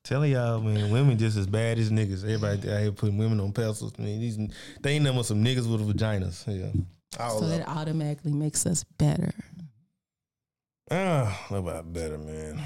Telling 0.03 0.32
y'all, 0.32 0.61
man, 0.61 0.91
women 0.91 1.17
just 1.17 1.38
as 1.38 1.47
bad 1.47 1.80
as 1.80 1.89
niggas. 1.89 2.24
Everybody 2.24 2.71
out 2.71 2.82
here 2.82 2.91
putting 2.91 3.17
women 3.17 3.39
on 3.39 3.51
pedestals. 3.51 3.93
I 3.97 4.03
mean, 4.03 4.19
these 4.19 4.38
they 4.82 4.91
ain't 4.91 5.05
nothing 5.05 5.17
but 5.17 5.26
some 5.26 5.43
niggas 5.43 5.67
with 5.67 5.82
vaginas. 5.97 6.43
Yeah, 6.45 6.69
all 7.19 7.39
so 7.39 7.45
up. 7.45 7.51
that 7.51 7.67
automatically 7.67 8.32
makes 8.32 8.67
us 8.67 8.84
better. 8.84 9.34
Ah, 10.91 11.45
what 11.49 11.57
about 11.57 11.91
better, 11.91 12.19
man? 12.19 12.61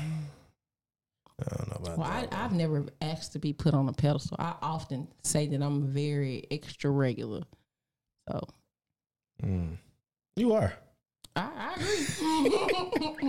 I 1.39 1.43
don't 1.55 1.67
know 1.69 1.77
about 1.79 1.97
Well, 1.99 2.07
I, 2.07 2.21
that. 2.21 2.33
I've 2.33 2.53
never 2.53 2.85
asked 3.01 3.33
to 3.33 3.39
be 3.39 3.53
put 3.53 3.73
on 3.73 3.87
a 3.89 3.93
pedestal. 3.93 4.37
I 4.39 4.55
often 4.61 5.07
say 5.23 5.45
that 5.47 5.61
I'm 5.61 5.87
very 5.87 6.45
extra 6.51 6.89
regular. 6.89 7.43
So 8.29 8.41
Mm. 9.43 9.77
You 10.35 10.53
are. 10.53 10.73
I, 11.35 11.49
I 11.55 11.73
agree. 11.75 11.97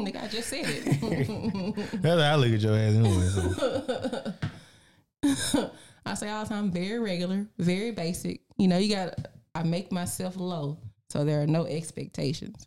Nigga, 0.11 0.23
I 0.25 0.29
just 0.29 0.49
said 0.49 0.65
it. 0.67 1.77
That's 2.03 2.23
how 2.23 2.33
I 2.33 2.37
look 2.37 2.53
at 2.53 2.61
your 2.61 2.77
ass 2.77 2.95
anyway. 2.95 3.29
So. 3.29 4.33
I 6.07 6.15
say 6.15 6.31
all 6.31 6.45
the 6.45 6.49
time, 6.49 6.71
very 6.71 6.99
regular, 6.99 7.47
very 7.59 7.91
basic. 7.91 8.41
You 8.57 8.69
know, 8.69 8.79
you 8.79 8.95
got. 8.95 9.15
I 9.55 9.63
make 9.65 9.93
myself 9.93 10.37
low, 10.37 10.79
so 11.11 11.25
there 11.25 11.43
are 11.43 11.47
no 11.47 11.67
expectations. 11.67 12.67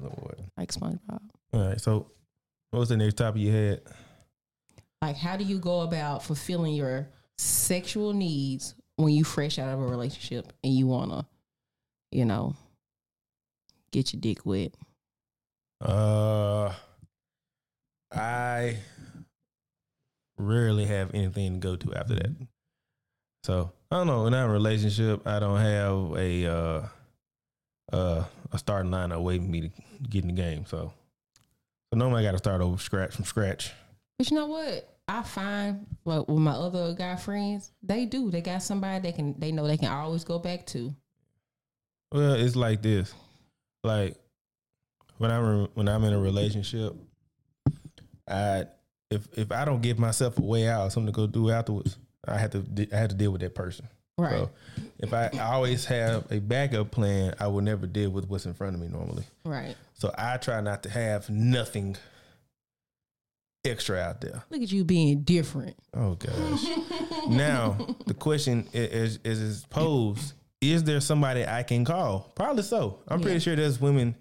Lord. 0.00 0.40
Like 0.56 0.70
SpongeBob. 0.72 1.20
All 1.52 1.66
right. 1.66 1.80
So, 1.80 2.12
what 2.70 2.80
was 2.80 2.88
the 2.88 2.96
next 2.96 3.14
topic 3.14 3.42
you 3.42 3.52
had? 3.52 3.80
Like, 5.02 5.16
how 5.16 5.36
do 5.36 5.44
you 5.44 5.58
go 5.58 5.80
about 5.80 6.22
fulfilling 6.22 6.74
your 6.74 7.08
sexual 7.38 8.12
needs 8.12 8.74
when 8.96 9.12
you 9.12 9.24
fresh 9.24 9.58
out 9.58 9.72
of 9.72 9.80
a 9.80 9.86
relationship 9.86 10.52
and 10.62 10.74
you 10.74 10.86
wanna, 10.86 11.26
you 12.10 12.24
know, 12.24 12.54
get 13.92 14.12
your 14.12 14.20
dick 14.20 14.44
wet? 14.44 14.74
Uh, 15.80 16.72
I 18.12 18.76
rarely 20.36 20.84
have 20.84 21.14
anything 21.14 21.54
to 21.54 21.58
go 21.60 21.76
to 21.76 21.94
after 21.94 22.14
that. 22.14 22.36
So 23.42 23.72
I 23.90 23.96
don't 23.96 24.06
know. 24.06 24.26
In 24.26 24.34
our 24.34 24.50
relationship, 24.50 25.26
I 25.26 25.38
don't 25.38 25.58
have 25.58 26.18
a 26.18 26.46
uh, 26.46 26.88
uh, 27.92 28.24
a 28.52 28.58
starting 28.58 28.90
lineup 28.90 29.22
waiting 29.22 29.46
for 29.46 29.50
me 29.50 29.60
to 29.62 29.70
get 30.08 30.24
in 30.24 30.34
the 30.34 30.40
game. 30.40 30.66
So, 30.66 30.92
so 31.92 31.98
normally 31.98 32.22
I 32.22 32.26
got 32.26 32.32
to 32.32 32.38
start 32.38 32.60
over 32.60 32.78
scratch 32.78 33.14
from 33.14 33.24
scratch. 33.24 33.72
But 34.18 34.30
you 34.30 34.36
know 34.36 34.46
what? 34.46 34.88
I 35.08 35.22
find 35.22 35.86
well, 36.04 36.24
with 36.28 36.38
my 36.38 36.52
other 36.52 36.94
guy 36.94 37.16
friends, 37.16 37.72
they 37.82 38.06
do. 38.06 38.30
They 38.30 38.40
got 38.40 38.62
somebody 38.62 39.00
they 39.00 39.12
can 39.12 39.34
they 39.38 39.50
know 39.50 39.66
they 39.66 39.76
can 39.76 39.90
always 39.90 40.24
go 40.24 40.38
back 40.38 40.66
to. 40.66 40.94
Well, 42.12 42.34
it's 42.34 42.54
like 42.54 42.82
this. 42.82 43.12
Like 43.82 44.16
when 45.18 45.30
I'm 45.30 45.68
when 45.74 45.88
I'm 45.88 46.04
in 46.04 46.12
a 46.12 46.18
relationship, 46.18 46.94
I 48.28 48.66
if 49.10 49.26
if 49.36 49.50
I 49.50 49.64
don't 49.64 49.82
give 49.82 49.98
myself 49.98 50.38
a 50.38 50.42
way 50.42 50.68
out, 50.68 50.92
something 50.92 51.12
to 51.12 51.16
go 51.16 51.26
do 51.26 51.50
afterwards, 51.50 51.98
I 52.26 52.38
have 52.38 52.50
to 52.52 52.88
I 52.92 52.96
have 52.96 53.10
to 53.10 53.16
deal 53.16 53.32
with 53.32 53.40
that 53.40 53.54
person. 53.54 53.88
Right. 54.18 54.32
So 54.32 54.50
if 54.98 55.14
I, 55.14 55.28
always 55.40 55.84
have 55.86 56.30
a 56.30 56.40
backup 56.40 56.90
plan, 56.90 57.34
I 57.40 57.46
will 57.46 57.62
never 57.62 57.86
deal 57.86 58.10
with 58.10 58.28
what's 58.28 58.46
in 58.46 58.54
front 58.54 58.74
of 58.74 58.80
me 58.80 58.88
normally. 58.88 59.24
Right. 59.44 59.74
So 59.94 60.12
I 60.16 60.36
try 60.36 60.60
not 60.60 60.82
to 60.82 60.90
have 60.90 61.30
nothing 61.30 61.96
extra 63.64 63.98
out 63.98 64.20
there. 64.20 64.42
Look 64.50 64.62
at 64.62 64.72
you 64.72 64.84
being 64.84 65.22
different. 65.22 65.76
Oh 65.94 66.14
gosh. 66.14 66.64
now 67.28 67.76
the 68.06 68.14
question 68.14 68.68
is, 68.72 69.18
is 69.24 69.40
is 69.40 69.64
posed: 69.66 70.34
Is 70.60 70.84
there 70.84 71.00
somebody 71.00 71.46
I 71.46 71.62
can 71.62 71.84
call? 71.84 72.30
Probably 72.34 72.62
so. 72.62 73.00
I'm 73.08 73.20
pretty 73.20 73.40
sure 73.40 73.56
there's 73.56 73.80
women 73.80 74.16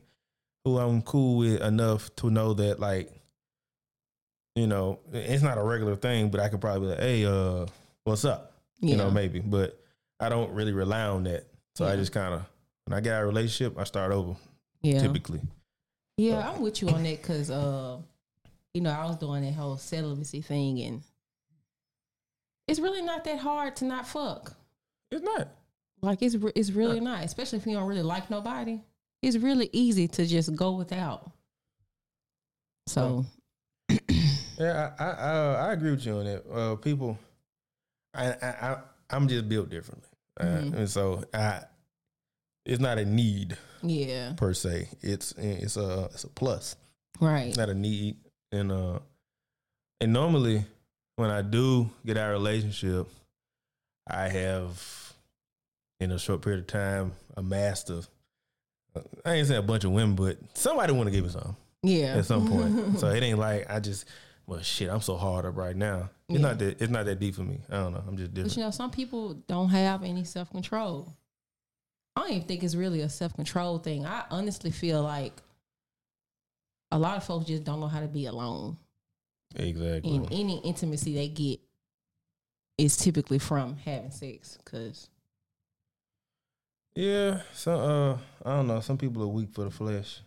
who 0.66 0.78
I'm 0.78 1.02
cool 1.02 1.38
with 1.38 1.62
enough 1.62 2.14
to 2.18 2.30
know 2.30 2.54
that, 2.56 2.80
like, 2.80 3.10
you 4.56 4.68
know, 4.68 5.00
it's 5.14 5.44
not 5.44 5.58
a 5.58 5.64
regular 5.64 5.96
thing, 5.96 6.30
but 6.30 6.42
I 6.42 6.50
could 6.50 6.62
probably 6.62 6.82
be 6.82 6.88
like, 6.88 7.00
"Hey, 7.00 7.26
uh, 7.26 7.66
what's 8.04 8.26
up?" 8.26 8.49
Yeah. 8.80 8.92
You 8.92 8.98
know, 8.98 9.12
maybe. 9.12 9.40
But 9.40 9.80
I 10.20 10.30
don't 10.30 10.52
really 10.52 10.72
rely 10.74 11.04
on 11.04 11.24
that. 11.26 11.46
So 11.76 11.86
I 11.86 11.96
just 11.96 12.12
kind 12.12 12.34
of 12.34 12.44
when 12.86 12.98
I 12.98 13.02
get 13.02 13.14
out 13.14 13.22
of 13.22 13.26
a 13.26 13.28
relationship, 13.28 13.78
I 13.78 13.84
start 13.84 14.12
over. 14.12 14.36
yeah. 14.82 15.00
Typically, 15.02 15.42
Yeah, 16.18 16.50
I'm 16.50 16.62
with 16.62 16.82
you 16.82 16.90
on 16.90 17.04
that 17.04 17.22
because, 17.22 17.50
uh, 17.50 17.98
you 18.74 18.82
know, 18.82 18.92
I 18.92 19.06
was 19.06 19.18
doing 19.18 19.44
that 19.44 19.54
whole 19.54 19.78
celibacy 19.78 20.42
thing, 20.42 20.80
and 20.82 21.02
it's 22.68 22.80
really 22.80 23.02
not 23.02 23.24
that 23.24 23.40
hard 23.40 23.76
to 23.78 23.86
not 23.86 24.08
fuck. 24.08 24.54
it's 25.12 25.24
not. 25.24 25.50
Like 26.02 26.22
it's 26.22 26.36
it's 26.56 26.72
really 26.72 27.00
not, 27.00 27.24
especially 27.24 27.60
if 27.60 27.66
you 27.68 27.74
don't 27.74 27.88
really 27.88 28.02
like 28.02 28.30
nobody. 28.30 28.82
It's 29.22 29.36
really 29.38 29.70
easy 29.74 30.08
to 30.08 30.26
just 30.26 30.56
go 30.56 30.72
without. 30.72 31.32
So 32.88 33.26
Yeah, 34.58 34.92
I 35.00 35.04
I, 35.04 35.10
I, 35.12 35.54
I 35.70 35.74
agree 35.74 35.92
with 35.92 36.06
you 36.06 36.14
on 36.18 36.26
that. 36.26 36.44
Uh, 36.52 36.76
people, 36.76 37.18
I, 38.20 38.28
I 38.42 38.48
I 38.72 38.78
I'm 39.10 39.28
just 39.28 39.48
built 39.50 39.70
differently, 39.70 40.10
uh, 40.40 40.44
Mhm. 40.46 40.74
and 40.76 40.90
so 40.90 41.24
I 41.34 41.64
it's 42.66 42.80
not 42.80 42.98
a 43.00 43.06
need 43.06 43.58
yeah, 43.82 44.34
per 44.36 44.54
se. 44.54 44.90
It's 45.02 45.34
it's 45.38 45.78
a 45.78 46.10
it's 46.14 46.24
a 46.26 46.30
plus, 46.30 46.76
right, 47.20 47.48
it's 47.48 47.58
not 47.58 47.70
a 47.70 47.74
need. 47.74 48.18
And 48.52 48.72
uh, 48.72 49.00
and 50.02 50.14
normally 50.14 50.66
when 51.16 51.30
I 51.30 51.42
do 51.42 51.90
get 52.06 52.18
out 52.18 52.30
of 52.30 52.32
a 52.32 52.34
relationship, 52.34 53.08
I 54.08 54.30
have 54.30 55.14
in 56.00 56.12
a 56.12 56.20
short 56.20 56.42
period 56.42 56.62
of 56.62 56.68
time 56.68 57.14
a 57.36 57.44
master. 57.44 58.02
I 59.26 59.34
ain't 59.34 59.48
saying 59.48 59.60
a 59.60 59.64
bunch 59.64 59.84
of 59.84 59.92
women, 59.92 60.16
but 60.16 60.38
somebody 60.56 60.94
want 60.94 61.08
to 61.08 61.12
give 61.12 61.24
me 61.24 61.30
some 61.32 61.56
yeah. 61.84 62.18
at 62.18 62.26
some 62.26 62.48
point. 62.48 63.00
so 63.00 63.08
it 63.08 63.22
ain't 63.24 63.40
like 63.40 63.70
I 63.70 63.80
just 63.80 64.06
well 64.50 64.62
shit, 64.62 64.90
I'm 64.90 65.02
so 65.02 65.16
hard 65.16 65.46
up 65.46 65.56
right 65.56 65.76
now. 65.76 66.10
It's 66.28 66.40
Yeah. 66.40 66.48
not 66.48 66.60
that 66.60 66.82
it's 66.82 66.92
not 66.92 67.06
that 67.06 67.20
deep 67.20 67.36
for 67.36 67.44
me. 67.44 67.60
I 67.70 67.74
don't 67.78 67.94
know. 67.94 68.04
I'm 68.08 68.18
just 68.18 68.32
But 68.32 68.36
different. 68.36 68.58
you 68.58 68.64
know, 68.64 68.72
some 68.72 68.92
people 68.92 69.36
don't 69.48 69.70
have 69.70 70.04
any 70.04 70.24
self 70.24 70.50
control. 70.50 71.14
I 72.16 72.22
don't 72.22 72.32
even 72.32 72.48
think 72.48 72.64
it's 72.64 72.76
really 72.76 73.02
a 73.02 73.10
self 73.10 73.34
control 73.34 73.78
thing. 73.80 74.06
I 74.06 74.26
honestly 74.30 74.72
feel 74.72 75.04
like 75.04 75.42
a 76.92 76.98
lot 77.00 77.18
of 77.18 77.24
folks 77.24 77.46
just 77.46 77.64
don't 77.64 77.80
know 77.80 77.88
how 77.88 78.00
to 78.02 78.08
be 78.08 78.26
alone. 78.26 78.78
Exactly. 79.56 80.16
And 80.16 80.26
any 80.32 80.58
intimacy 80.60 81.14
they 81.14 81.28
get 81.28 81.60
is 82.78 82.98
typically 82.98 83.40
from 83.40 83.78
having 83.78 84.12
sex. 84.12 84.58
Cause 84.66 85.10
Yeah, 86.96 87.42
so 87.54 87.72
uh, 87.80 88.18
I 88.46 88.56
don't 88.58 88.68
know. 88.68 88.80
Some 88.82 88.98
people 88.98 89.22
are 89.24 89.28
weak 89.28 89.52
for 89.54 89.64
the 89.64 89.70
flesh. 89.72 90.22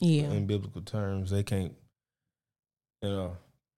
Yeah. 0.00 0.30
In 0.30 0.46
biblical 0.46 0.82
terms, 0.82 1.30
they 1.30 1.42
can't. 1.42 1.74
You 3.02 3.08
know, 3.08 3.36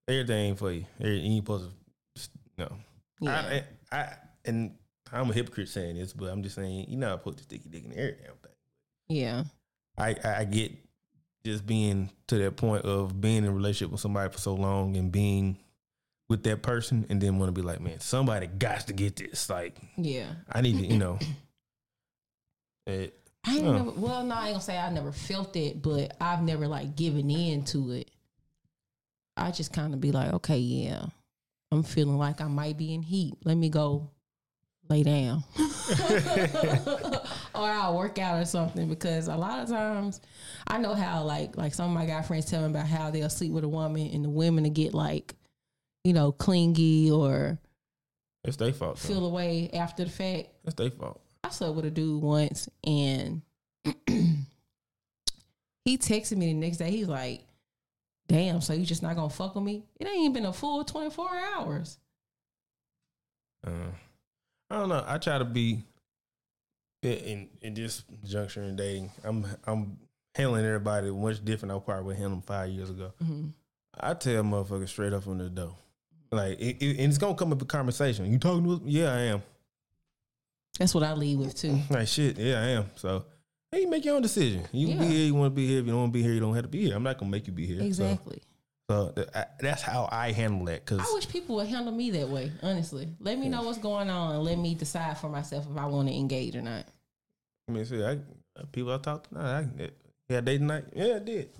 everything 0.08 0.56
for 0.56 0.72
you. 0.72 0.84
Every- 1.00 1.18
You 1.20 1.32
ain't 1.36 1.44
supposed 1.44 1.70
to. 2.16 2.28
No, 2.58 2.72
Yeah. 3.20 3.62
I, 3.92 3.96
I, 3.96 4.12
and 4.44 4.74
I'm 5.12 5.30
a 5.30 5.32
hypocrite 5.32 5.68
saying 5.68 5.96
this, 5.96 6.12
but 6.12 6.26
I'm 6.26 6.42
just 6.42 6.54
saying 6.54 6.86
you 6.88 6.96
know 6.96 7.12
I 7.14 7.16
put 7.16 7.36
the 7.36 7.42
sticky 7.42 7.68
dick 7.68 7.84
in 7.84 7.92
every 7.92 8.16
damn 8.22 8.34
thing. 8.36 8.52
yeah. 9.08 9.44
I, 9.98 10.16
I 10.24 10.34
I 10.40 10.44
get 10.44 10.72
just 11.44 11.66
being 11.66 12.10
to 12.28 12.36
that 12.38 12.56
point 12.56 12.84
of 12.84 13.20
being 13.20 13.38
in 13.38 13.44
a 13.46 13.52
relationship 13.52 13.90
with 13.92 14.00
somebody 14.00 14.30
for 14.30 14.38
so 14.38 14.54
long 14.54 14.96
and 14.96 15.10
being 15.10 15.56
with 16.28 16.42
that 16.44 16.62
person, 16.62 17.06
and 17.08 17.20
then 17.20 17.38
want 17.38 17.48
to 17.48 17.52
be 17.60 17.66
like, 17.66 17.80
man, 17.80 17.98
somebody 18.00 18.46
got 18.46 18.86
to 18.86 18.92
get 18.92 19.16
this. 19.16 19.48
Like, 19.50 19.76
Yeah. 19.96 20.26
I 20.52 20.60
need 20.60 20.78
to, 20.78 20.86
you 20.86 20.98
know. 20.98 21.18
It, 22.86 23.14
I 23.46 23.56
ain't 23.56 23.64
never 23.64 23.90
well, 23.90 24.24
no, 24.24 24.34
I 24.34 24.46
ain't 24.46 24.54
gonna 24.54 24.60
say 24.60 24.76
I 24.78 24.90
never 24.90 25.12
felt 25.12 25.54
it, 25.56 25.80
but 25.82 26.16
I've 26.20 26.42
never 26.42 26.66
like 26.66 26.96
given 26.96 27.30
in 27.30 27.64
to 27.66 27.92
it. 27.92 28.10
I 29.40 29.50
just 29.50 29.72
kind 29.72 29.94
of 29.94 30.00
be 30.00 30.12
like, 30.12 30.32
okay, 30.34 30.58
yeah, 30.58 31.06
I'm 31.72 31.82
feeling 31.82 32.18
like 32.18 32.40
I 32.40 32.46
might 32.46 32.76
be 32.76 32.94
in 32.94 33.02
heat. 33.02 33.34
Let 33.44 33.56
me 33.56 33.70
go 33.70 34.10
lay 34.90 35.02
down. 35.02 35.44
or 37.54 37.68
I'll 37.68 37.96
work 37.96 38.18
out 38.18 38.42
or 38.42 38.44
something 38.44 38.88
because 38.88 39.28
a 39.28 39.36
lot 39.36 39.60
of 39.60 39.68
times 39.68 40.20
I 40.66 40.78
know 40.78 40.94
how 40.94 41.22
like 41.22 41.56
like 41.56 41.72
some 41.74 41.86
of 41.86 41.94
my 41.94 42.06
guy 42.06 42.22
friends 42.22 42.46
tell 42.46 42.60
me 42.62 42.66
about 42.66 42.86
how 42.86 43.10
they'll 43.10 43.30
sleep 43.30 43.52
with 43.52 43.64
a 43.64 43.68
woman 43.68 44.10
and 44.12 44.24
the 44.24 44.28
women 44.28 44.64
to 44.64 44.70
get 44.70 44.92
like, 44.92 45.34
you 46.04 46.12
know, 46.12 46.32
clingy 46.32 47.10
or 47.10 47.58
it's 48.44 48.56
their 48.56 48.72
fault. 48.72 48.98
though. 48.98 49.14
feel 49.14 49.26
away 49.26 49.70
after 49.72 50.04
the 50.04 50.10
fact. 50.10 50.48
It's 50.64 50.74
their 50.74 50.90
fault. 50.90 51.20
I 51.44 51.50
slept 51.50 51.76
with 51.76 51.84
a 51.86 51.90
dude 51.90 52.22
once 52.22 52.68
and 52.84 53.42
he 54.06 55.98
texted 55.98 56.36
me 56.36 56.46
the 56.46 56.54
next 56.54 56.78
day. 56.78 56.90
He's 56.90 57.08
like, 57.08 57.42
damn, 58.30 58.60
so 58.60 58.72
you 58.72 58.86
just 58.86 59.02
not 59.02 59.16
gonna 59.16 59.28
fuck 59.28 59.54
with 59.56 59.64
me? 59.64 59.82
It 59.98 60.06
ain't 60.06 60.18
even 60.20 60.32
been 60.32 60.44
a 60.46 60.52
full 60.52 60.84
24 60.84 61.28
hours. 61.56 61.98
Uh, 63.66 63.70
I 64.70 64.78
don't 64.78 64.88
know. 64.88 65.04
I 65.06 65.18
try 65.18 65.36
to 65.38 65.44
be 65.44 65.82
in, 67.02 67.48
in 67.60 67.74
this 67.74 68.04
juncture 68.24 68.62
in 68.62 68.76
dating. 68.76 69.10
I'm 69.24 69.44
I'm 69.66 69.98
handling 70.34 70.64
everybody 70.64 71.10
much 71.10 71.44
different. 71.44 71.74
I 71.74 71.78
probably 71.80 72.04
would 72.04 72.16
handle 72.16 72.36
them 72.38 72.42
five 72.42 72.70
years 72.70 72.90
ago. 72.90 73.12
hmm 73.18 73.48
I 73.98 74.14
tell 74.14 74.42
motherfuckers 74.44 74.88
straight 74.88 75.12
up 75.12 75.24
from 75.24 75.38
the 75.38 75.50
door. 75.50 75.74
Like, 76.30 76.60
it, 76.60 76.76
it- 76.80 76.98
and 77.00 77.08
it's 77.08 77.18
gonna 77.18 77.34
come 77.34 77.52
up 77.52 77.60
a 77.60 77.64
conversation. 77.64 78.30
You 78.30 78.38
talking 78.38 78.62
to 78.64 78.74
us? 78.74 78.80
Yeah, 78.84 79.12
I 79.12 79.20
am. 79.22 79.42
That's 80.78 80.94
what 80.94 81.02
I 81.02 81.12
lead 81.14 81.38
with 81.38 81.56
too. 81.56 81.80
Like, 81.90 82.06
shit, 82.06 82.38
yeah, 82.38 82.60
I 82.62 82.66
am. 82.68 82.90
So, 82.94 83.24
hey, 83.72 83.82
you 83.82 83.88
make 83.90 84.04
your 84.04 84.16
own 84.16 84.22
decision. 84.22 84.66
You 84.72 84.88
Yeah. 84.88 84.98
be 84.98 85.06
here, 85.06 85.26
you 85.26 85.34
want 85.34 85.52
to 85.52 85.54
be 85.54 85.66
here. 85.66 85.80
If 85.80 85.86
you 85.86 85.92
don't 85.92 86.00
want 86.00 86.12
to 86.12 86.18
be 86.18 86.22
here, 86.22 86.32
you 86.32 86.40
don't 86.40 86.54
have 86.54 86.64
to 86.64 86.68
be 86.68 86.84
here. 86.86 86.96
I'm 86.96 87.02
not 87.02 87.18
gonna 87.18 87.30
make 87.30 87.46
you 87.46 87.52
be 87.52 87.66
here. 87.66 87.80
Exactly. 87.80 88.40
So, 88.88 89.12
th- 89.14 89.28
I, 89.34 89.46
that's 89.60 89.82
how 89.82 90.08
I 90.10 90.32
handle 90.32 90.64
that. 90.66 90.84
Cause 90.84 90.98
I 90.98 91.14
wish 91.14 91.28
people 91.28 91.54
would 91.56 91.68
handle 91.68 91.92
me 91.92 92.10
that 92.10 92.28
way, 92.28 92.50
honestly. 92.62 93.08
Let 93.20 93.38
me 93.38 93.48
know 93.48 93.62
what's 93.62 93.78
going 93.78 94.10
on 94.10 94.34
and 94.34 94.42
let 94.42 94.58
me 94.58 94.74
decide 94.74 95.16
for 95.18 95.28
myself 95.28 95.66
if 95.70 95.76
I 95.76 95.86
want 95.86 96.08
to 96.08 96.14
engage 96.14 96.56
or 96.56 96.62
not. 96.62 96.86
I 97.68 97.72
mean, 97.72 97.84
see, 97.84 98.02
I, 98.02 98.14
uh, 98.56 98.64
people 98.72 98.92
I 98.92 98.98
talked 98.98 99.28
to, 99.28 99.34
nah, 99.34 99.58
I, 99.58 99.66
yeah, 100.28 100.40
date 100.40 100.60
night, 100.60 100.84
yeah, 100.92 101.16
I 101.16 101.18
did. 101.20 101.50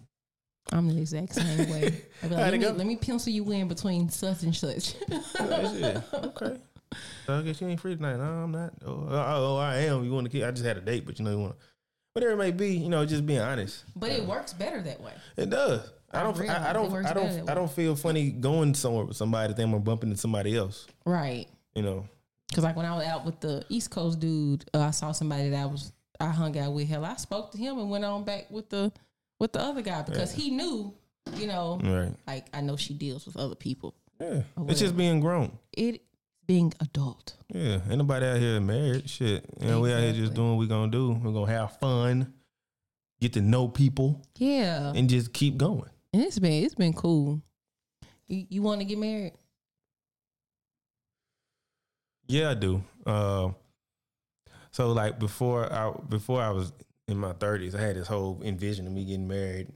I'm 0.72 0.88
the 0.88 1.00
exact 1.00 1.34
same 1.34 1.70
way. 1.70 2.02
Like, 2.22 2.30
let, 2.32 2.52
me, 2.52 2.68
let 2.68 2.86
me 2.86 2.96
pencil 2.96 3.32
you 3.32 3.48
in 3.52 3.66
between 3.68 4.08
such 4.10 4.42
and 4.42 4.54
such. 4.54 4.94
Yeah. 5.40 6.02
Okay. 6.12 6.58
So 7.26 7.38
I 7.38 7.42
guess 7.42 7.60
you 7.60 7.68
ain't 7.68 7.80
free 7.80 7.94
tonight. 7.94 8.16
No, 8.16 8.24
I'm 8.24 8.50
not. 8.50 8.72
Oh, 8.84 9.06
oh, 9.08 9.54
oh, 9.54 9.56
I 9.58 9.76
am. 9.76 10.04
You 10.04 10.10
want 10.12 10.24
to 10.26 10.30
keep? 10.30 10.44
I 10.44 10.50
just 10.50 10.64
had 10.64 10.76
a 10.76 10.80
date, 10.80 11.06
but 11.06 11.18
you 11.18 11.24
know 11.24 11.30
you 11.30 11.38
want 11.38 11.58
to. 11.58 11.64
Whatever 12.12 12.32
it 12.32 12.36
may 12.38 12.50
be, 12.50 12.74
you 12.76 12.88
know, 12.88 13.04
just 13.06 13.24
being 13.24 13.40
honest. 13.40 13.84
but 13.94 14.10
it 14.10 14.24
works 14.24 14.52
better 14.52 14.80
that 14.82 15.00
way. 15.00 15.12
It 15.36 15.50
does. 15.50 15.88
I 16.12 16.22
don't. 16.24 16.40
I, 16.40 16.70
I 16.70 16.72
don't. 16.72 16.92
I 17.06 17.12
don't. 17.12 17.50
I 17.50 17.54
don't 17.54 17.70
feel 17.70 17.94
funny 17.94 18.30
going 18.30 18.74
somewhere 18.74 19.04
with 19.04 19.16
somebody. 19.16 19.54
Then 19.54 19.72
I'm 19.72 19.80
bumping 19.82 20.10
into 20.10 20.20
somebody 20.20 20.56
else. 20.56 20.86
Right. 21.04 21.46
You 21.74 21.82
know. 21.82 22.08
Cause 22.52 22.64
like 22.64 22.74
when 22.74 22.84
I 22.86 22.96
was 22.96 23.06
out 23.06 23.24
with 23.24 23.38
the 23.38 23.64
East 23.68 23.90
Coast 23.92 24.18
dude, 24.18 24.64
uh, 24.74 24.80
I 24.80 24.90
saw 24.90 25.12
somebody 25.12 25.50
that 25.50 25.62
I 25.62 25.66
was 25.66 25.92
I 26.18 26.26
hung 26.26 26.58
out 26.58 26.72
with. 26.72 26.88
Hell, 26.88 27.04
I 27.04 27.14
spoke 27.14 27.52
to 27.52 27.58
him 27.58 27.78
and 27.78 27.88
went 27.88 28.04
on 28.04 28.24
back 28.24 28.50
with 28.50 28.68
the 28.70 28.90
with 29.38 29.52
the 29.52 29.60
other 29.60 29.82
guy 29.82 30.02
because 30.02 30.32
he 30.32 30.50
knew, 30.50 30.92
you 31.36 31.46
know, 31.46 31.78
Right. 31.80 32.12
like 32.26 32.46
I 32.52 32.60
know 32.60 32.76
she 32.76 32.92
deals 32.92 33.24
with 33.24 33.36
other 33.36 33.54
people. 33.54 33.94
Yeah. 34.20 34.42
It's 34.66 34.80
just 34.80 34.96
being 34.96 35.20
grown. 35.20 35.56
It 35.72 36.02
being 36.50 36.74
adult. 36.80 37.36
Yeah. 37.54 37.78
Ain't 37.88 37.98
nobody 37.98 38.26
out 38.26 38.38
here 38.38 38.60
married. 38.60 39.08
Shit. 39.08 39.44
You 39.60 39.68
know, 39.68 39.80
we 39.80 39.92
out 39.92 40.00
here 40.00 40.12
just 40.12 40.34
doing 40.34 40.48
what 40.50 40.58
we 40.58 40.66
gonna 40.66 40.90
do. 40.90 41.12
We're 41.12 41.30
gonna 41.32 41.52
have 41.52 41.78
fun, 41.78 42.34
get 43.20 43.34
to 43.34 43.40
know 43.40 43.68
people, 43.68 44.20
Yeah, 44.36 44.92
and 44.96 45.08
just 45.08 45.32
keep 45.32 45.56
going. 45.56 45.88
and 46.12 46.22
it's 46.22 46.40
been 46.40 46.64
it's 46.64 46.74
been 46.74 46.92
cool. 46.92 47.40
You, 48.26 48.46
you 48.48 48.62
want 48.62 48.80
to 48.80 48.84
get 48.84 48.98
married? 48.98 49.34
Yeah, 52.26 52.50
I 52.50 52.54
do. 52.54 52.82
Uh, 53.06 53.50
so 54.72 54.90
like 54.92 55.20
before 55.20 55.72
I 55.72 55.92
before 56.08 56.42
I 56.42 56.50
was 56.50 56.72
in 57.06 57.16
my 57.16 57.32
thirties, 57.34 57.76
I 57.76 57.80
had 57.80 57.94
this 57.94 58.08
whole 58.08 58.40
envision 58.44 58.88
of 58.88 58.92
me 58.92 59.04
getting 59.04 59.28
married. 59.28 59.68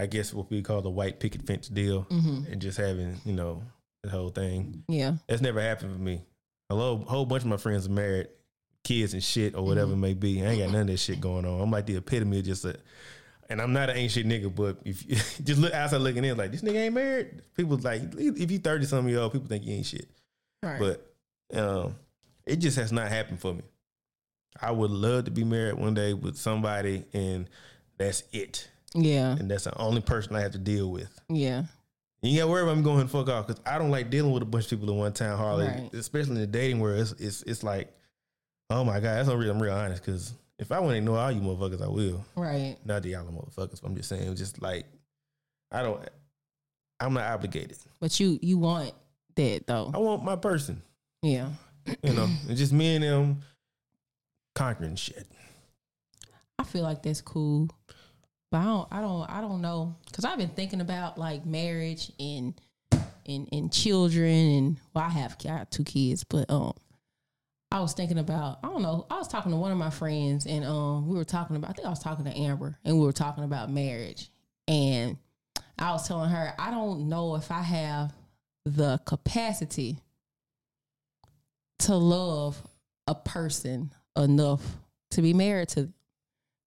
I 0.00 0.06
guess 0.06 0.34
what 0.34 0.50
we 0.50 0.62
call 0.62 0.80
the 0.82 0.90
white 0.90 1.20
picket 1.20 1.42
fence 1.46 1.68
deal, 1.68 2.04
Mm-hmm. 2.10 2.52
and 2.52 2.60
just 2.60 2.76
having 2.78 3.20
you 3.24 3.34
know 3.34 3.62
the 4.02 4.10
whole 4.10 4.30
thing. 4.30 4.84
Yeah. 4.88 5.14
That's 5.26 5.42
never 5.42 5.60
happened 5.60 5.92
for 5.92 6.00
me. 6.02 6.22
A 6.70 6.74
whole, 6.74 6.98
whole 6.98 7.26
bunch 7.26 7.42
of 7.42 7.48
my 7.48 7.56
friends 7.56 7.86
are 7.86 7.90
married, 7.90 8.28
kids 8.84 9.14
and 9.14 9.22
shit 9.24 9.54
or 9.54 9.64
whatever 9.64 9.92
it 9.92 9.96
may 9.96 10.14
be. 10.14 10.42
I 10.42 10.50
ain't 10.50 10.60
got 10.60 10.70
none 10.72 10.82
of 10.82 10.86
that 10.88 10.98
shit 10.98 11.20
going 11.20 11.44
on. 11.44 11.60
I'm 11.60 11.70
like 11.70 11.86
the 11.86 11.96
epitome 11.96 12.38
of 12.38 12.44
just 12.44 12.64
a. 12.64 12.76
And 13.50 13.62
I'm 13.62 13.72
not 13.72 13.88
an 13.88 13.96
ain't 13.96 14.12
shit 14.12 14.26
nigga, 14.26 14.54
but 14.54 14.76
if 14.84 15.06
you 15.08 15.16
just 15.44 15.58
look 15.58 15.72
outside 15.72 16.02
looking 16.02 16.24
in, 16.24 16.36
like 16.36 16.52
this 16.52 16.60
nigga 16.60 16.76
ain't 16.76 16.94
married. 16.94 17.42
People 17.56 17.78
like 17.78 18.02
if 18.18 18.50
you 18.50 18.58
thirty 18.58 18.84
something 18.84 19.08
year 19.08 19.20
old, 19.20 19.32
people 19.32 19.48
think 19.48 19.64
you 19.64 19.74
ain't 19.74 19.86
shit. 19.86 20.06
Right. 20.62 20.78
But 20.78 21.58
um, 21.58 21.94
it 22.44 22.56
just 22.56 22.76
has 22.76 22.92
not 22.92 23.08
happened 23.08 23.40
for 23.40 23.54
me. 23.54 23.62
I 24.60 24.70
would 24.70 24.90
love 24.90 25.24
to 25.24 25.30
be 25.30 25.44
married 25.44 25.78
one 25.78 25.94
day 25.94 26.12
with 26.12 26.36
somebody, 26.36 27.04
and 27.14 27.48
that's 27.96 28.24
it. 28.32 28.68
yeah. 28.94 29.32
And 29.32 29.50
that's 29.50 29.64
the 29.64 29.78
only 29.78 30.02
person 30.02 30.36
I 30.36 30.40
have 30.40 30.52
to 30.52 30.58
deal 30.58 30.90
with. 30.90 31.18
Yeah. 31.30 31.64
You 32.22 32.30
ain't 32.30 32.38
got 32.38 32.44
to 32.46 32.50
worry 32.50 32.62
about 32.62 32.76
me 32.76 32.82
going 32.82 33.00
and 33.00 33.10
fuck 33.10 33.28
off 33.28 33.46
because 33.46 33.62
I 33.64 33.78
don't 33.78 33.90
like 33.90 34.10
dealing 34.10 34.32
with 34.32 34.42
a 34.42 34.46
bunch 34.46 34.64
of 34.64 34.70
people 34.70 34.90
at 34.90 34.98
one 34.98 35.12
time, 35.12 35.36
Harley. 35.36 35.66
Right. 35.66 35.90
Especially 35.94 36.32
in 36.32 36.40
the 36.40 36.46
dating 36.46 36.80
world, 36.80 37.00
it's, 37.00 37.12
it's 37.12 37.42
it's 37.42 37.62
like, 37.62 37.92
oh 38.70 38.82
my 38.82 38.94
god, 38.94 39.16
that's 39.16 39.28
not 39.28 39.38
real. 39.38 39.52
I'm 39.52 39.62
real 39.62 39.72
honest 39.72 40.04
because 40.04 40.34
if 40.58 40.72
I 40.72 40.80
want 40.80 40.94
to 40.96 41.00
know 41.00 41.14
all 41.14 41.30
you 41.30 41.40
motherfuckers, 41.40 41.82
I 41.82 41.88
will. 41.88 42.24
Right. 42.34 42.76
Not 42.84 43.02
the 43.02 43.10
y'all 43.10 43.24
motherfuckers. 43.24 43.80
But 43.80 43.88
I'm 43.88 43.96
just 43.96 44.08
saying, 44.08 44.34
just 44.34 44.60
like 44.60 44.86
I 45.70 45.82
don't, 45.82 46.08
I'm 46.98 47.14
not 47.14 47.24
obligated. 47.24 47.78
But 48.00 48.18
you 48.18 48.38
you 48.42 48.58
want 48.58 48.92
that 49.36 49.66
though. 49.66 49.90
I 49.94 49.98
want 49.98 50.24
my 50.24 50.36
person. 50.36 50.82
Yeah. 51.22 51.50
You 52.02 52.14
know, 52.14 52.28
it's 52.48 52.58
just 52.58 52.72
me 52.72 52.96
and 52.96 53.04
them 53.04 53.40
conquering 54.54 54.96
shit. 54.96 55.26
I 56.58 56.64
feel 56.64 56.82
like 56.82 57.02
that's 57.02 57.20
cool, 57.20 57.70
but 58.50 58.58
I 58.58 58.64
don't. 58.64 58.88
I 58.90 59.00
don't. 59.00 59.30
I 59.30 59.40
don't 59.40 59.60
know 59.60 59.96
because 60.06 60.24
I've 60.24 60.38
been 60.38 60.48
thinking 60.48 60.80
about 60.80 61.18
like 61.18 61.44
marriage 61.44 62.10
and 62.18 62.54
and 63.26 63.48
and 63.52 63.72
children 63.72 64.32
and 64.32 64.80
well, 64.94 65.04
I 65.04 65.10
have 65.10 65.36
I 65.44 65.58
have 65.58 65.70
two 65.70 65.84
kids, 65.84 66.24
but 66.24 66.50
um, 66.50 66.72
I 67.70 67.80
was 67.80 67.92
thinking 67.92 68.18
about 68.18 68.58
I 68.62 68.68
don't 68.68 68.82
know. 68.82 69.06
I 69.10 69.18
was 69.18 69.28
talking 69.28 69.52
to 69.52 69.56
one 69.56 69.70
of 69.70 69.78
my 69.78 69.90
friends 69.90 70.46
and 70.46 70.64
um, 70.64 71.08
we 71.08 71.16
were 71.16 71.24
talking 71.24 71.56
about. 71.56 71.70
I 71.70 71.72
think 71.74 71.86
I 71.86 71.90
was 71.90 72.02
talking 72.02 72.24
to 72.24 72.36
Amber 72.36 72.78
and 72.84 72.98
we 72.98 73.04
were 73.04 73.12
talking 73.12 73.44
about 73.44 73.70
marriage 73.70 74.30
and 74.66 75.18
I 75.78 75.92
was 75.92 76.08
telling 76.08 76.30
her 76.30 76.54
I 76.58 76.70
don't 76.70 77.08
know 77.08 77.36
if 77.36 77.50
I 77.50 77.62
have 77.62 78.12
the 78.64 78.98
capacity 79.04 79.98
to 81.80 81.94
love 81.94 82.60
a 83.06 83.14
person 83.14 83.92
enough 84.16 84.62
to 85.12 85.22
be 85.22 85.32
married 85.32 85.68
to 85.70 85.82
them. 85.82 85.94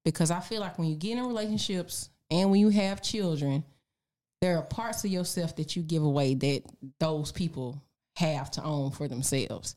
Because 0.04 0.32
I 0.32 0.40
feel 0.40 0.62
like 0.62 0.78
when 0.78 0.88
you 0.88 0.96
get 0.96 1.18
in 1.18 1.26
relationships 1.26 2.10
and 2.30 2.50
when 2.50 2.60
you 2.60 2.70
have 2.70 3.02
children, 3.02 3.64
there 4.42 4.58
are 4.58 4.64
parts 4.64 5.04
of 5.06 5.12
yourself 5.12 5.56
that 5.58 5.76
you 5.76 5.84
give 5.84 6.04
away 6.04 6.34
that 6.34 6.64
those 7.00 7.32
people 7.32 7.82
have 8.16 8.50
to 8.52 8.64
own 8.64 8.92
for 8.92 9.08
themselves. 9.08 9.76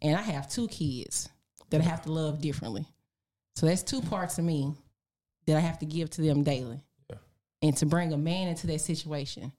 And 0.00 0.16
I 0.16 0.22
have 0.22 0.48
two 0.48 0.68
kids 0.68 1.28
that 1.70 1.80
I 1.80 1.84
have 1.84 2.02
to 2.02 2.12
love 2.12 2.40
differently. 2.40 2.86
So 3.54 3.66
that's 3.66 3.82
two 3.82 4.00
parts 4.00 4.38
of 4.38 4.44
me 4.44 4.74
that 5.46 5.56
I 5.56 5.60
have 5.60 5.78
to 5.80 5.86
give 5.86 6.10
to 6.10 6.22
them 6.22 6.42
daily. 6.42 6.80
Yeah. 7.10 7.16
And 7.62 7.76
to 7.78 7.86
bring 7.86 8.12
a 8.12 8.18
man 8.18 8.48
into 8.48 8.66
that 8.68 8.80
situation 8.80 9.52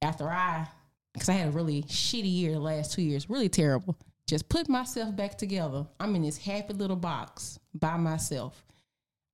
after 0.00 0.28
I, 0.28 0.66
because 1.12 1.28
I 1.28 1.32
had 1.32 1.48
a 1.48 1.52
really 1.52 1.82
shitty 1.82 2.32
year 2.32 2.52
the 2.52 2.60
last 2.60 2.92
two 2.92 3.02
years, 3.02 3.28
really 3.28 3.48
terrible. 3.48 3.96
Just 4.26 4.48
put 4.48 4.68
myself 4.68 5.14
back 5.14 5.36
together. 5.36 5.86
I'm 6.00 6.14
in 6.16 6.22
this 6.22 6.38
happy 6.38 6.74
little 6.74 6.96
box 6.96 7.58
by 7.74 7.96
myself. 7.96 8.64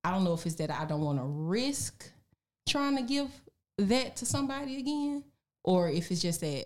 I 0.03 0.11
don't 0.11 0.23
know 0.23 0.33
if 0.33 0.45
it's 0.45 0.55
that 0.55 0.71
I 0.71 0.85
don't 0.85 1.01
want 1.01 1.19
to 1.19 1.25
risk 1.25 2.09
trying 2.67 2.95
to 2.97 3.03
give 3.03 3.29
that 3.77 4.15
to 4.17 4.25
somebody 4.25 4.77
again, 4.79 5.23
or 5.63 5.89
if 5.89 6.11
it's 6.11 6.21
just 6.21 6.41
that 6.41 6.65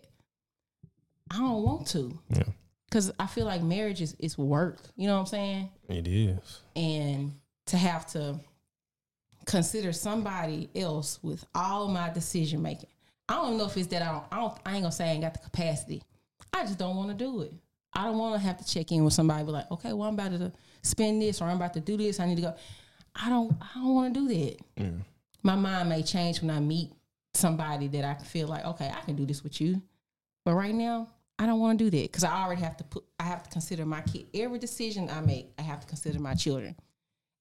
I 1.32 1.38
don't 1.38 1.64
want 1.64 1.88
to. 1.88 2.18
Yeah. 2.30 2.44
because 2.86 3.12
I 3.20 3.26
feel 3.26 3.46
like 3.46 3.62
marriage 3.64 4.02
is, 4.02 4.16
is 4.20 4.38
work. 4.38 4.78
You 4.96 5.08
know 5.08 5.16
what 5.16 5.22
I'm 5.22 5.26
saying? 5.28 5.70
It 5.90 6.08
is. 6.08 6.62
And 6.76 7.34
to 7.68 7.78
have 7.78 8.06
to 8.08 8.40
consider 9.46 9.92
somebody 9.94 10.70
else 10.76 11.20
with 11.24 11.44
all 11.56 11.88
my 11.88 12.10
decision 12.10 12.62
making. 12.62 12.90
I 13.28 13.36
don't 13.36 13.58
know 13.58 13.66
if 13.66 13.78
it's 13.78 13.88
that 13.88 14.02
I 14.02 14.12
don't, 14.12 14.24
I 14.32 14.36
don't. 14.38 14.58
I 14.66 14.74
ain't 14.74 14.84
gonna 14.84 14.92
say 14.92 15.06
I 15.06 15.12
ain't 15.14 15.22
got 15.22 15.34
the 15.34 15.40
capacity. 15.40 16.04
I 16.52 16.64
just 16.64 16.78
don't 16.78 16.96
want 16.96 17.10
to 17.10 17.16
do 17.16 17.42
it. 17.42 17.54
I 17.94 18.04
don't 18.06 18.18
want 18.18 18.40
to 18.40 18.46
have 18.46 18.58
to 18.58 18.66
check 18.66 18.92
in 18.92 19.04
with 19.04 19.14
somebody. 19.14 19.44
Be 19.44 19.52
like, 19.52 19.72
okay, 19.72 19.94
well, 19.94 20.08
I'm 20.08 20.16
about 20.16 20.32
to 20.32 20.52
spend 20.82 21.22
this, 21.22 21.42
or 21.42 21.46
I'm 21.46 21.56
about 21.56 21.74
to 21.74 21.80
do 21.80 21.98
this. 21.98 22.20
I 22.20 22.26
need 22.26 22.36
to 22.36 22.42
go. 22.42 22.56
I 23.16 23.30
don't. 23.30 23.56
I 23.62 23.80
don't 23.80 23.94
want 23.94 24.14
to 24.14 24.20
do 24.20 24.28
that. 24.28 24.58
My 25.44 25.56
mind 25.56 25.90
may 25.90 26.04
change 26.04 26.42
when 26.42 26.50
I 26.50 26.60
meet 26.60 26.92
somebody 27.34 27.88
that 27.90 28.06
I 28.06 28.14
can 28.14 28.26
feel 28.26 28.48
like, 28.48 28.66
okay, 28.66 28.92
I 28.96 29.02
can 29.02 29.16
do 29.16 29.26
this 29.26 29.44
with 29.44 29.60
you. 29.60 29.82
But 30.46 30.56
right 30.56 30.74
now, 30.74 31.08
I 31.40 31.46
don't 31.46 31.60
want 31.60 31.80
to 31.80 31.86
do 31.86 31.98
that 31.98 32.12
because 32.12 32.24
I 32.24 32.44
already 32.44 32.62
have 32.62 32.78
to 32.78 32.84
put. 32.84 33.04
I 33.20 33.24
have 33.24 33.44
to 33.44 33.50
consider 33.50 33.86
my 33.86 34.02
kid. 34.02 34.28
Every 34.34 34.60
decision 34.60 35.10
I 35.10 35.22
make, 35.22 35.52
I 35.58 35.62
have 35.64 35.82
to 35.82 35.88
consider 35.88 36.20
my 36.20 36.34
children. 36.36 36.76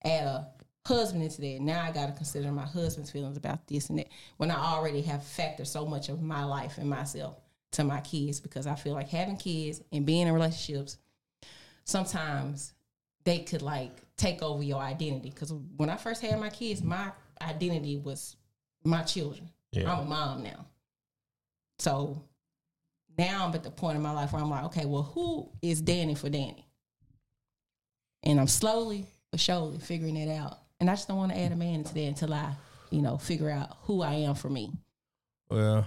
Add 0.05 0.25
a 0.25 0.49
husband 0.87 1.23
into 1.23 1.41
that. 1.41 1.61
Now 1.61 1.83
I 1.83 1.93
got 1.93 2.07
to 2.07 2.13
consider 2.13 2.51
my 2.51 2.67
husband's 2.67 3.11
feelings 3.11 3.37
about 3.37 3.67
this 3.69 3.89
and 3.91 3.99
that. 3.99 4.09
When 4.37 4.51
I 4.51 4.57
already 4.57 5.03
have 5.03 5.21
factored 5.21 5.67
so 5.67 5.87
much 5.87 6.09
of 6.09 6.23
my 6.23 6.45
life 6.45 6.79
and 6.79 6.89
myself 6.89 7.37
to 7.73 7.85
my 7.85 8.01
kids, 8.01 8.41
because 8.41 8.67
I 8.67 8.75
feel 8.75 8.95
like 8.95 9.09
having 9.09 9.37
kids 9.37 9.81
and 9.93 10.05
being 10.05 10.27
in 10.27 10.35
relationships, 10.35 10.99
sometimes 11.85 12.73
they 13.25 13.41
could 13.41 13.63
like 13.63 13.93
take 14.23 14.43
over 14.43 14.63
your 14.63 14.81
identity. 14.81 15.31
Because 15.31 15.53
when 15.77 15.91
I 15.91 15.97
first 15.97 16.23
had 16.23 16.39
my 16.39 16.51
kids, 16.51 16.83
my 16.83 17.11
identity 17.41 17.97
was 17.99 18.37
my 18.85 19.03
children. 19.03 19.51
Yeah. 19.73 19.93
I'm 19.93 20.01
a 20.01 20.05
mom 20.05 20.43
now. 20.43 20.67
So 21.79 22.23
now 23.19 23.47
I'm 23.47 23.55
at 23.55 23.65
the 23.65 23.71
point 23.71 23.97
in 23.97 24.03
my 24.03 24.13
life 24.13 24.33
where 24.33 24.43
I'm 24.43 24.51
like, 24.51 24.65
okay, 24.65 24.85
well, 24.85 25.03
who 25.03 25.51
is 25.61 25.81
Danny 25.81 26.15
for 26.15 26.29
Danny? 26.29 26.67
And 28.23 28.39
I'm 28.39 28.47
slowly 28.47 29.07
but 29.31 29.41
surely 29.41 29.79
figuring 29.79 30.17
it 30.17 30.31
out. 30.31 30.59
And 30.79 30.89
I 30.89 30.95
just 30.95 31.09
don't 31.09 31.17
want 31.17 31.33
to 31.33 31.39
add 31.39 31.53
a 31.53 31.57
man 31.57 31.77
into 31.77 31.95
that 31.95 32.01
until 32.01 32.35
I, 32.35 32.55
you 32.91 33.03
know, 33.03 33.19
figure 33.19 33.51
out 33.51 33.77
who 33.83 34.03
I 34.03 34.15
am 34.15 34.35
for 34.35 34.49
me. 34.49 34.71
Well, 35.51 35.87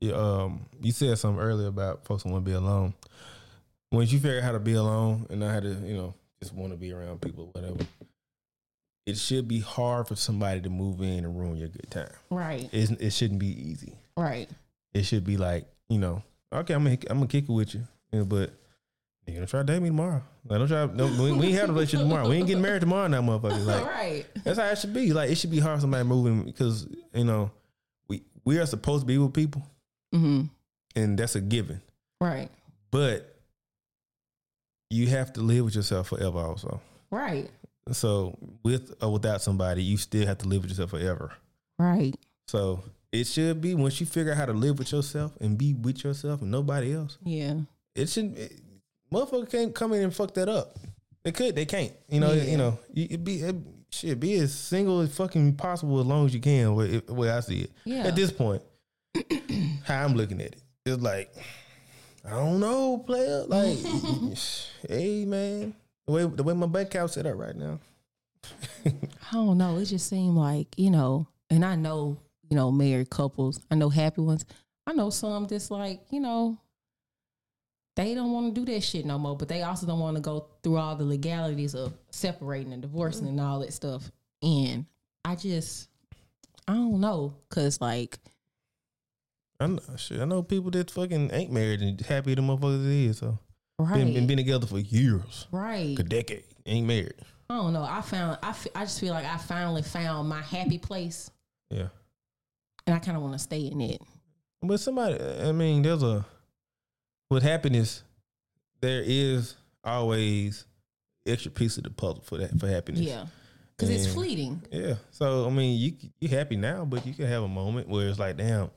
you, 0.00 0.14
um, 0.14 0.66
you 0.80 0.92
said 0.92 1.16
something 1.18 1.42
earlier 1.42 1.68
about 1.68 2.04
folks 2.04 2.24
want 2.24 2.44
to 2.44 2.50
be 2.50 2.56
alone. 2.56 2.94
Once 3.92 4.12
you 4.12 4.18
figure 4.18 4.38
out 4.38 4.44
how 4.44 4.52
to 4.52 4.58
be 4.58 4.74
alone 4.74 5.26
and 5.30 5.40
not 5.40 5.52
how 5.52 5.60
to, 5.60 5.68
you 5.68 5.96
know, 5.96 6.14
just 6.46 6.56
want 6.56 6.72
to 6.72 6.76
be 6.76 6.92
around 6.92 7.20
people, 7.20 7.50
whatever, 7.52 7.78
it 9.04 9.16
should 9.18 9.48
be 9.48 9.60
hard 9.60 10.06
for 10.08 10.14
somebody 10.16 10.60
to 10.60 10.70
move 10.70 11.00
in 11.00 11.24
and 11.24 11.38
ruin 11.38 11.56
your 11.56 11.68
good 11.68 11.90
time. 11.90 12.10
Right. 12.30 12.68
It, 12.72 12.90
it 13.00 13.12
shouldn't 13.12 13.40
be 13.40 13.48
easy. 13.48 13.94
Right. 14.16 14.48
It 14.94 15.04
should 15.04 15.24
be 15.24 15.36
like, 15.36 15.66
you 15.88 15.98
know, 15.98 16.22
okay, 16.52 16.74
I'm 16.74 16.84
gonna, 16.84 16.98
I'm 17.10 17.18
gonna 17.18 17.26
kick 17.26 17.44
it 17.48 17.52
with 17.52 17.74
you, 17.74 17.86
you 18.12 18.20
know, 18.20 18.24
but 18.24 18.52
you're 19.26 19.34
gonna 19.36 19.46
try 19.46 19.60
to 19.60 19.64
date 19.64 19.80
me 19.82 19.88
tomorrow. 19.88 20.22
Like, 20.48 20.58
don't 20.60 20.68
try. 20.68 20.86
No, 20.86 21.06
we, 21.06 21.32
we 21.32 21.46
ain't 21.48 21.58
have 21.58 21.68
a 21.68 21.72
relationship 21.72 22.06
tomorrow. 22.06 22.28
We 22.28 22.36
ain't 22.36 22.46
getting 22.46 22.62
married 22.62 22.80
tomorrow, 22.80 23.08
now, 23.08 23.20
motherfucker. 23.20 23.66
Like, 23.66 23.84
right. 23.84 24.24
that's 24.44 24.58
how 24.58 24.66
it 24.66 24.78
should 24.78 24.94
be. 24.94 25.12
Like, 25.12 25.30
it 25.30 25.34
should 25.34 25.50
be 25.50 25.58
hard 25.58 25.78
for 25.78 25.80
somebody 25.80 26.04
moving 26.04 26.44
because 26.44 26.86
you 27.12 27.24
know, 27.24 27.50
we 28.06 28.22
we 28.44 28.58
are 28.58 28.66
supposed 28.66 29.02
to 29.02 29.06
be 29.06 29.18
with 29.18 29.34
people, 29.34 29.66
Mm-hmm. 30.14 30.42
and 30.94 31.18
that's 31.18 31.34
a 31.34 31.40
given. 31.40 31.80
Right. 32.20 32.48
But 32.92 33.35
you 34.90 35.08
have 35.08 35.32
to 35.34 35.40
live 35.40 35.64
with 35.64 35.74
yourself 35.74 36.08
forever, 36.08 36.38
also. 36.38 36.80
Right. 37.10 37.50
So, 37.92 38.36
with 38.62 38.94
or 39.00 39.12
without 39.12 39.42
somebody, 39.42 39.82
you 39.82 39.96
still 39.96 40.26
have 40.26 40.38
to 40.38 40.48
live 40.48 40.62
with 40.62 40.70
yourself 40.70 40.90
forever. 40.90 41.32
Right. 41.78 42.14
So, 42.48 42.82
it 43.12 43.26
should 43.26 43.60
be 43.60 43.74
once 43.74 44.00
you 44.00 44.06
figure 44.06 44.32
out 44.32 44.38
how 44.38 44.46
to 44.46 44.52
live 44.52 44.78
with 44.78 44.92
yourself 44.92 45.32
and 45.40 45.56
be 45.56 45.74
with 45.74 46.04
yourself 46.04 46.42
and 46.42 46.50
nobody 46.50 46.94
else. 46.94 47.18
Yeah. 47.22 47.60
It 47.94 48.08
shouldn't. 48.08 48.38
It, 48.38 48.60
motherfucker 49.12 49.50
can't 49.50 49.74
come 49.74 49.92
in 49.92 50.02
and 50.02 50.14
fuck 50.14 50.34
that 50.34 50.48
up. 50.48 50.76
They 51.22 51.32
could. 51.32 51.54
They 51.54 51.64
can't. 51.64 51.92
You 52.08 52.20
know. 52.20 52.32
Yeah. 52.32 52.42
You 52.44 52.56
know. 52.56 52.78
You 52.92 53.06
it 53.10 53.24
be 53.24 53.36
it, 53.36 53.56
shit. 53.90 54.20
Be 54.20 54.34
as 54.34 54.54
single 54.54 55.00
as 55.00 55.14
fucking 55.14 55.54
possible 55.54 56.00
as 56.00 56.06
long 56.06 56.26
as 56.26 56.34
you 56.34 56.40
can. 56.40 56.74
Where, 56.74 56.88
where 57.08 57.36
I 57.36 57.40
see 57.40 57.62
it. 57.62 57.70
Yeah. 57.84 58.06
At 58.06 58.16
this 58.16 58.32
point, 58.32 58.62
how 59.84 60.04
I'm 60.04 60.14
looking 60.14 60.40
at 60.40 60.48
it, 60.48 60.62
it's 60.84 61.02
like 61.02 61.34
I 62.26 62.30
don't 62.30 62.60
know, 62.60 62.98
player. 62.98 63.44
Like, 63.46 63.78
hey 64.88 65.24
man, 65.24 65.74
the 66.06 66.12
way 66.12 66.24
the 66.24 66.42
way 66.42 66.54
my 66.54 66.66
bank 66.66 66.88
account 66.88 67.12
set 67.12 67.26
up 67.26 67.38
right 67.38 67.54
now. 67.54 67.78
I 68.84 69.32
don't 69.32 69.58
know. 69.58 69.78
It 69.78 69.86
just 69.86 70.08
seemed 70.08 70.36
like, 70.36 70.68
you 70.76 70.90
know, 70.90 71.28
and 71.50 71.64
I 71.64 71.74
know, 71.76 72.18
you 72.48 72.56
know, 72.56 72.70
married 72.70 73.10
couples. 73.10 73.60
I 73.70 73.74
know 73.74 73.88
happy 73.88 74.20
ones. 74.20 74.44
I 74.86 74.92
know 74.92 75.10
some 75.10 75.46
that's 75.46 75.70
like, 75.70 76.00
you 76.10 76.20
know, 76.20 76.58
they 77.96 78.14
don't 78.14 78.32
want 78.32 78.54
to 78.54 78.60
do 78.60 78.72
that 78.72 78.82
shit 78.82 79.04
no 79.04 79.18
more, 79.18 79.36
but 79.36 79.48
they 79.48 79.62
also 79.62 79.86
don't 79.86 79.98
want 79.98 80.16
to 80.16 80.22
go 80.22 80.46
through 80.62 80.76
all 80.76 80.94
the 80.94 81.04
legalities 81.04 81.74
of 81.74 81.94
separating 82.10 82.72
and 82.72 82.82
divorcing 82.82 83.26
and 83.26 83.40
all 83.40 83.60
that 83.60 83.72
stuff. 83.72 84.10
And 84.42 84.86
I 85.24 85.34
just, 85.34 85.88
I 86.68 86.74
don't 86.74 87.00
know, 87.00 87.34
cause 87.48 87.80
like, 87.80 88.18
I 89.60 89.66
know, 89.68 89.80
shit, 89.96 90.20
I 90.20 90.24
know 90.24 90.42
people 90.42 90.70
that 90.72 90.90
fucking 90.90 91.30
ain't 91.32 91.50
married 91.52 91.80
and 91.80 92.00
happy 92.00 92.34
the 92.34 92.42
motherfuckers 92.42 93.08
is. 93.08 93.18
So 93.18 93.38
right, 93.78 93.94
been, 93.94 94.14
been 94.14 94.26
been 94.26 94.36
together 94.36 94.66
for 94.66 94.78
years, 94.78 95.46
right. 95.50 95.98
a 95.98 96.02
decade, 96.02 96.44
ain't 96.66 96.86
married. 96.86 97.14
I 97.48 97.54
don't 97.56 97.72
know. 97.72 97.84
I 97.84 98.00
found, 98.00 98.38
I, 98.42 98.54
I 98.74 98.80
just 98.84 98.98
feel 99.00 99.14
like 99.14 99.24
I 99.24 99.36
finally 99.38 99.82
found 99.82 100.28
my 100.28 100.40
happy 100.42 100.78
place, 100.78 101.30
Yeah. 101.70 101.88
and 102.86 102.96
I 102.96 102.98
kind 102.98 103.16
of 103.16 103.22
want 103.22 103.34
to 103.34 103.38
stay 103.38 103.60
in 103.60 103.80
it. 103.80 104.02
But 104.62 104.80
somebody, 104.80 105.18
I 105.22 105.52
mean, 105.52 105.82
there's 105.82 106.02
a 106.02 106.26
with 107.30 107.42
happiness, 107.42 108.02
there 108.80 109.02
is 109.04 109.54
always 109.84 110.64
extra 111.26 111.50
piece 111.50 111.76
of 111.76 111.84
the 111.84 111.90
puzzle 111.90 112.22
for 112.24 112.38
that 112.38 112.58
for 112.58 112.66
happiness. 112.68 113.02
Yeah, 113.02 113.26
cause 113.78 113.90
it's 113.90 114.12
fleeting. 114.12 114.62
yeah. 114.72 114.94
So 115.12 115.46
I 115.46 115.50
mean, 115.50 115.78
you 115.78 115.92
you 116.20 116.28
happy 116.28 116.56
now, 116.56 116.84
but 116.84 117.06
you 117.06 117.14
can 117.14 117.26
have 117.26 117.42
a 117.44 117.48
moment 117.48 117.88
where 117.88 118.08
it's 118.08 118.18
like, 118.18 118.36
damn, 118.36 118.70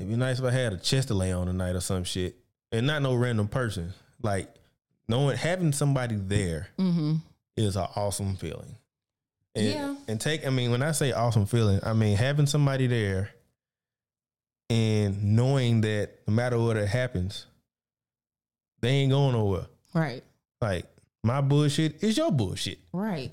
it'd 0.00 0.08
be 0.10 0.16
nice 0.16 0.38
if 0.38 0.44
I 0.44 0.50
had 0.50 0.72
a 0.72 0.76
chest 0.76 1.08
to 1.08 1.14
lay 1.14 1.32
on 1.32 1.46
tonight 1.46 1.76
or 1.76 1.80
some 1.80 2.04
shit, 2.04 2.36
and 2.72 2.86
not 2.86 3.02
no 3.02 3.14
random 3.14 3.48
person. 3.48 3.92
Like 4.22 4.48
knowing 5.08 5.36
having 5.36 5.72
somebody 5.72 6.16
there 6.16 6.68
Mm-hmm. 6.78 7.16
is 7.56 7.76
an 7.76 7.86
awesome 7.96 8.36
feeling. 8.36 8.76
And, 9.54 9.66
Yeah. 9.66 9.96
And 10.08 10.20
take, 10.20 10.46
I 10.46 10.50
mean, 10.50 10.70
when 10.70 10.82
I 10.82 10.92
say 10.92 11.12
awesome 11.12 11.46
feeling, 11.46 11.80
I 11.82 11.92
mean 11.92 12.16
having 12.16 12.46
somebody 12.46 12.86
there 12.86 13.30
and 14.68 15.36
knowing 15.36 15.80
that 15.82 16.20
no 16.26 16.34
matter 16.34 16.58
what 16.58 16.76
it 16.76 16.88
happens, 16.88 17.46
they 18.80 18.88
ain't 18.90 19.10
going 19.12 19.32
nowhere. 19.32 19.66
Right. 19.92 20.22
Like 20.60 20.86
my 21.24 21.40
bullshit 21.40 22.02
is 22.04 22.16
your 22.16 22.30
bullshit. 22.30 22.78
Right. 22.92 23.32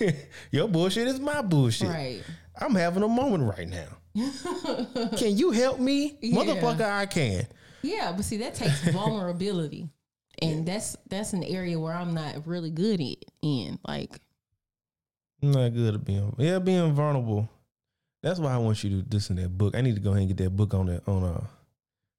your 0.50 0.68
bullshit 0.68 1.06
is 1.08 1.20
my 1.20 1.42
bullshit. 1.42 1.88
Right. 1.88 2.22
I'm 2.60 2.74
having 2.74 3.02
a 3.02 3.08
moment 3.08 3.44
right 3.56 3.68
now. 3.68 3.97
Can 5.16 5.36
you 5.36 5.50
help 5.50 5.78
me? 5.78 6.16
Yeah. 6.20 6.38
Motherfucker, 6.38 6.90
I 6.90 7.06
can. 7.06 7.46
yeah, 7.82 8.12
but 8.12 8.24
see 8.24 8.38
that 8.38 8.54
takes 8.54 8.80
vulnerability. 8.88 9.88
And 10.40 10.64
that's 10.64 10.96
that's 11.08 11.32
an 11.32 11.42
area 11.42 11.80
where 11.80 11.92
I'm 11.92 12.14
not 12.14 12.46
really 12.46 12.70
good 12.70 13.00
at 13.00 13.16
in. 13.42 13.76
Like 13.84 14.20
I'm 15.42 15.50
not 15.50 15.74
good 15.74 15.96
at 15.96 16.04
being 16.04 16.32
yeah, 16.38 16.60
being 16.60 16.92
vulnerable. 16.92 17.48
That's 18.22 18.38
why 18.38 18.52
I 18.52 18.58
want 18.58 18.84
you 18.84 19.02
to 19.02 19.06
listen 19.10 19.34
to 19.34 19.42
that 19.42 19.48
book. 19.48 19.76
I 19.76 19.80
need 19.80 19.96
to 19.96 20.00
go 20.00 20.10
ahead 20.10 20.20
and 20.20 20.28
get 20.28 20.44
that 20.44 20.50
book 20.50 20.74
on 20.74 20.86
the 20.86 21.02
on 21.08 21.24
uh 21.24 21.44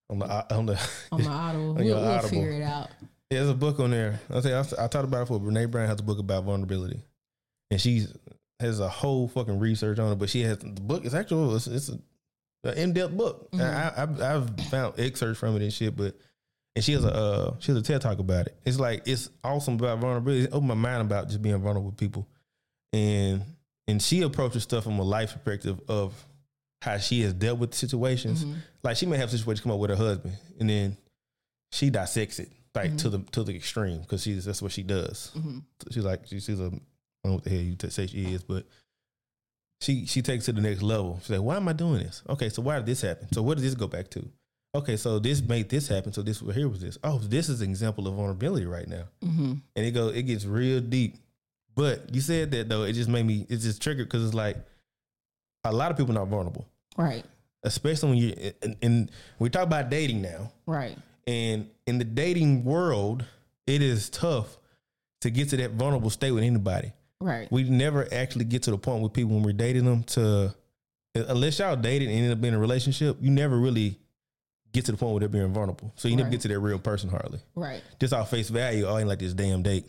on 0.10 0.20
the 0.20 0.54
on 0.54 0.66
the 0.66 0.90
on 1.14 1.24
my 1.24 1.32
audible. 1.32 1.70
On 1.70 1.76
we'll, 1.76 2.02
we'll 2.02 2.20
figure 2.24 2.52
it 2.52 2.64
out. 2.64 2.90
Yeah, 3.30 3.40
there's 3.40 3.50
a 3.50 3.54
book 3.54 3.80
on 3.80 3.92
there. 3.92 4.20
I 4.30 4.42
say 4.42 4.54
I, 4.54 4.60
I 4.62 4.88
talked 4.88 4.96
about 4.96 5.22
it 5.22 5.28
before. 5.28 5.40
Brene 5.40 5.70
Brown 5.72 5.88
has 5.88 6.00
a 6.00 6.04
book 6.04 6.20
about 6.20 6.44
vulnerability, 6.44 7.02
and 7.70 7.80
she's 7.80 8.14
has 8.60 8.80
a 8.80 8.90
whole 8.90 9.28
fucking 9.28 9.60
research 9.60 10.00
on 10.00 10.12
it. 10.12 10.16
But 10.16 10.30
she 10.30 10.42
has 10.42 10.58
the 10.60 10.70
book. 10.82 11.06
It's 11.06 11.14
actual. 11.16 11.56
It's, 11.56 11.68
it's 11.68 11.90
a, 11.90 12.00
an 12.64 12.78
in 12.78 12.94
depth 12.94 13.16
book. 13.16 13.50
And 13.54 13.62
I, 13.62 13.94
I 14.22 14.36
I've 14.36 14.60
found 14.70 15.00
excerpts 15.00 15.40
from 15.40 15.56
it 15.56 15.62
and 15.62 15.72
shit. 15.74 15.96
But 15.96 16.16
and 16.76 16.84
she 16.84 16.94
has 16.94 17.04
a 17.06 17.14
uh, 17.14 17.56
she 17.60 17.72
has 17.72 17.80
a 17.80 17.84
TED 17.84 18.02
talk 18.02 18.20
about 18.20 18.48
it. 18.48 18.58
It's 18.66 18.80
like 18.80 19.04
it's 19.08 19.30
awesome 19.44 19.76
about 19.76 20.00
vulnerability. 20.00 20.44
It 20.46 20.50
opened 20.54 20.68
my 20.68 20.74
mind 20.76 21.02
about 21.02 21.28
just 21.28 21.42
being 21.42 21.58
vulnerable 21.58 21.90
with 21.90 21.98
people, 21.98 22.28
and 22.94 23.44
and 23.88 24.02
she 24.02 24.22
approaches 24.22 24.64
stuff 24.64 24.84
from 24.84 25.00
a 25.00 25.04
life 25.04 25.34
perspective 25.34 25.80
of 25.88 26.14
how 26.82 26.98
she 26.98 27.22
has 27.22 27.34
dealt 27.34 27.60
with 27.60 27.74
situations. 27.74 28.46
Mhm. 28.46 28.56
Like 28.84 28.98
she 28.98 29.06
may 29.06 29.18
have 29.18 29.32
situations 29.32 29.62
come 29.62 29.72
up 29.72 29.80
with 29.80 29.90
her 29.90 29.96
husband, 29.96 30.36
and 30.60 30.70
then 30.70 30.98
she 31.72 31.90
dissects 31.90 32.40
it 32.40 32.52
like 32.76 32.96
to 32.98 33.10
the 33.10 33.20
to 33.32 33.44
the 33.44 33.56
extreme 33.56 34.00
because 34.02 34.24
she's 34.24 34.46
that's 34.46 34.62
what 34.62 34.72
she 34.72 34.84
does. 34.84 35.32
Mhm. 35.36 35.64
She's 35.92 36.04
like 36.06 36.28
she, 36.28 36.40
she's 36.40 36.60
a 36.60 36.72
I 37.24 37.28
don't 37.28 37.32
know 37.32 37.36
what 37.36 37.44
the 37.44 37.50
hell 37.50 37.60
you 37.60 37.76
t- 37.76 37.90
say 37.90 38.08
she 38.08 38.34
is, 38.34 38.44
but 38.44 38.66
she 39.82 40.06
she 40.06 40.22
takes 40.22 40.48
it 40.48 40.54
to 40.56 40.62
the 40.62 40.68
next 40.68 40.82
level. 40.82 41.20
She's 41.22 41.32
like, 41.32 41.42
why 41.42 41.56
am 41.58 41.68
I 41.68 41.74
doing 41.74 42.00
this? 42.00 42.22
Okay, 42.30 42.50
so 42.50 42.62
why 42.62 42.78
did 42.78 42.86
this 42.86 43.02
happen? 43.02 43.28
So 43.34 43.42
what 43.42 43.58
did 43.58 43.64
this 43.66 43.76
go 43.76 43.88
back 43.88 44.10
to? 44.12 44.26
Okay, 44.76 44.98
so 44.98 45.20
this 45.20 45.42
made 45.42 45.70
this 45.70 45.88
happen. 45.88 46.14
So 46.14 46.22
this 46.22 46.40
here 46.40 46.70
was 46.70 46.82
this. 46.82 46.98
Oh, 47.04 47.18
this 47.20 47.50
is 47.50 47.62
an 47.62 47.70
example 47.70 48.08
of 48.08 48.16
vulnerability 48.16 48.66
right 48.66 48.88
now, 48.88 49.06
Mhm. 49.24 49.62
and 49.76 49.86
it 49.86 49.92
go 49.92 50.10
it 50.10 50.24
gets 50.24 50.46
real 50.46 50.80
deep. 50.82 51.16
But 51.76 52.14
you 52.14 52.22
said 52.22 52.52
that 52.52 52.68
though, 52.70 52.84
it 52.84 52.94
just 52.94 53.10
made 53.10 53.26
me 53.26 53.46
it 53.50 53.58
just 53.58 53.82
triggered 53.82 54.08
because 54.08 54.26
it's 54.26 54.34
like 54.36 54.58
a 55.64 55.72
lot 55.74 55.92
of 55.92 55.98
people 55.98 56.14
not 56.14 56.28
vulnerable, 56.28 56.68
Right. 56.98 57.26
especially 57.64 58.10
when 58.10 58.18
you 58.18 58.52
and, 58.62 58.76
and 58.82 59.12
we 59.40 59.50
talk 59.50 59.64
about 59.64 59.90
dating 59.90 60.22
now 60.22 60.52
Right. 60.66 60.98
And 61.28 61.70
in 61.86 62.00
the 62.00 62.06
dating 62.06 62.64
world, 62.64 63.24
it 63.68 63.82
is 63.84 64.10
tough 64.10 64.58
to 65.22 65.30
get 65.30 65.50
to 65.50 65.58
that 65.58 65.72
vulnerable 65.72 66.10
state 66.10 66.32
with 66.32 66.44
anybody. 66.44 66.92
Right. 67.22 67.52
We 67.52 67.64
never 67.64 68.08
actually 68.14 68.46
get 68.46 68.64
to 68.64 68.72
the 68.72 68.78
point 68.78 69.04
with 69.04 69.14
people 69.14 69.34
when 69.36 69.44
we're 69.44 69.52
dating 69.54 69.86
them 69.86 70.04
to 70.04 70.54
unless 71.16 71.60
y'all 71.60 71.76
dated 71.76 72.08
and 72.08 72.18
ended 72.18 72.32
up 72.32 72.40
being 72.42 72.54
in 72.54 72.58
a 72.58 72.62
relationship, 72.62 73.18
you 73.20 73.30
never 73.32 73.58
really 73.58 74.00
get 74.72 74.86
to 74.86 74.92
the 74.92 74.98
point 74.98 75.12
where 75.14 75.20
they're 75.22 75.28
being 75.30 75.52
vulnerable. 75.52 75.92
So 75.96 76.08
you 76.08 76.16
never 76.16 76.28
Right. 76.28 76.32
get 76.34 76.42
to 76.42 76.48
that 76.50 76.60
real 76.60 76.78
person 76.80 77.10
hardly. 77.10 77.40
Right. 77.56 77.82
Just 78.00 78.14
off 78.14 78.30
face 78.30 78.50
value, 78.50 78.86
oh, 78.86 78.96
I 78.96 79.00
ain't 79.00 79.10
like 79.10 79.20
this 79.20 79.34
damn 79.34 79.64
date. 79.64 79.86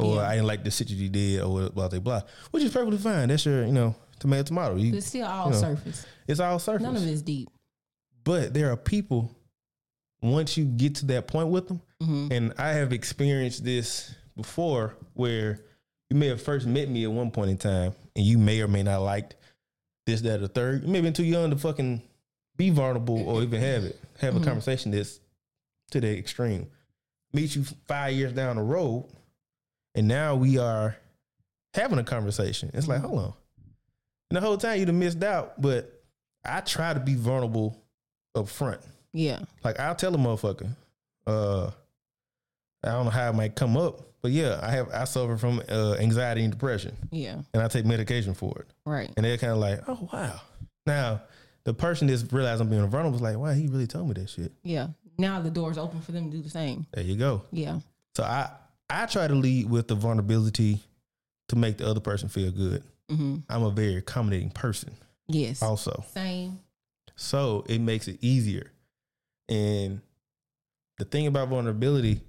Or 0.00 0.16
Yeah. 0.16 0.22
I 0.28 0.34
didn't 0.34 0.46
like 0.46 0.64
the 0.64 0.70
shit 0.70 0.88
you 0.90 1.08
did 1.08 1.42
or 1.42 1.68
blah 1.70 1.88
blah 1.88 1.98
blah. 2.00 2.22
Which 2.50 2.64
is 2.64 2.72
perfectly 2.72 2.98
fine. 2.98 3.28
That's 3.28 3.44
your, 3.44 3.66
you 3.66 3.72
know, 3.72 3.94
tomato 4.18 4.44
tomato. 4.44 4.76
You, 4.76 4.94
It's 4.94 5.06
still 5.06 5.26
all 5.26 5.46
you 5.48 5.52
know, 5.52 5.60
surface. 5.60 6.06
it's 6.26 6.40
all 6.40 6.58
surface. 6.58 6.82
None 6.82 6.96
of 6.96 7.06
it's 7.06 7.22
deep. 7.22 7.48
But 8.24 8.54
there 8.54 8.70
are 8.72 8.76
people 8.76 9.30
once 10.22 10.56
you 10.56 10.64
get 10.64 10.96
to 10.96 11.06
that 11.06 11.28
point 11.28 11.48
with 11.48 11.68
them, 11.68 11.80
hmm 12.02 12.28
and 12.32 12.52
I 12.58 12.70
have 12.70 12.92
experienced 12.92 13.64
this 13.64 14.14
before 14.36 14.96
where 15.14 15.60
you 16.10 16.16
may 16.16 16.28
have 16.28 16.40
first 16.42 16.66
met 16.66 16.88
me 16.88 17.04
at 17.04 17.10
one 17.12 17.30
point 17.30 17.50
in 17.50 17.58
time 17.58 17.94
and 18.16 18.24
you 18.24 18.38
may 18.38 18.60
or 18.60 18.68
may 18.68 18.82
not 18.82 19.02
liked 19.02 19.34
this, 20.06 20.20
that, 20.22 20.42
or 20.42 20.48
third. 20.48 20.82
You 20.82 20.88
may 20.88 20.98
have 20.98 21.04
been 21.04 21.12
too 21.12 21.24
young 21.24 21.50
to 21.50 21.56
fucking 21.56 22.02
be 22.56 22.70
vulnerable 22.70 23.28
or 23.28 23.42
even 23.42 23.60
have 23.60 23.84
it, 23.84 24.00
have 24.20 24.34
a 24.36 24.40
Mhm. 24.40 24.44
conversation 24.44 24.90
that's 24.90 25.20
to 25.90 26.00
the 26.00 26.18
extreme. 26.18 26.70
Meet 27.32 27.56
you 27.56 27.64
five 27.86 28.14
years 28.14 28.32
down 28.32 28.56
the 28.56 28.62
road, 28.62 29.04
and 29.94 30.08
now 30.08 30.34
we 30.34 30.56
are 30.58 30.96
having 31.74 31.98
a 31.98 32.04
conversation. 32.04 32.70
It's 32.72 32.88
like, 32.88 33.02
Mhm. 33.02 33.06
hold 33.06 33.18
on. 33.18 33.34
And 34.30 34.36
the 34.36 34.40
whole 34.40 34.56
time 34.56 34.78
you'd 34.78 34.88
have 34.88 34.96
missed 34.96 35.22
out, 35.22 35.60
but 35.60 36.02
I 36.44 36.62
try 36.62 36.94
to 36.94 37.00
be 37.00 37.14
vulnerable 37.14 37.80
up 38.34 38.48
front. 38.48 38.80
Yeah. 39.12 39.40
Like 39.62 39.78
I'll 39.78 39.94
tell 39.94 40.14
a 40.14 40.18
motherfucker, 40.18 40.74
uh, 41.26 41.70
I 42.82 42.88
don't 42.92 43.04
know 43.04 43.10
how 43.10 43.28
it 43.30 43.34
might 43.34 43.54
come 43.56 43.76
up, 43.76 44.00
but 44.22 44.30
yeah, 44.32 44.58
I 44.62 44.70
have 44.70 44.88
I 44.92 45.04
suffer 45.04 45.36
from 45.36 45.62
uh, 45.68 45.94
anxiety 45.94 46.42
and 46.42 46.52
depression, 46.52 46.96
Yeah. 47.10 47.40
and 47.54 47.62
I 47.62 47.68
take 47.68 47.84
medication 47.86 48.34
for 48.34 48.58
it. 48.60 48.66
Right. 48.84 49.10
And 49.16 49.24
they're 49.24 49.38
kind 49.38 49.52
of 49.52 49.58
like, 49.58 49.80
oh 49.88 50.08
wow. 50.12 50.40
Now 50.86 51.22
the 51.64 51.74
person 51.74 52.06
that's 52.08 52.30
realized 52.32 52.60
I'm 52.60 52.68
being 52.68 52.86
vulnerable 52.88 53.16
is 53.16 53.22
like, 53.22 53.36
wow, 53.36 53.52
he 53.52 53.66
really 53.66 53.86
told 53.86 54.08
me 54.08 54.14
that 54.14 54.28
shit. 54.30 54.52
Yeah. 54.62 54.88
Now 55.18 55.40
the 55.40 55.50
door's 55.50 55.78
open 55.78 56.00
for 56.00 56.12
them 56.12 56.30
to 56.30 56.36
do 56.36 56.42
the 56.42 56.50
same. 56.50 56.86
There 56.92 57.04
you 57.04 57.16
go. 57.16 57.42
Yeah. 57.52 57.80
So 58.16 58.22
I 58.24 58.50
I 58.90 59.06
try 59.06 59.28
to 59.28 59.34
lead 59.34 59.68
with 59.68 59.88
the 59.88 59.94
vulnerability 59.94 60.80
to 61.48 61.56
make 61.56 61.76
the 61.78 61.86
other 61.86 62.00
person 62.00 62.28
feel 62.28 62.50
good. 62.50 62.82
hmm 63.10 63.36
I'm 63.48 63.62
a 63.62 63.70
very 63.70 63.96
accommodating 63.96 64.50
person, 64.50 64.92
Yes. 65.28 65.62
also. 65.62 66.04
Same. 66.14 66.58
So 67.16 67.64
it 67.68 67.80
makes 67.80 68.06
it 68.08 68.18
easier. 68.20 68.70
And 69.48 70.00
the 70.98 71.04
thing 71.04 71.26
about 71.26 71.48
vulnerability, 71.48 72.20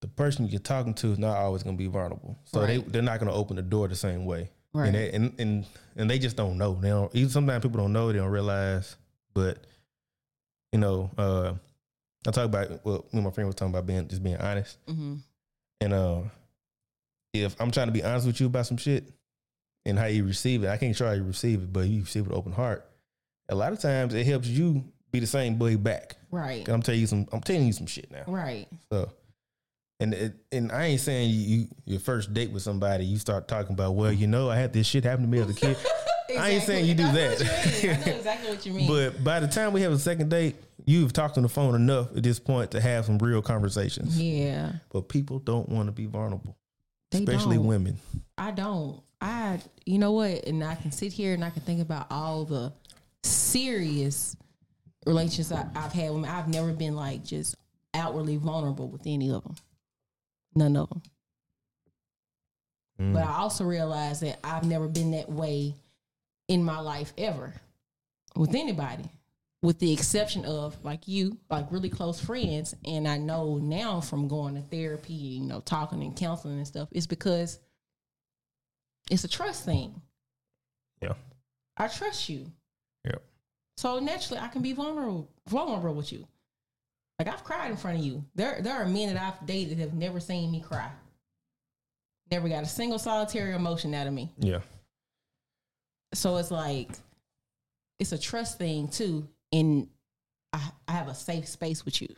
the 0.00 0.08
person 0.08 0.46
you're 0.46 0.60
talking 0.60 0.94
to 0.94 1.12
is 1.12 1.18
not 1.18 1.36
always 1.36 1.62
going 1.62 1.76
to 1.76 1.78
be 1.78 1.88
vulnerable. 1.88 2.38
So 2.44 2.64
they 2.66 2.78
Right. 2.78 2.92
they're 2.92 3.02
not 3.02 3.18
going 3.20 3.30
to 3.30 3.36
open 3.36 3.56
the 3.56 3.62
door 3.62 3.88
the 3.88 3.96
same 3.96 4.24
way. 4.26 4.50
Right. 4.72 4.86
And, 4.86 4.94
they, 4.94 5.10
and 5.12 5.34
and 5.40 5.66
and 5.96 6.10
they 6.10 6.18
just 6.18 6.36
don't 6.36 6.58
know. 6.58 6.74
They 6.74 6.90
don't. 6.90 7.14
Even 7.14 7.30
sometimes 7.30 7.62
people 7.64 7.80
don't 7.80 7.92
know. 7.92 8.12
They 8.12 8.18
don't 8.18 8.30
realize. 8.30 8.96
But 9.34 9.66
you 10.72 10.78
know, 10.78 11.10
uh, 11.18 11.54
I 12.26 12.30
talk 12.30 12.44
about 12.44 12.84
well, 12.84 12.98
me 13.12 13.18
and 13.18 13.24
my 13.24 13.30
friend 13.30 13.46
was 13.48 13.54
talking 13.56 13.72
about 13.72 13.86
being 13.86 14.06
just 14.08 14.22
being 14.22 14.36
honest. 14.36 14.78
hmm 14.86 15.16
And 15.80 15.92
uh, 15.92 16.20
if 17.32 17.60
I'm 17.60 17.70
trying 17.70 17.86
to 17.88 17.92
be 17.92 18.02
honest 18.04 18.26
with 18.26 18.40
you 18.40 18.46
about 18.46 18.66
some 18.66 18.76
shit 18.76 19.10
and 19.84 19.98
how 19.98 20.06
you 20.06 20.24
receive 20.24 20.64
it, 20.64 20.68
I 20.68 20.76
can't 20.76 20.96
how 20.98 21.12
you 21.12 21.24
receive 21.24 21.62
it, 21.62 21.72
but 21.72 21.86
you 21.88 22.02
receive 22.02 22.24
it 22.24 22.28
with 22.28 22.36
open 22.36 22.52
heart. 22.52 22.84
A 23.48 23.54
lot 23.54 23.72
of 23.72 23.80
times 23.80 24.12
it 24.14 24.26
helps 24.26 24.46
you 24.48 24.84
be 25.10 25.20
the 25.20 25.26
same 25.26 25.56
boy 25.56 25.76
back. 25.76 26.16
Right. 26.30 26.68
I'm 26.68 26.82
telling 26.82 27.00
you 27.00 27.06
some. 27.06 27.26
I'm 27.32 27.40
telling 27.40 27.66
you 27.66 27.72
some 27.72 27.86
shit 27.86 28.10
now. 28.10 28.24
Right. 28.26 28.68
So, 28.92 29.10
and 30.00 30.14
it, 30.14 30.34
and 30.52 30.70
I 30.72 30.86
ain't 30.86 31.00
saying 31.00 31.30
you, 31.30 31.36
you 31.40 31.68
your 31.84 32.00
first 32.00 32.32
date 32.34 32.50
with 32.50 32.62
somebody, 32.62 33.04
you 33.04 33.18
start 33.18 33.48
talking 33.48 33.72
about, 33.72 33.94
well, 33.94 34.12
you 34.12 34.26
know, 34.26 34.48
I 34.50 34.56
had 34.56 34.72
this 34.72 34.86
shit 34.86 35.04
happen 35.04 35.22
to 35.24 35.28
me 35.30 35.38
as 35.40 35.50
a 35.50 35.54
kid. 35.54 35.76
I 36.38 36.50
ain't 36.50 36.62
saying 36.64 36.84
you 36.84 36.94
do 36.94 37.04
I 37.04 37.12
that. 37.12 37.40
you. 37.82 37.90
I 37.90 37.96
know 37.96 38.16
exactly 38.16 38.50
what 38.50 38.66
you 38.66 38.72
mean. 38.74 38.86
but 38.86 39.24
by 39.24 39.40
the 39.40 39.48
time 39.48 39.72
we 39.72 39.80
have 39.82 39.92
a 39.92 39.98
second 39.98 40.28
date, 40.28 40.56
you've 40.84 41.12
talked 41.14 41.36
on 41.38 41.42
the 41.42 41.48
phone 41.48 41.74
enough 41.74 42.14
at 42.16 42.22
this 42.22 42.38
point 42.38 42.70
to 42.72 42.80
have 42.82 43.06
some 43.06 43.16
real 43.18 43.40
conversations. 43.42 44.20
yeah. 44.20 44.72
But 44.92 45.08
people 45.08 45.38
don't 45.38 45.68
want 45.70 45.86
to 45.88 45.92
be 45.92 46.04
vulnerable, 46.06 46.56
They 47.10 47.18
especially 47.20 47.56
don't. 47.56 47.66
women. 47.66 47.98
I 48.36 48.50
don't. 48.50 49.00
I, 49.22 49.58
you 49.86 49.98
know 49.98 50.12
what? 50.12 50.44
And 50.46 50.62
I 50.62 50.74
can 50.74 50.92
sit 50.92 51.12
here 51.14 51.32
and 51.34 51.42
I 51.44 51.50
can 51.50 51.62
think 51.62 51.80
about 51.80 52.06
all 52.10 52.44
the 52.44 52.72
serious 53.22 54.36
relationships 55.06 55.50
I, 55.52 55.66
I've 55.74 55.92
had 55.92 56.12
with. 56.12 56.24
I've 56.26 56.48
never 56.48 56.72
been 56.72 56.94
like 56.94 57.24
just 57.24 57.56
outwardly 57.94 58.36
vulnerable 58.36 58.88
with 58.88 59.02
any 59.06 59.30
of 59.30 59.42
them. 59.44 59.56
None 60.54 60.76
of 60.76 60.88
them. 60.88 61.02
Mm. 63.00 63.12
But 63.14 63.24
I 63.24 63.34
also 63.34 63.64
realize 63.64 64.20
that 64.20 64.38
I've 64.42 64.64
never 64.64 64.88
been 64.88 65.12
that 65.12 65.30
way 65.30 65.74
in 66.48 66.64
my 66.64 66.80
life 66.80 67.12
ever 67.16 67.54
with 68.34 68.54
anybody, 68.54 69.04
with 69.62 69.78
the 69.78 69.92
exception 69.92 70.44
of 70.44 70.82
like 70.84 71.06
you, 71.06 71.38
like 71.50 71.70
really 71.70 71.90
close 71.90 72.20
friends. 72.20 72.74
And 72.84 73.06
I 73.06 73.18
know 73.18 73.58
now 73.58 74.00
from 74.00 74.28
going 74.28 74.54
to 74.54 74.62
therapy, 74.62 75.12
you 75.12 75.44
know, 75.44 75.60
talking 75.60 76.02
and 76.02 76.16
counseling 76.16 76.56
and 76.56 76.66
stuff, 76.66 76.88
it's 76.90 77.06
because 77.06 77.58
it's 79.10 79.24
a 79.24 79.28
trust 79.28 79.64
thing. 79.64 80.00
Yeah. 81.02 81.14
I 81.76 81.88
trust 81.88 82.28
you. 82.28 82.46
Yep. 83.04 83.22
So 83.76 84.00
naturally, 84.00 84.40
I 84.40 84.48
can 84.48 84.62
be 84.62 84.72
vulnerable, 84.72 85.30
vulnerable 85.46 85.94
with 85.94 86.12
you. 86.12 86.26
Like 87.18 87.28
I've 87.28 87.42
cried 87.44 87.70
in 87.70 87.76
front 87.76 87.98
of 87.98 88.04
you. 88.04 88.24
There, 88.34 88.60
there 88.60 88.74
are 88.74 88.86
men 88.86 89.12
that 89.12 89.20
I've 89.22 89.46
dated 89.46 89.78
that 89.78 89.82
have 89.84 89.94
never 89.94 90.20
seen 90.20 90.50
me 90.52 90.60
cry. 90.60 90.90
Never 92.30 92.48
got 92.48 92.62
a 92.62 92.66
single 92.66 92.98
solitary 92.98 93.54
emotion 93.54 93.94
out 93.94 94.06
of 94.06 94.12
me. 94.12 94.30
Yeah. 94.38 94.60
So 96.14 96.36
it's 96.36 96.50
like 96.50 96.90
it's 97.98 98.12
a 98.12 98.18
trust 98.18 98.58
thing 98.58 98.88
too. 98.88 99.26
And 99.52 99.88
I, 100.52 100.70
I 100.86 100.92
have 100.92 101.08
a 101.08 101.14
safe 101.14 101.48
space 101.48 101.84
with 101.84 102.00
you. 102.00 102.08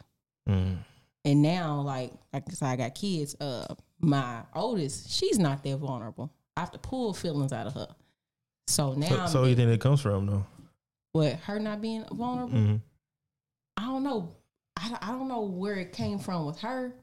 Mm. 0.49 0.79
And 1.25 1.43
now, 1.43 1.81
like, 1.81 2.13
like 2.33 2.45
I 2.49 2.53
said, 2.53 2.69
I 2.69 2.77
got 2.77 2.95
kids. 2.95 3.37
Uh, 3.41 3.75
my 4.01 4.43
oldest, 4.55 5.11
she's 5.11 5.39
not 5.39 5.63
that 5.63 5.77
vulnerable. 5.77 6.33
I 6.57 6.61
have 6.61 6.73
to 6.73 6.79
pull 6.79 7.13
feelings 7.15 7.53
out 7.53 7.67
of 7.67 7.75
her. 7.75 7.89
So 8.67 8.95
now, 8.95 9.27
So, 9.27 9.27
so 9.27 9.45
you 9.45 9.55
think 9.57 9.71
it 9.71 9.81
comes 9.81 10.01
from 10.01 10.27
though? 10.27 10.47
what 11.13 11.35
her 11.41 11.59
not 11.59 11.81
being 11.81 12.05
vulnerable? 12.13 12.57
Mm-hmm. 12.59 12.77
I 13.77 13.87
don't 13.87 14.03
know. 14.05 14.33
I, 14.83 14.89
don't- 14.89 15.03
I 15.03 15.09
don't 15.13 15.29
know 15.29 15.43
where 15.43 15.75
it 15.77 15.93
came 15.93 16.19
from 16.19 16.47
with 16.47 16.59
her, 16.61 16.95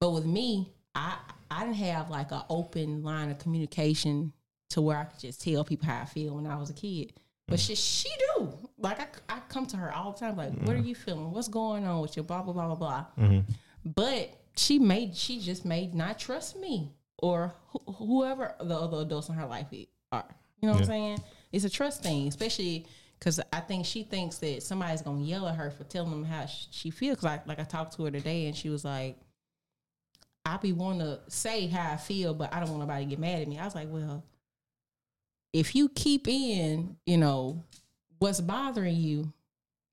but 0.00 0.10
with 0.10 0.26
me, 0.26 0.72
I 0.94 1.16
I 1.50 1.60
didn't 1.64 1.76
have 1.76 2.10
like 2.10 2.30
an 2.32 2.42
open 2.50 3.02
line 3.02 3.30
of 3.30 3.38
communication 3.38 4.32
to 4.70 4.80
where 4.82 4.98
I 4.98 5.04
could 5.04 5.20
just 5.20 5.42
tell 5.42 5.64
people 5.64 5.86
how 5.88 6.02
I 6.02 6.04
feel 6.04 6.34
when 6.34 6.46
I 6.46 6.56
was 6.56 6.68
a 6.70 6.74
kid. 6.74 7.12
But 7.46 7.58
she 7.58 7.74
she 7.74 8.08
do 8.36 8.52
like 8.78 9.00
I, 9.00 9.06
I 9.36 9.40
come 9.48 9.64
to 9.66 9.76
her 9.78 9.92
all 9.94 10.12
the 10.12 10.18
time 10.18 10.36
like, 10.36 10.52
what 10.64 10.76
are 10.76 10.80
you 10.80 10.94
feeling? 10.94 11.30
What's 11.30 11.48
going 11.48 11.84
on 11.86 12.00
with 12.02 12.16
you? 12.16 12.22
Blah 12.22 12.42
blah 12.42 12.52
blah 12.52 12.66
blah 12.66 12.74
blah. 12.74 13.06
Mm-hmm. 13.18 13.50
But 13.94 14.30
she 14.56 14.78
made 14.78 15.16
she 15.16 15.40
just 15.40 15.64
made 15.64 15.94
not 15.94 16.18
trust 16.18 16.58
me 16.58 16.92
or 17.18 17.54
wh- 17.72 17.94
whoever 17.96 18.54
the 18.60 18.76
other 18.76 18.98
adults 18.98 19.28
in 19.30 19.34
her 19.36 19.46
life 19.46 19.66
are. 20.12 20.24
You 20.60 20.66
know 20.68 20.72
what 20.74 20.82
I'm 20.82 20.86
saying? 20.86 21.18
It's 21.52 21.64
a 21.64 21.70
trust 21.70 22.02
thing, 22.02 22.28
especially 22.28 22.86
because 23.18 23.40
I 23.52 23.60
think 23.60 23.84
she 23.84 24.02
thinks 24.02 24.38
that 24.38 24.62
somebody's 24.62 25.02
gonna 25.02 25.22
yell 25.22 25.48
at 25.48 25.56
her 25.56 25.70
for 25.70 25.84
telling 25.84 26.10
them 26.10 26.24
how 26.24 26.46
she 26.46 26.90
feels. 26.90 27.22
Like 27.22 27.46
like 27.46 27.58
I 27.58 27.64
talked 27.64 27.96
to 27.96 28.04
her 28.04 28.10
today, 28.10 28.46
and 28.46 28.56
she 28.56 28.68
was 28.68 28.84
like, 28.84 29.18
"I 30.44 30.56
be 30.56 30.72
want 30.72 31.00
to 31.00 31.20
say 31.28 31.66
how 31.66 31.92
I 31.92 31.96
feel, 31.96 32.34
but 32.34 32.54
I 32.54 32.60
don't 32.60 32.70
want 32.70 32.80
nobody 32.80 33.04
to 33.04 33.10
get 33.10 33.18
mad 33.18 33.42
at 33.42 33.48
me." 33.48 33.58
I 33.58 33.64
was 33.64 33.74
like, 33.74 33.88
"Well, 33.90 34.24
if 35.52 35.74
you 35.74 35.88
keep 35.88 36.28
in, 36.28 36.96
you 37.06 37.16
know, 37.16 37.64
what's 38.18 38.40
bothering 38.40 38.96
you, 38.96 39.32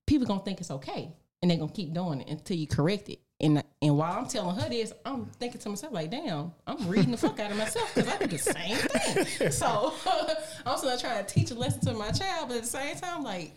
people 0.06 0.28
gonna 0.28 0.44
think 0.44 0.60
it's 0.62 0.72
okay, 0.72 1.12
and 1.42 1.50
they're 1.50 1.58
gonna 1.58 1.72
keep 1.72 1.94
doing 1.94 2.22
it 2.22 2.30
until 2.30 2.58
you 2.58 2.68
correct 2.68 3.10
it." 3.10 3.20
And 3.42 3.62
and 3.82 3.98
while 3.98 4.18
I'm 4.18 4.28
telling 4.28 4.56
her 4.56 4.70
this, 4.70 4.94
I'm 5.06 5.26
thinking 5.26 5.60
to 5.62 5.70
myself 5.70 5.92
like, 5.92 6.10
"Damn, 6.10 6.54
I'm 6.66 6.88
reading 6.88 7.12
the 7.12 7.18
fuck 7.18 7.38
out 7.40 7.52
of 7.52 7.58
myself 7.58 7.94
because 7.94 8.10
I 8.10 8.18
do 8.18 8.28
the 8.28 8.38
same 8.38 8.78
thing." 8.78 9.52
So 9.52 9.94
I'm 10.66 10.78
still 10.78 10.98
trying 10.98 11.26
to 11.26 11.34
teach 11.34 11.52
a 11.52 11.56
lesson 11.56 11.82
to 11.82 11.94
my 11.94 12.12
child, 12.12 12.48
but 12.48 12.58
at 12.58 12.64
the 12.64 12.70
same 12.70 12.96
time, 12.96 13.24
like 13.24 13.52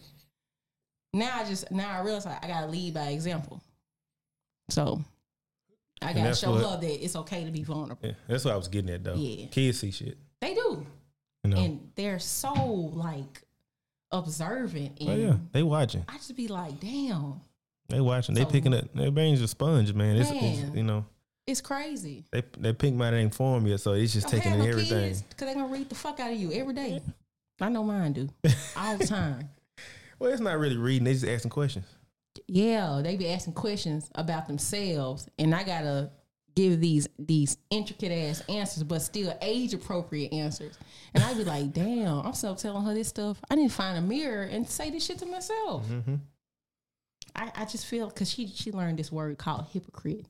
now 1.12 1.30
I 1.32 1.44
just 1.44 1.70
now 1.70 1.90
I 1.90 2.02
realize 2.02 2.26
like, 2.26 2.44
I 2.44 2.48
gotta 2.48 2.66
lead 2.66 2.94
by 2.94 3.08
example. 3.10 3.62
So 4.68 5.00
I 6.02 6.12
gotta 6.12 6.34
show 6.34 6.50
what- 6.52 6.64
her 6.64 6.80
that 6.80 7.04
it's 7.04 7.14
okay 7.14 7.44
to 7.44 7.50
be 7.52 7.62
vulnerable. 7.62 7.98
Yeah, 8.08 8.14
that's 8.26 8.44
what 8.44 8.54
I 8.54 8.56
was 8.56 8.66
getting 8.68 8.90
at 8.90 9.04
though. 9.04 9.14
Yeah. 9.14 9.46
Kids 9.46 9.78
see 9.78 9.92
shit. 9.92 10.18
They 10.40 10.54
do, 10.54 10.84
You 11.44 11.50
know. 11.50 11.56
and 11.56 11.90
they're 11.94 12.18
so 12.18 12.52
like 12.52 13.42
observant, 14.10 14.98
oh, 15.00 15.06
and 15.08 15.10
oh 15.10 15.26
yeah, 15.28 15.36
they 15.52 15.62
watching. 15.62 16.04
I 16.08 16.14
just 16.16 16.34
be 16.36 16.48
like, 16.48 16.80
"Damn, 16.80 17.40
They 17.88 18.00
watching. 18.00 18.34
They 18.34 18.42
So- 18.42 18.50
picking 18.50 18.74
up. 18.74 18.92
Their 18.94 19.10
brains 19.10 19.40
a 19.40 19.48
sponge, 19.48 19.92
man. 19.94 20.16
It's, 20.16 20.30
it's 20.32 20.76
you 20.76 20.82
know 20.82 21.04
it's 21.46 21.60
crazy." 21.60 22.24
they 22.30 22.42
that 22.58 22.78
pink 22.78 22.96
mind 22.96 23.16
ain't 23.16 23.34
formed 23.34 23.66
yet, 23.66 23.80
so 23.80 23.92
it's 23.92 24.12
just 24.12 24.28
taking 24.28 24.52
in 24.52 24.60
everything. 24.62 25.08
kids 25.08 25.22
because 25.22 25.46
they're 25.46 25.54
gonna 25.54 25.72
read 25.72 25.88
the 25.88 25.94
fuck 25.94 26.20
out 26.20 26.30
of 26.32 26.38
you 26.38 26.52
every 26.52 26.74
day. 26.74 27.00
I 27.60 27.68
know 27.70 27.82
mine 27.82 28.12
do 28.12 28.28
all 28.76 28.96
the 28.98 29.06
time. 29.06 29.48
Well, 30.18 30.30
it's 30.32 30.40
not 30.40 30.58
really 30.58 30.76
reading. 30.76 31.04
They 31.04 31.12
just 31.14 31.26
asking 31.26 31.50
questions. 31.50 31.86
yeah, 32.46 33.00
they 33.02 33.16
be 33.16 33.28
asking 33.30 33.54
questions 33.54 34.10
about 34.14 34.46
themselves, 34.48 35.28
and 35.38 35.54
I 35.54 35.62
gotta 35.64 36.10
give 36.54 36.80
these 36.80 37.08
these 37.18 37.56
intricate 37.70 38.12
ass 38.12 38.42
answers, 38.48 38.82
but 38.82 39.00
still 39.00 39.32
age 39.40 39.72
appropriate 39.74 40.32
answers. 40.32 40.76
And 41.14 41.24
I'd 41.24 41.36
be 41.38 41.44
like, 41.44 41.72
damn, 41.72 42.18
I'm 42.26 42.32
still 42.34 42.54
telling 42.54 42.84
her 42.84 42.92
this 42.94 43.08
stuff. 43.08 43.40
I 43.50 43.54
need 43.54 43.70
to 43.70 43.74
find 43.74 43.96
a 43.96 44.02
mirror 44.02 44.42
and 44.42 44.68
say 44.68 44.90
this 44.90 45.06
shit 45.06 45.18
to 45.20 45.26
myself. 45.26 45.86
Mm-hmm. 45.88 46.16
I, 47.34 47.52
I 47.54 47.64
just 47.64 47.86
feel 47.86 48.08
because 48.08 48.30
she 48.30 48.48
she 48.48 48.72
learned 48.72 48.98
this 48.98 49.12
word 49.12 49.38
called 49.38 49.66
hypocrite, 49.72 50.26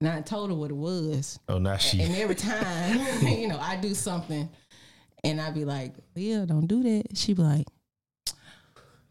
and 0.00 0.08
I 0.08 0.20
told 0.20 0.50
her 0.50 0.56
what 0.56 0.70
it 0.70 0.76
was. 0.76 1.38
Oh, 1.48 1.58
now 1.58 1.76
she. 1.76 2.00
And 2.02 2.14
every 2.16 2.34
time, 2.34 3.00
you 3.26 3.48
know, 3.48 3.58
I 3.58 3.76
do 3.76 3.94
something, 3.94 4.48
and 5.24 5.40
I'd 5.40 5.54
be 5.54 5.64
like, 5.64 5.94
"Yeah, 6.14 6.44
don't 6.46 6.66
do 6.66 6.82
that." 6.82 7.16
She'd 7.16 7.36
be 7.36 7.42
like, 7.42 7.66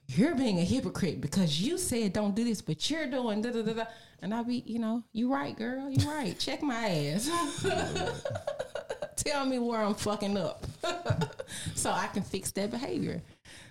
"You're 0.07 0.35
being 0.35 0.59
a 0.59 0.63
hypocrite 0.63 1.21
because 1.21 1.61
you 1.61 1.77
said 1.77 2.13
don't 2.13 2.35
do 2.35 2.43
this, 2.43 2.61
but 2.61 2.89
you're 2.89 3.07
doing 3.07 3.41
da 3.41 3.51
da 3.51 3.61
da 3.61 3.73
da." 3.73 3.85
And 4.21 4.33
I'd 4.33 4.47
be, 4.47 4.63
you 4.65 4.79
know, 4.79 5.03
you 5.13 5.31
right, 5.31 5.55
girl, 5.55 5.89
you 5.89 6.09
right. 6.09 6.37
Check 6.39 6.63
my 6.63 6.89
ass. 6.89 7.29
Tell 9.15 9.45
me 9.45 9.59
where 9.59 9.81
I'm 9.81 9.93
fucking 9.93 10.37
up, 10.37 10.65
so 11.75 11.91
I 11.91 12.07
can 12.07 12.23
fix 12.23 12.51
that 12.51 12.71
behavior. 12.71 13.21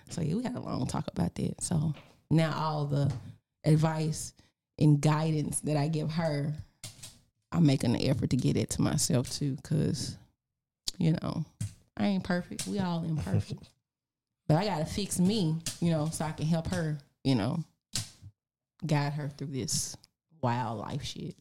So 0.09 0.21
yeah, 0.21 0.35
we 0.35 0.43
had 0.43 0.55
a 0.55 0.59
long 0.59 0.85
talk 0.87 1.07
about 1.07 1.35
that. 1.35 1.61
So 1.61 1.93
now 2.29 2.53
all 2.55 2.85
the 2.85 3.11
advice 3.67 4.33
and 4.79 5.01
guidance 5.01 5.59
that 5.61 5.77
I 5.77 5.87
give 5.87 6.11
her, 6.11 6.53
I'm 7.51 7.65
making 7.65 7.95
an 7.95 8.01
effort 8.01 8.29
to 8.31 8.37
get 8.37 8.57
it 8.57 8.69
to 8.71 8.81
myself 8.81 9.29
too, 9.29 9.55
because 9.55 10.17
you 10.97 11.11
know 11.13 11.45
I 11.95 12.07
ain't 12.07 12.23
perfect. 12.23 12.67
We 12.67 12.79
all 12.79 13.03
imperfect, 13.03 13.69
but 14.47 14.57
I 14.57 14.65
gotta 14.65 14.85
fix 14.85 15.19
me, 15.19 15.57
you 15.81 15.91
know, 15.91 16.09
so 16.11 16.25
I 16.25 16.31
can 16.31 16.45
help 16.45 16.67
her, 16.67 16.97
you 17.23 17.35
know, 17.35 17.63
guide 18.85 19.13
her 19.13 19.29
through 19.29 19.47
this 19.47 19.95
wild 20.41 20.79
life 20.79 21.03
shit. 21.03 21.35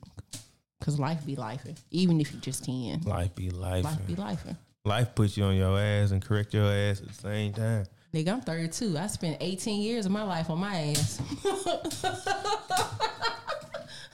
Cause 0.82 0.98
life 1.00 1.24
be 1.24 1.36
life, 1.36 1.62
even 1.90 2.20
if 2.20 2.32
you 2.32 2.38
just 2.38 2.64
ten. 2.64 3.00
Life 3.00 3.34
be 3.34 3.50
life. 3.50 3.84
Life 3.84 4.06
be 4.06 4.14
life. 4.14 4.44
Life 4.84 5.14
puts 5.16 5.36
you 5.36 5.42
on 5.44 5.56
your 5.56 5.80
ass 5.80 6.12
and 6.12 6.22
correct 6.22 6.54
your 6.54 6.70
ass 6.70 7.00
at 7.00 7.08
the 7.08 7.14
same 7.14 7.52
time. 7.52 7.86
Nigga, 8.16 8.32
I'm 8.32 8.40
32. 8.40 8.96
I 8.96 9.08
spent 9.08 9.36
18 9.42 9.82
years 9.82 10.06
of 10.06 10.12
my 10.12 10.22
life 10.22 10.48
on 10.48 10.58
my 10.58 10.74
ass. 10.74 11.20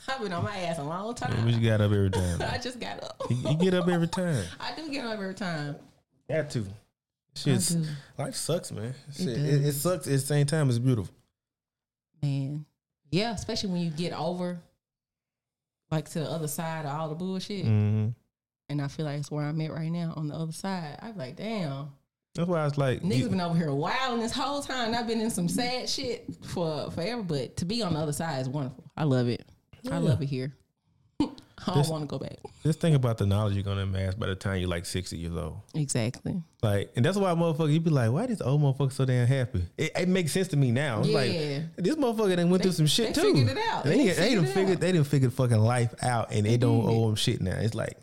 I've 0.08 0.20
been 0.20 0.32
on 0.32 0.42
my 0.42 0.56
ass 0.56 0.80
a 0.80 0.82
long 0.82 1.06
But 1.12 1.18
time. 1.18 1.48
you 1.48 1.60
got 1.70 1.80
up 1.80 1.92
every 1.92 2.10
time. 2.10 2.42
I 2.52 2.58
just 2.58 2.80
got 2.80 3.00
up. 3.04 3.22
you, 3.30 3.36
you 3.50 3.54
get 3.56 3.74
up 3.74 3.86
every 3.86 4.08
time. 4.08 4.44
I 4.60 4.74
do 4.74 4.90
get 4.90 5.06
up 5.06 5.20
every 5.20 5.34
time. 5.34 5.76
Got 6.28 6.50
to. 6.50 6.62
I 6.62 6.64
Shit's, 7.38 7.68
do. 7.76 7.86
life 8.18 8.34
sucks, 8.34 8.72
man. 8.72 8.92
Shit, 9.16 9.26
does. 9.26 9.36
it, 9.36 9.66
it 9.66 9.72
sucks 9.74 10.06
at 10.08 10.12
the 10.14 10.18
same 10.18 10.46
time. 10.46 10.68
It's 10.68 10.80
beautiful. 10.80 11.14
Man. 12.20 12.64
Yeah, 13.12 13.34
especially 13.34 13.70
when 13.70 13.82
you 13.82 13.90
get 13.90 14.12
over 14.14 14.58
like 15.92 16.08
to 16.10 16.18
the 16.20 16.28
other 16.28 16.48
side 16.48 16.86
of 16.86 16.90
all 16.98 17.08
the 17.08 17.14
bullshit. 17.14 17.66
hmm 17.66 18.08
And 18.68 18.82
I 18.82 18.88
feel 18.88 19.06
like 19.06 19.20
it's 19.20 19.30
where 19.30 19.44
I'm 19.44 19.60
at 19.60 19.70
right 19.72 19.92
now 19.92 20.12
on 20.16 20.26
the 20.26 20.34
other 20.34 20.50
side. 20.50 20.98
I'm 21.00 21.16
like, 21.16 21.36
damn. 21.36 21.92
That's 22.34 22.48
why 22.48 22.60
I 22.60 22.64
was 22.64 22.78
like, 22.78 23.02
Niggas 23.02 23.18
you- 23.18 23.28
been 23.28 23.40
over 23.40 23.56
here 23.58 23.68
a 23.68 23.74
while, 23.74 23.92
wilding 24.00 24.20
this 24.22 24.32
whole 24.32 24.62
time. 24.62 24.86
and 24.88 24.96
I've 24.96 25.06
been 25.06 25.20
in 25.20 25.30
some 25.30 25.48
sad 25.48 25.88
shit 25.88 26.24
for 26.44 26.90
forever, 26.90 27.22
but 27.22 27.56
to 27.58 27.64
be 27.66 27.82
on 27.82 27.92
the 27.94 28.00
other 28.00 28.12
side 28.12 28.40
is 28.40 28.48
wonderful. 28.48 28.84
I 28.96 29.04
love 29.04 29.28
it. 29.28 29.44
Yeah. 29.82 29.96
I 29.96 29.98
love 29.98 30.22
it 30.22 30.26
here. 30.26 30.54
I 31.20 31.74
don't 31.74 31.88
want 31.88 32.02
to 32.02 32.06
go 32.08 32.18
back. 32.18 32.38
just 32.64 32.80
think 32.80 32.96
about 32.96 33.18
the 33.18 33.26
knowledge 33.26 33.54
you're 33.54 33.62
gonna 33.62 33.82
amass 33.82 34.14
by 34.14 34.26
the 34.26 34.34
time 34.34 34.58
you're 34.58 34.68
like 34.68 34.84
60 34.86 35.16
years 35.16 35.36
old. 35.36 35.58
Exactly. 35.74 36.42
Like, 36.62 36.90
and 36.96 37.04
that's 37.04 37.16
why 37.16 37.30
motherfucker, 37.34 37.72
you 37.72 37.78
be 37.80 37.90
like, 37.90 38.10
why 38.10 38.26
this 38.26 38.40
old 38.40 38.60
motherfucker 38.62 38.92
so 38.92 39.04
damn 39.04 39.26
happy? 39.28 39.62
It, 39.76 39.92
it 39.96 40.08
makes 40.08 40.32
sense 40.32 40.48
to 40.48 40.56
me 40.56 40.72
now. 40.72 41.00
It's 41.00 41.10
like 41.10 41.32
Yeah. 41.32 41.60
this 41.76 41.94
motherfucker 41.96 42.34
done 42.36 42.50
went 42.50 42.62
through 42.64 42.72
some 42.72 42.86
shit 42.86 43.14
they 43.14 43.20
too. 43.22 43.34
figured 43.34 43.56
it 43.56 43.62
out. 43.70 43.84
They, 43.84 43.96
They 44.06 44.12
they, 44.14 44.34
done 44.34 44.44
it 44.46 44.48
figured 44.54 44.76
out. 44.78 44.80
they 44.80 44.92
done 44.92 45.04
figured 45.04 45.32
fucking 45.34 45.58
life 45.58 45.94
out, 46.02 46.32
and 46.32 46.44
they, 46.46 46.50
They 46.52 46.56
don't 46.56 46.84
owe 46.88 47.06
them 47.06 47.14
shit 47.16 47.40
now. 47.40 47.56
It's 47.58 47.74
like, 47.74 47.96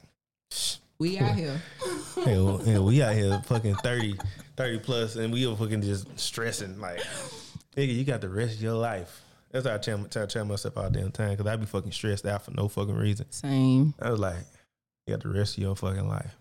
We 1.00 1.18
out 1.20 1.36
here. 1.36 1.60
hell, 2.26 2.58
hell, 2.58 2.86
we 2.86 3.02
out 3.02 3.16
here 3.16 3.42
fucking 3.46 3.76
30, 3.76 4.16
30 4.56 4.80
plus, 4.80 5.16
and 5.16 5.32
we 5.34 5.46
are 5.46 5.56
fucking 5.56 5.82
just 5.82 6.20
stressing. 6.20 6.80
Like, 6.80 7.00
nigga, 7.76 7.96
you 7.96 8.04
got 8.04 8.22
the 8.22 8.30
rest 8.30 8.56
of 8.56 8.62
your 8.62 8.74
life. 8.76 9.22
That's 9.52 9.66
how 9.66 9.76
I 9.76 9.78
tell, 9.78 10.04
tell, 10.06 10.28
tell 10.28 10.46
myself 10.46 10.78
all 10.78 10.90
damn 10.90 11.12
time 11.12 11.32
because 11.32 11.48
I'd 11.48 11.60
be 11.60 11.66
fucking 11.66 11.92
stressed 11.92 12.26
out 12.26 12.44
for 12.44 12.52
no 12.52 12.68
fucking 12.68 12.96
reason. 12.96 13.32
Same. 13.32 13.94
I 14.00 14.12
was 14.12 14.20
like, 14.20 14.38
you 15.08 15.16
got 15.16 15.24
the 15.24 15.30
rest 15.30 15.58
of 15.58 15.64
your 15.64 15.76
fucking 15.76 16.08
life. 16.08 16.36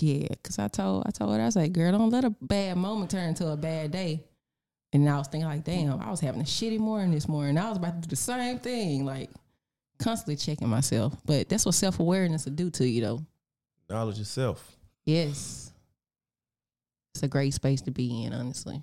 Yeah, 0.00 0.28
cause 0.44 0.58
I 0.58 0.68
told 0.68 1.04
I 1.06 1.10
told 1.10 1.34
her 1.34 1.42
I 1.42 1.46
was 1.46 1.56
like, 1.56 1.72
girl, 1.72 1.90
don't 1.90 2.10
let 2.10 2.24
a 2.24 2.30
bad 2.40 2.76
moment 2.76 3.10
turn 3.10 3.30
into 3.30 3.48
a 3.48 3.56
bad 3.56 3.90
day. 3.90 4.22
And 4.92 5.08
I 5.08 5.18
was 5.18 5.28
thinking 5.28 5.48
like, 5.48 5.64
damn, 5.64 6.00
I 6.00 6.10
was 6.10 6.20
having 6.20 6.40
a 6.40 6.44
shitty 6.44 6.78
morning 6.78 7.10
this 7.10 7.28
morning. 7.28 7.58
I 7.58 7.68
was 7.68 7.78
about 7.78 7.94
to 7.94 8.08
do 8.08 8.10
the 8.10 8.16
same 8.16 8.58
thing, 8.58 9.04
like 9.04 9.30
constantly 9.98 10.36
checking 10.36 10.68
myself. 10.68 11.14
But 11.26 11.48
that's 11.48 11.66
what 11.66 11.74
self 11.74 12.00
awareness 12.00 12.44
will 12.44 12.52
do 12.52 12.70
to 12.70 12.88
you, 12.88 13.02
though. 13.02 13.20
Knowledge 13.90 14.18
yourself. 14.18 14.77
Yes, 15.08 15.72
it's 17.14 17.22
a 17.22 17.28
great 17.28 17.54
space 17.54 17.80
to 17.82 17.90
be 17.90 18.24
in. 18.24 18.34
Honestly, 18.34 18.82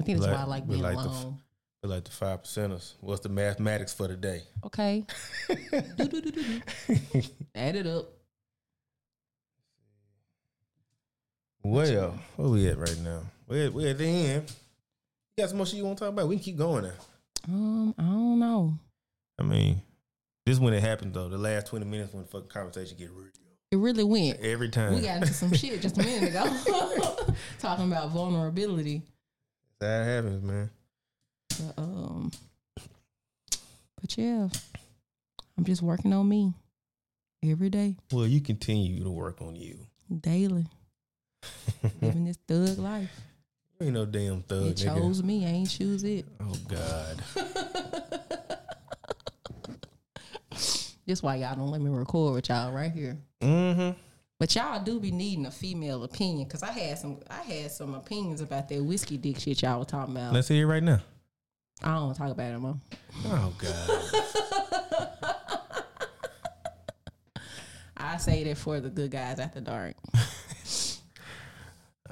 I 0.00 0.04
think 0.04 0.18
that's 0.20 0.28
Like- 0.30 0.36
why 0.38 0.42
I 0.44 0.46
like 0.46 0.68
being 0.68 0.82
like 0.82 0.94
the 0.96 1.02
alone. 1.08 1.40
We're 1.82 1.90
like 1.90 2.04
the 2.04 2.12
five 2.12 2.44
percenters. 2.44 2.94
What's 3.00 3.22
the 3.22 3.28
mathematics 3.28 3.92
for 3.92 4.06
the 4.06 4.14
day? 4.16 4.44
okay, 4.64 5.04
Do-do-do-do-do. 5.48 6.60
add 7.56 7.74
it 7.74 7.88
up. 7.88 8.08
Well, 11.64 12.18
where 12.36 12.48
we 12.48 12.68
at 12.68 12.78
right 12.78 12.98
now? 13.02 13.22
We're, 13.48 13.70
we're 13.72 13.90
at 13.90 13.98
the 13.98 14.06
end. 14.06 14.50
You 15.36 15.42
got 15.42 15.48
some 15.48 15.56
more 15.58 15.66
shit 15.66 15.74
you 15.78 15.84
want 15.84 15.98
to 15.98 16.04
talk 16.04 16.12
about? 16.12 16.28
We 16.28 16.36
can 16.36 16.44
keep 16.44 16.56
going 16.56 16.84
now. 16.84 16.92
Um, 17.48 17.94
I 17.98 18.02
don't 18.02 18.38
know. 18.38 18.78
I 19.38 19.42
mean, 19.42 19.82
this 20.46 20.52
is 20.54 20.60
when 20.60 20.72
it 20.74 20.82
happens 20.82 21.14
though. 21.14 21.28
The 21.28 21.36
last 21.38 21.66
twenty 21.66 21.84
minutes 21.84 22.12
when 22.14 22.22
the 22.22 22.28
fucking 22.28 22.48
conversation 22.48 22.96
get 22.96 23.10
real. 23.10 23.26
It 23.70 23.76
really 23.76 24.04
went. 24.04 24.40
Every 24.40 24.68
time. 24.70 24.94
We 24.94 25.02
got 25.02 25.18
into 25.22 25.34
some 25.34 25.52
shit 25.52 25.82
just 25.82 25.98
a 25.98 26.02
minute 26.02 26.30
ago, 26.30 27.34
talking 27.58 27.86
about 27.92 28.10
vulnerability. 28.10 29.02
that 29.80 30.04
happens, 30.06 30.42
man. 30.42 30.70
But, 31.50 31.74
um, 31.82 32.30
but 34.00 34.16
yeah, 34.16 34.48
I'm 35.58 35.64
just 35.64 35.82
working 35.82 36.12
on 36.14 36.26
me 36.28 36.54
every 37.44 37.68
day, 37.68 37.96
Well, 38.12 38.26
you 38.26 38.40
continue 38.40 39.02
to 39.04 39.10
work 39.10 39.42
on 39.42 39.54
you. 39.54 39.78
daily, 40.20 40.66
living 42.00 42.24
this 42.24 42.38
thug 42.48 42.78
life. 42.78 43.10
You 43.78 43.86
ain't 43.86 43.94
no 43.94 44.06
damn 44.06 44.42
thug, 44.42 44.66
It 44.68 44.76
nigga. 44.78 44.96
chose 44.96 45.22
me. 45.22 45.44
I 45.46 45.50
ain't 45.50 45.68
choose 45.70 46.04
it. 46.04 46.24
Oh 46.40 46.54
God. 46.68 47.22
That's 51.06 51.22
why 51.22 51.36
y'all 51.36 51.54
don't 51.56 51.70
let 51.70 51.80
me 51.80 51.90
record 51.90 52.34
with 52.34 52.48
y'all 52.48 52.72
right 52.72 52.90
here. 52.92 53.18
Mm-hmm. 53.42 53.90
But 54.40 54.54
y'all 54.54 54.82
do 54.82 55.00
be 55.00 55.10
needing 55.10 55.46
a 55.46 55.50
female 55.50 56.04
opinion 56.04 56.46
because 56.46 56.62
I 56.62 56.70
had 56.70 56.98
some 56.98 57.18
I 57.28 57.42
had 57.42 57.70
some 57.72 57.94
opinions 57.94 58.40
about 58.40 58.68
that 58.68 58.82
whiskey 58.82 59.16
dick 59.16 59.38
shit 59.40 59.62
y'all 59.62 59.78
were 59.80 59.84
talking 59.84 60.16
about. 60.16 60.32
Let's 60.32 60.48
hear 60.48 60.62
it 60.64 60.66
right 60.72 60.82
now. 60.82 61.00
I 61.82 61.94
don't 61.94 62.04
want 62.06 62.14
to 62.16 62.22
talk 62.22 62.30
about 62.32 62.50
it 62.50 62.52
no 62.52 62.58
more. 62.60 62.76
Oh 63.26 63.52
God. 63.58 65.04
I 67.96 68.16
say 68.16 68.44
that 68.44 68.56
for 68.58 68.78
the 68.80 68.88
good 68.90 69.10
guys 69.10 69.38
after 69.40 69.60
dark. 69.60 69.94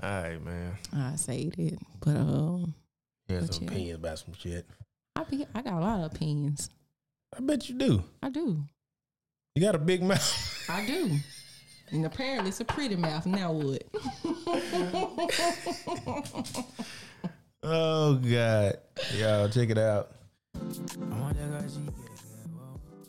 All 0.03 0.11
right, 0.11 0.45
man. 0.45 0.77
I 0.95 1.17
say 1.17 1.51
it, 1.57 1.79
but 2.01 2.17
um, 2.17 2.75
You 3.29 3.37
have 3.37 3.47
But 3.47 3.55
some 3.55 3.65
yeah. 3.65 3.71
opinions 3.71 3.99
about 3.99 4.19
some 4.19 4.35
shit. 4.35 4.67
I 5.15 5.25
be 5.25 5.47
I 5.55 5.63
got 5.63 5.75
a 5.75 5.81
lot 5.81 6.01
of 6.01 6.13
opinions. 6.15 6.69
I 7.37 7.41
bet 7.41 7.69
you 7.69 7.77
do. 7.77 8.05
I 8.23 8.29
do, 8.31 8.63
You 9.55 9.63
got 9.63 9.75
a 9.75 9.79
big 9.79 10.03
mouth. 10.03 10.43
I 10.69 10.85
do, 10.87 11.11
and 11.91 12.05
apparently 12.07 12.49
it's 12.49 12.61
a 12.61 12.65
pretty 12.65 12.97
mouth. 12.97 13.27
Now 13.27 13.53
what? 13.53 13.85
Oh 17.63 18.15
God. 18.17 18.77
Y'all 19.17 19.49
check 19.49 19.71
it 19.71 19.79
out. 19.79 20.13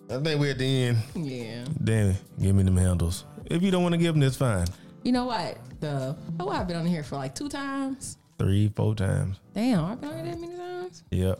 I 0.09 0.19
think 0.19 0.39
we're 0.39 0.51
at 0.51 0.57
the 0.57 0.83
end. 0.83 0.97
yeah. 1.15 1.65
Damn. 1.83 2.15
Give 2.41 2.55
me 2.55 2.63
them 2.63 2.77
handles. 2.77 3.25
If 3.45 3.61
you 3.61 3.71
don't 3.71 3.83
want 3.83 3.93
to 3.93 3.97
give 3.99 4.13
them, 4.13 4.21
that's 4.21 4.37
fine. 4.37 4.65
You 5.03 5.11
know 5.11 5.25
what? 5.25 5.57
The 5.79 6.17
oh, 6.39 6.49
I've 6.49 6.67
been 6.67 6.77
on 6.77 6.85
here 6.85 7.03
for 7.03 7.17
like 7.17 7.35
two 7.35 7.49
times. 7.49 8.17
Three, 8.39 8.71
four 8.75 8.95
times. 8.95 9.39
Damn, 9.53 9.85
I've 9.85 10.01
been 10.01 10.09
on 10.09 10.15
here 10.25 10.33
that 10.33 10.39
many 10.39 10.55
times. 10.55 11.03
Yep. 11.11 11.39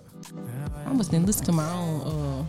I 0.86 0.90
almost 0.90 1.12
didn't 1.12 1.26
listen 1.28 1.46
to 1.46 1.52
my 1.54 1.70
own 1.72 2.02
uh, 2.02 2.46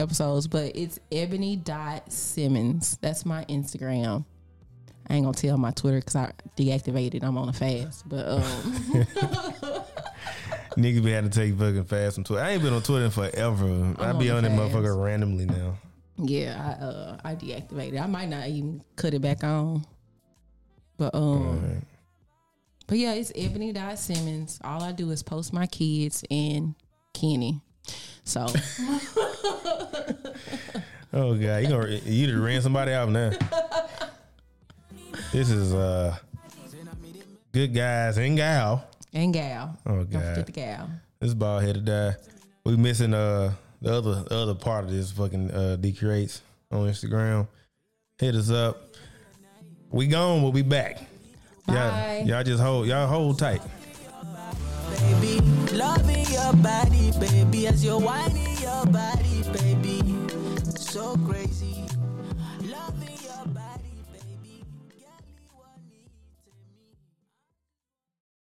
episodes, 0.00 0.48
but 0.48 0.74
it's 0.74 0.98
Ebony 1.12 1.56
dot 1.56 2.12
Simmons. 2.12 2.98
That's 3.00 3.24
my 3.24 3.44
Instagram. 3.44 4.24
I 5.08 5.14
ain't 5.14 5.24
gonna 5.24 5.36
tell 5.36 5.58
my 5.58 5.70
Twitter 5.72 5.98
because 5.98 6.16
I 6.16 6.32
deactivated. 6.56 7.22
I'm 7.22 7.36
on 7.36 7.48
a 7.48 7.52
fast, 7.52 8.08
but 8.08 8.28
um, 8.28 8.42
Niggas 10.76 11.04
be 11.04 11.10
having 11.10 11.30
to 11.30 11.38
take 11.38 11.58
fucking 11.58 11.84
fast 11.84 12.18
on 12.18 12.24
Twitter. 12.24 12.44
I 12.44 12.50
ain't 12.50 12.62
been 12.62 12.72
on 12.72 12.82
Twitter 12.82 13.06
in 13.06 13.10
forever. 13.10 13.94
I 13.98 14.12
be 14.12 14.30
on 14.30 14.44
on 14.44 14.44
that 14.44 14.52
motherfucker 14.52 15.04
randomly 15.04 15.46
now. 15.46 15.76
yeah, 16.16 16.76
I 16.80 16.84
uh, 16.84 17.18
I 17.24 17.34
deactivated. 17.34 18.00
I 18.00 18.06
might 18.06 18.28
not 18.28 18.46
even 18.48 18.82
cut 18.96 19.14
it 19.14 19.20
back 19.20 19.42
on, 19.42 19.84
but 20.96 21.14
um, 21.14 21.82
but 22.86 22.98
yeah, 22.98 23.14
it's 23.14 23.32
Ebony 23.34 23.72
dot 23.72 23.98
Simmons. 23.98 24.60
All 24.62 24.82
I 24.82 24.92
do 24.92 25.10
is 25.10 25.22
post 25.24 25.52
my 25.52 25.66
kids 25.66 26.24
and 26.30 26.76
Kenny. 27.14 27.60
So 28.24 28.46
Oh 31.12 31.34
god, 31.34 31.56
you 31.62 31.68
gonna 31.68 31.88
you 31.88 32.26
just 32.28 32.38
ran 32.38 32.62
somebody 32.62 32.92
out 32.92 33.08
now. 33.08 33.32
This 35.32 35.50
is 35.50 35.74
uh 35.74 36.16
good 37.52 37.74
guys 37.74 38.16
and 38.16 38.36
gal. 38.36 38.84
and 39.12 39.32
gal. 39.34 39.76
Oh 39.86 40.04
Don't 40.04 40.06
forget 40.06 40.36
god, 40.36 40.46
the 40.46 40.52
gal. 40.52 40.90
this 41.18 41.34
bald 41.34 41.62
headed 41.64 41.84
guy. 41.84 42.14
We 42.64 42.76
missing 42.76 43.12
uh 43.12 43.52
the 43.82 43.92
other 43.92 44.22
the 44.22 44.36
other 44.36 44.54
part 44.54 44.84
of 44.84 44.92
this 44.92 45.10
fucking 45.10 45.50
uh 45.50 45.76
D 45.76 45.92
creates 45.92 46.42
on 46.70 46.86
Instagram. 46.88 47.48
Hit 48.18 48.36
us 48.36 48.50
up. 48.50 48.80
We 49.90 50.06
gone. 50.06 50.42
We'll 50.42 50.52
be 50.52 50.62
back. 50.62 50.98
Bye. 51.66 52.18
Y'all, 52.24 52.28
y'all 52.28 52.44
just 52.44 52.62
hold 52.62 52.86
y'all 52.86 53.08
hold 53.08 53.36
tight. 53.40 53.62
baby. 55.20 55.40
Loving 55.72 56.26
your 56.26 56.52
body, 56.54 57.10
baby, 57.18 57.66
as 57.68 57.84
you're 57.84 57.98
whining 57.98 58.56
your 58.58 58.84
body, 58.86 59.29
baby. 61.16 61.59